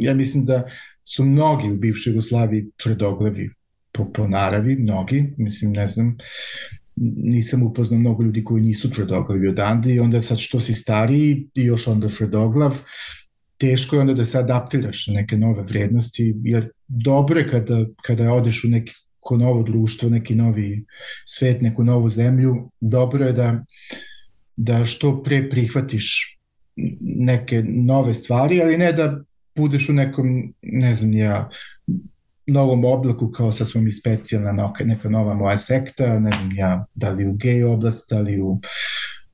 ja 0.00 0.14
mislim 0.14 0.44
da 0.44 0.64
su 1.04 1.24
mnogi 1.24 1.70
u 1.70 1.76
bivšoj 1.76 2.10
Jugoslaviji 2.10 2.66
tvrdoglavi 2.76 3.50
po, 3.92 4.12
po 4.12 4.28
naravi, 4.28 4.76
mnogi, 4.76 5.24
mislim, 5.38 5.72
ne 5.72 5.86
znam, 5.86 6.16
nisam 7.16 7.62
upoznao 7.62 8.00
mnogo 8.00 8.22
ljudi 8.22 8.44
koji 8.44 8.62
nisu 8.62 8.90
tvrdoglavi 8.90 9.48
odande 9.48 9.94
i 9.94 10.00
onda 10.00 10.22
sad 10.22 10.38
što 10.38 10.60
si 10.60 10.72
stariji 10.72 11.48
i 11.54 11.64
još 11.64 11.86
onda 11.86 12.08
tvrdoglav, 12.08 12.82
teško 13.58 13.96
je 13.96 14.00
onda 14.00 14.14
da 14.14 14.24
se 14.24 14.38
adaptiraš 14.38 15.06
na 15.06 15.14
neke 15.14 15.36
nove 15.36 15.62
vrednosti, 15.62 16.34
jer 16.42 16.70
dobro 16.88 17.38
je 17.38 17.48
kada, 17.48 17.86
kada 18.02 18.32
odeš 18.32 18.64
u 18.64 18.68
neko 18.68 19.36
novo 19.36 19.62
društvo, 19.62 20.08
neki 20.08 20.34
novi 20.34 20.84
svet, 21.24 21.62
neku 21.62 21.84
novu 21.84 22.08
zemlju, 22.08 22.70
dobro 22.80 23.26
je 23.26 23.32
da, 23.32 23.64
da 24.56 24.84
što 24.84 25.22
pre 25.22 25.48
prihvatiš 25.48 26.38
neke 27.00 27.62
nove 27.66 28.14
stvari, 28.14 28.62
ali 28.62 28.78
ne 28.78 28.92
da 28.92 29.20
budeš 29.56 29.88
u 29.88 29.92
nekom, 29.92 30.54
ne 30.62 30.94
znam 30.94 31.12
ja, 31.12 31.50
novom 32.46 32.84
oblaku 32.84 33.30
kao 33.30 33.52
sad 33.52 33.68
smo 33.68 33.80
mi 33.80 33.92
specijalna 33.92 34.72
neka 34.84 35.08
nova 35.08 35.34
moja 35.34 35.58
sekta, 35.58 36.18
ne 36.18 36.32
znam 36.32 36.56
ja, 36.56 36.86
da 36.94 37.10
li 37.10 37.26
u 37.26 37.32
gej 37.32 37.64
oblast, 37.64 38.10
da 38.10 38.20
li 38.20 38.40
u 38.40 38.60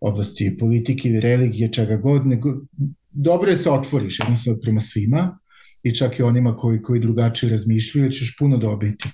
oblasti 0.00 0.56
politike 0.58 1.08
ili 1.08 1.20
religije, 1.20 1.72
čega 1.72 1.96
god, 1.96 2.26
nego 2.26 2.54
dobro 3.10 3.48
je 3.48 3.56
da 3.56 3.62
se 3.62 3.70
otvoriš 3.70 4.18
jednostavno 4.18 4.60
prema 4.60 4.80
svima 4.80 5.38
i 5.82 5.94
čak 5.94 6.18
i 6.18 6.22
onima 6.22 6.56
koji, 6.56 6.82
koji 6.82 7.00
drugačije 7.00 7.50
razmišljaju, 7.50 8.12
ćeš 8.12 8.36
puno 8.38 8.56
dobiti 8.56 9.08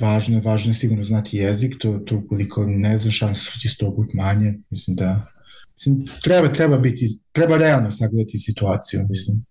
važno 0.00 0.36
je, 0.36 0.40
važno 0.40 0.70
je 0.70 0.74
sigurno 0.74 1.04
znati 1.04 1.36
jezik, 1.36 1.76
to, 1.78 1.98
to 1.98 2.16
ukoliko 2.16 2.66
ne 2.66 2.98
znaš 2.98 3.18
šansa 3.18 3.50
će 3.60 3.68
sto 3.68 3.94
put 3.96 4.14
manje, 4.14 4.58
mislim 4.70 4.96
da 4.96 5.26
mislim, 5.74 6.06
treba, 6.22 6.52
treba 6.52 6.78
biti, 6.78 7.06
treba 7.32 7.56
realno 7.56 7.90
sagledati 7.90 8.38
situaciju, 8.38 9.06
mislim. 9.08 9.44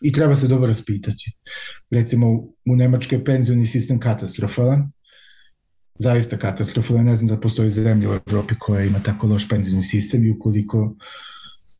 I 0.00 0.12
treba 0.12 0.36
se 0.36 0.48
dobro 0.48 0.66
raspitati. 0.66 1.32
Recimo, 1.90 2.30
u 2.70 2.76
Nemačkoj 2.76 3.18
je 3.18 3.24
penzioni 3.24 3.66
sistem 3.66 4.00
katastrofalan, 4.00 4.90
zaista 5.98 6.36
katastrofalan, 6.36 7.04
ne 7.04 7.16
znam 7.16 7.28
da 7.28 7.40
postoji 7.40 7.70
zemlja 7.70 8.10
u 8.10 8.12
Evropi 8.12 8.54
koja 8.58 8.84
ima 8.84 8.98
tako 8.98 9.26
loš 9.26 9.48
penzioni 9.48 9.82
sistem 9.82 10.24
i 10.24 10.30
ukoliko 10.30 10.96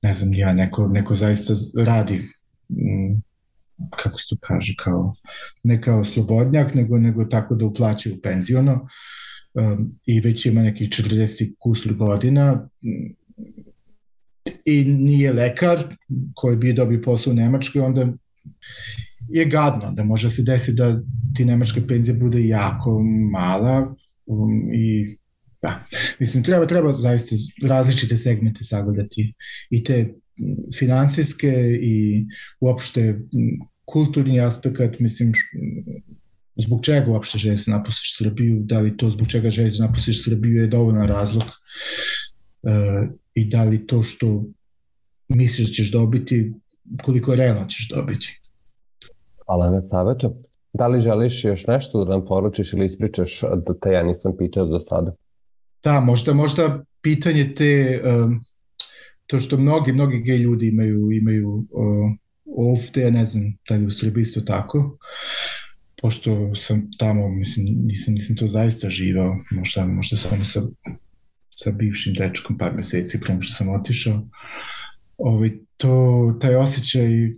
ne 0.02 0.14
znam 0.14 0.34
ja, 0.34 0.52
neko, 0.52 0.88
neko 0.88 1.14
zaista 1.14 1.54
radi 1.84 2.22
mm, 2.68 3.22
kako 3.90 4.18
se 4.18 4.26
to 4.30 4.36
kaže, 4.40 4.74
kao, 4.78 5.14
ne 5.62 5.80
kao 5.82 6.04
slobodnjak, 6.04 6.74
nego, 6.74 6.98
nego 6.98 7.24
tako 7.24 7.54
da 7.54 7.66
uplaćaju 7.66 8.20
penziono 8.22 8.86
um, 9.54 9.98
i 10.06 10.20
već 10.20 10.46
ima 10.46 10.62
nekih 10.62 10.88
40 10.88 11.54
kusur 11.58 11.94
godina 11.94 12.68
i 14.70 14.84
nije 14.84 15.32
lekar 15.32 15.96
koji 16.34 16.56
bi 16.56 16.72
dobio 16.72 17.02
posao 17.04 17.30
u 17.30 17.36
Nemačkoj, 17.36 17.82
onda 17.82 18.08
je 19.28 19.44
gadno. 19.44 19.92
Da 19.92 20.04
može 20.04 20.30
se 20.30 20.42
desiti 20.42 20.76
da 20.76 21.00
ti 21.36 21.44
nemačke 21.44 21.86
penzije 21.86 22.14
bude 22.14 22.46
jako 22.46 23.02
mala 23.32 23.94
um, 24.26 24.70
i 24.74 25.16
da, 25.62 25.84
mislim, 26.18 26.44
treba, 26.44 26.66
treba 26.66 26.92
zaista 26.92 27.36
različite 27.68 28.16
segmente 28.16 28.64
sagledati. 28.64 29.32
I 29.70 29.84
te 29.84 30.14
finansijske 30.78 31.78
i 31.82 32.26
uopšte 32.60 33.20
kulturni 33.84 34.40
aspekt, 34.40 35.00
mislim, 35.00 35.32
zbog 36.56 36.84
čega 36.84 37.10
uopšte 37.10 37.38
želiš 37.38 37.64
da 37.66 37.76
napustiš 37.76 38.18
Srbiju, 38.18 38.60
da 38.64 38.78
li 38.78 38.96
to 38.96 39.10
zbog 39.10 39.28
čega 39.28 39.50
želiš 39.50 39.78
da 39.78 39.86
napustiš 39.86 40.24
Srbiju 40.24 40.62
je 40.62 40.66
dovoljan 40.66 41.08
razlog 41.08 41.44
uh, 41.44 43.08
i 43.34 43.44
da 43.44 43.64
li 43.64 43.86
to 43.86 44.02
što 44.02 44.44
misliš 45.34 45.68
da 45.68 45.72
ćeš 45.72 45.92
dobiti, 45.92 46.52
koliko 47.02 47.34
realno 47.34 47.66
ćeš 47.66 47.88
dobiti. 47.88 48.40
Hvala 49.46 49.70
na 49.70 49.88
savjetu. 49.88 50.34
Da 50.72 50.86
li 50.86 51.00
želiš 51.00 51.44
još 51.44 51.66
nešto 51.66 52.04
da 52.04 52.10
nam 52.10 52.26
poručiš 52.26 52.72
ili 52.72 52.86
ispričaš 52.86 53.40
da 53.66 53.74
te 53.82 53.90
ja 53.90 54.02
nisam 54.02 54.32
pitao 54.38 54.66
do 54.66 54.80
sada? 54.80 55.14
Da, 55.84 56.00
možda, 56.00 56.32
možda 56.32 56.84
pitanje 57.02 57.54
te, 57.54 58.02
um, 58.04 58.40
to 59.26 59.38
što 59.38 59.56
mnogi, 59.56 59.92
mnogi 59.92 60.22
gej 60.22 60.36
ljudi 60.36 60.68
imaju, 60.68 61.10
imaju 61.12 61.64
ovde, 62.56 63.10
ne 63.10 63.24
znam 63.24 63.44
da 63.68 63.74
li 63.74 63.86
u 63.86 63.90
Srbiji 63.90 64.22
isto 64.22 64.40
tako, 64.40 64.98
pošto 66.02 66.54
sam 66.54 66.88
tamo, 66.98 67.28
mislim, 67.28 67.66
nisam, 67.84 68.14
nisam 68.14 68.36
to 68.36 68.46
zaista 68.46 68.88
živao, 68.88 69.36
možda, 69.50 69.86
možda 69.86 70.16
samo 70.16 70.44
sa, 70.44 70.60
sa 71.50 71.70
bivšim 71.70 72.14
dečkom 72.14 72.58
par 72.58 72.74
meseci 72.74 73.20
prema 73.20 73.40
što 73.40 73.52
sam 73.52 73.74
otišao, 73.74 74.22
ovaj, 75.20 75.50
to, 75.76 76.36
taj 76.40 76.54
osjećaj 76.54 77.32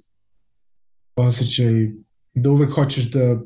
osjećaj 1.17 1.91
da 2.35 2.51
uvek 2.51 2.71
hoćeš 2.71 3.11
da 3.11 3.41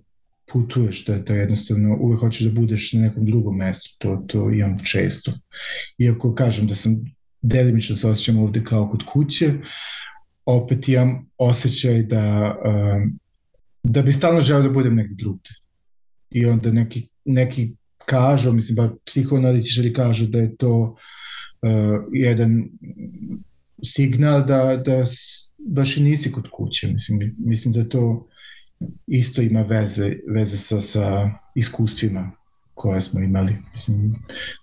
putuješ, 0.52 1.04
da, 1.04 1.18
da 1.18 1.34
jednostavno 1.34 1.96
uvek 2.00 2.20
hoćeš 2.20 2.46
da 2.46 2.60
budeš 2.60 2.92
na 2.92 3.00
nekom 3.00 3.26
drugom 3.26 3.56
mestu, 3.56 3.96
to, 3.98 4.24
to 4.26 4.50
imam 4.50 4.78
često. 4.84 5.32
Iako 5.98 6.34
kažem 6.34 6.66
da 6.66 6.74
sam 6.74 7.04
delimično 7.42 7.96
se 7.96 8.08
osjećam 8.08 8.38
ovde 8.38 8.64
kao 8.64 8.90
kod 8.90 9.04
kuće, 9.04 9.52
opet 10.46 10.88
imam 10.88 11.26
osjećaj 11.38 12.02
da, 12.02 12.56
um, 12.64 13.18
da 13.82 14.02
bi 14.02 14.12
stalno 14.12 14.40
želeo 14.40 14.62
da 14.62 14.68
budem 14.68 14.94
neki 14.94 15.14
drugde. 15.14 15.50
I 16.30 16.46
onda 16.46 16.72
neki, 16.72 17.08
neki 17.24 17.72
kažu, 18.04 18.52
mislim, 18.52 18.76
ba 18.76 18.94
psihoanalitičari 19.06 19.92
kažu 19.92 20.26
da 20.26 20.38
je 20.38 20.56
to 20.56 20.96
uh, 21.62 22.04
jedan 22.12 22.68
signal 23.84 24.46
da, 24.46 24.76
da 24.76 25.02
baš 25.58 25.96
i 25.96 26.02
nisi 26.02 26.32
kod 26.32 26.44
kuće. 26.52 26.88
Mislim, 26.92 27.34
mislim 27.38 27.74
da 27.74 27.88
to 27.88 28.28
isto 29.06 29.42
ima 29.42 29.62
veze, 29.62 30.12
veze 30.28 30.56
sa, 30.56 30.80
sa 30.80 31.30
iskustvima 31.54 32.32
koje 32.74 33.00
smo 33.00 33.20
imali. 33.20 33.56
Mislim, 33.72 34.14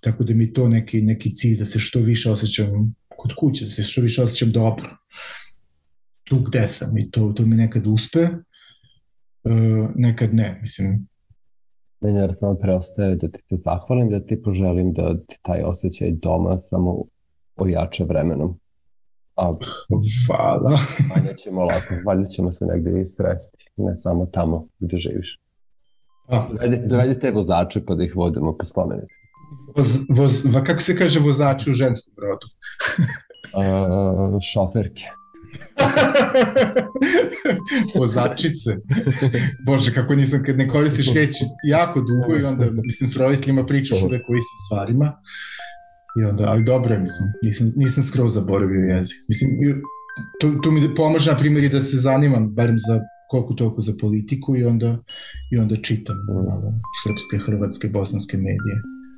tako 0.02 0.24
da 0.24 0.34
mi 0.34 0.52
to 0.52 0.68
neki, 0.68 1.02
neki 1.02 1.34
cilj 1.34 1.58
da 1.58 1.64
se 1.64 1.78
što 1.78 2.00
više 2.00 2.30
osjećam 2.30 2.94
kod 3.16 3.34
kuće, 3.34 3.64
da 3.64 3.70
se 3.70 3.82
što 3.82 4.00
više 4.00 4.22
osjećam 4.22 4.50
dobro 4.50 4.96
tu 6.24 6.36
gde 6.46 6.68
sam 6.68 6.98
i 6.98 7.10
to, 7.10 7.32
to 7.36 7.46
mi 7.46 7.56
nekad 7.56 7.86
uspe, 7.86 8.20
uh, 8.22 9.90
nekad 9.94 10.34
ne, 10.34 10.58
mislim. 10.60 11.06
Meni 12.00 12.18
jer 12.18 12.34
samo 12.40 12.54
preostaje 12.54 13.16
da 13.16 13.28
ti 13.28 13.38
se 13.48 13.56
zahvalim, 13.64 14.10
da 14.10 14.26
ti 14.26 14.42
poželim 14.42 14.92
da 14.92 15.16
ti 15.28 15.38
taj 15.42 15.62
osjećaj 15.62 16.10
doma 16.10 16.58
samo 16.58 17.04
ojača 17.56 18.04
vremenom. 18.04 18.58
A, 19.36 19.52
Hvala. 20.26 20.78
Valjda 21.14 21.34
ćemo 21.34 21.64
lako, 21.64 21.94
valjda 22.06 22.28
ćemo 22.28 22.52
se 22.52 22.64
negde 22.64 23.00
istresti, 23.00 23.70
ne 23.76 23.96
samo 23.96 24.26
tamo 24.26 24.68
gde 24.78 24.96
živiš. 24.96 25.40
Dovedi, 26.28 26.86
dovedi 26.86 27.20
te 27.20 27.30
vozače 27.30 27.84
pa 27.84 27.94
da 27.94 28.04
ih 28.04 28.16
vodimo 28.16 28.56
po 28.58 28.64
spomenici. 28.64 29.14
Voz, 29.76 29.98
voz, 30.10 30.44
kako 30.66 30.80
se 30.80 30.96
kaže 30.96 31.20
vozači 31.20 31.70
u 31.70 31.72
ženskom 31.72 32.14
rodu? 32.16 32.46
uh, 34.34 34.38
šoferke. 34.52 35.04
Vozačice. 37.98 38.70
Bože, 39.66 39.94
kako 39.94 40.14
nisam, 40.14 40.42
kad 40.46 40.56
ne 40.56 40.68
koristiš 40.68 41.14
reč 41.14 41.30
jako 41.64 42.00
dugo 42.00 42.38
i 42.40 42.44
onda, 42.44 42.70
mislim, 42.70 43.08
s 43.08 43.16
roditeljima 43.16 43.66
pričaš 43.66 44.02
uvek 44.02 44.22
o 44.28 44.34
istim 44.34 44.58
stvarima. 44.66 45.12
I 46.20 46.24
onda, 46.24 46.44
ali 46.48 46.64
dobro 46.64 46.94
je, 46.94 47.00
mislim, 47.00 47.28
nisam, 47.42 47.66
nisam 47.76 48.04
skroz 48.04 48.34
zaboravio 48.34 48.80
jezik. 48.80 49.18
Mislim, 49.28 49.50
tu, 50.40 50.60
tu 50.60 50.70
mi 50.70 50.94
pomože, 50.94 51.30
na 51.30 51.36
primjer, 51.36 51.64
i 51.64 51.68
da 51.68 51.80
se 51.80 51.96
zanimam, 51.96 52.54
barem 52.54 52.78
za 52.78 53.00
koliko 53.30 53.54
toliko 53.54 53.80
za 53.80 53.92
politiku 54.00 54.56
i 54.56 54.64
onda, 54.64 54.98
i 55.52 55.58
onda 55.58 55.76
čitam 55.76 56.16
malo 56.28 56.72
srpske, 57.02 57.36
hrvatske, 57.46 57.88
bosanske 57.88 58.36
medije. 58.36 58.76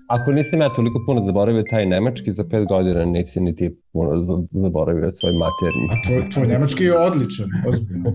Ako 0.09 0.33
nisam 0.33 0.61
ja 0.61 0.69
toliko 0.75 1.03
puno 1.07 1.27
zaboravio 1.27 1.63
taj 1.71 1.87
nemački, 1.87 2.33
za 2.33 2.45
pet 2.45 2.69
godina 2.69 3.05
nisi 3.05 3.41
ni 3.41 3.57
ti 3.57 3.77
puno 3.93 4.11
zaboravio 4.65 5.11
svoj 5.11 5.33
maternji. 5.43 5.87
A 5.93 5.95
tvoj, 6.07 6.31
tvoj 6.33 6.47
nemački 6.47 6.85
je 6.85 6.99
odličan, 6.99 7.49
ozbiljno. 7.69 8.11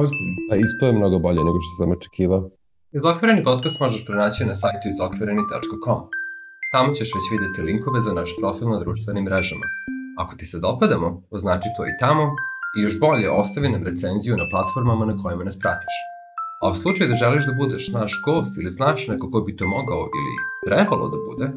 Ozbiljno. 0.00 0.34
Pa 0.50 0.56
ispo 0.56 0.86
je 0.86 0.92
mnogo 0.92 1.18
bolje 1.18 1.40
nego 1.48 1.58
što 1.64 1.72
sam 1.78 1.92
očekivao. 1.96 2.50
Izokvireni 2.92 3.44
podcast 3.44 3.80
možeš 3.80 4.06
pronaći 4.06 4.44
na 4.44 4.54
sajtu 4.54 4.84
izokvireni.com. 4.88 6.00
Tamo 6.70 6.94
ćeš 6.94 7.14
već 7.14 7.30
videti 7.30 7.62
linkove 7.62 8.00
za 8.00 8.12
naš 8.12 8.36
profil 8.40 8.68
na 8.68 8.78
društvenim 8.78 9.24
mrežama. 9.24 9.66
Ako 10.18 10.36
ti 10.36 10.46
se 10.46 10.58
dopadamo, 10.58 11.22
označi 11.30 11.74
to 11.76 11.86
i 11.86 11.96
tamo 11.96 12.36
i 12.74 12.80
još 12.80 13.00
bolje 13.00 13.30
ostavi 13.30 13.68
nam 13.68 13.82
recenziju 13.82 14.36
na 14.36 14.48
platformama 14.48 15.04
na 15.04 15.16
kojima 15.22 15.44
nas 15.44 15.58
pratiš. 15.58 15.94
A 16.60 16.70
u 16.70 16.74
slučaju 16.74 17.08
da 17.08 17.16
želiš 17.16 17.46
da 17.46 17.52
budeš 17.52 17.88
naš 17.88 18.20
gost 18.24 18.58
ili 18.58 18.70
znaš 18.70 19.08
neko 19.08 19.30
ko 19.30 19.40
bi 19.40 19.56
to 19.56 19.66
mogao 19.66 20.10
ili 20.14 20.34
trebalo 20.64 21.08
da 21.08 21.16
bude, 21.28 21.50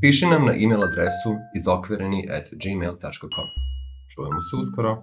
piši 0.00 0.26
nam 0.26 0.44
na 0.44 0.52
e-mail 0.52 0.84
adresu 0.84 1.36
izokvireni 1.52 2.28
at 2.30 2.46
gmail.com. 2.52 3.48
Čujemo 4.14 4.42
se 4.42 4.56
uskoro. 4.56 5.02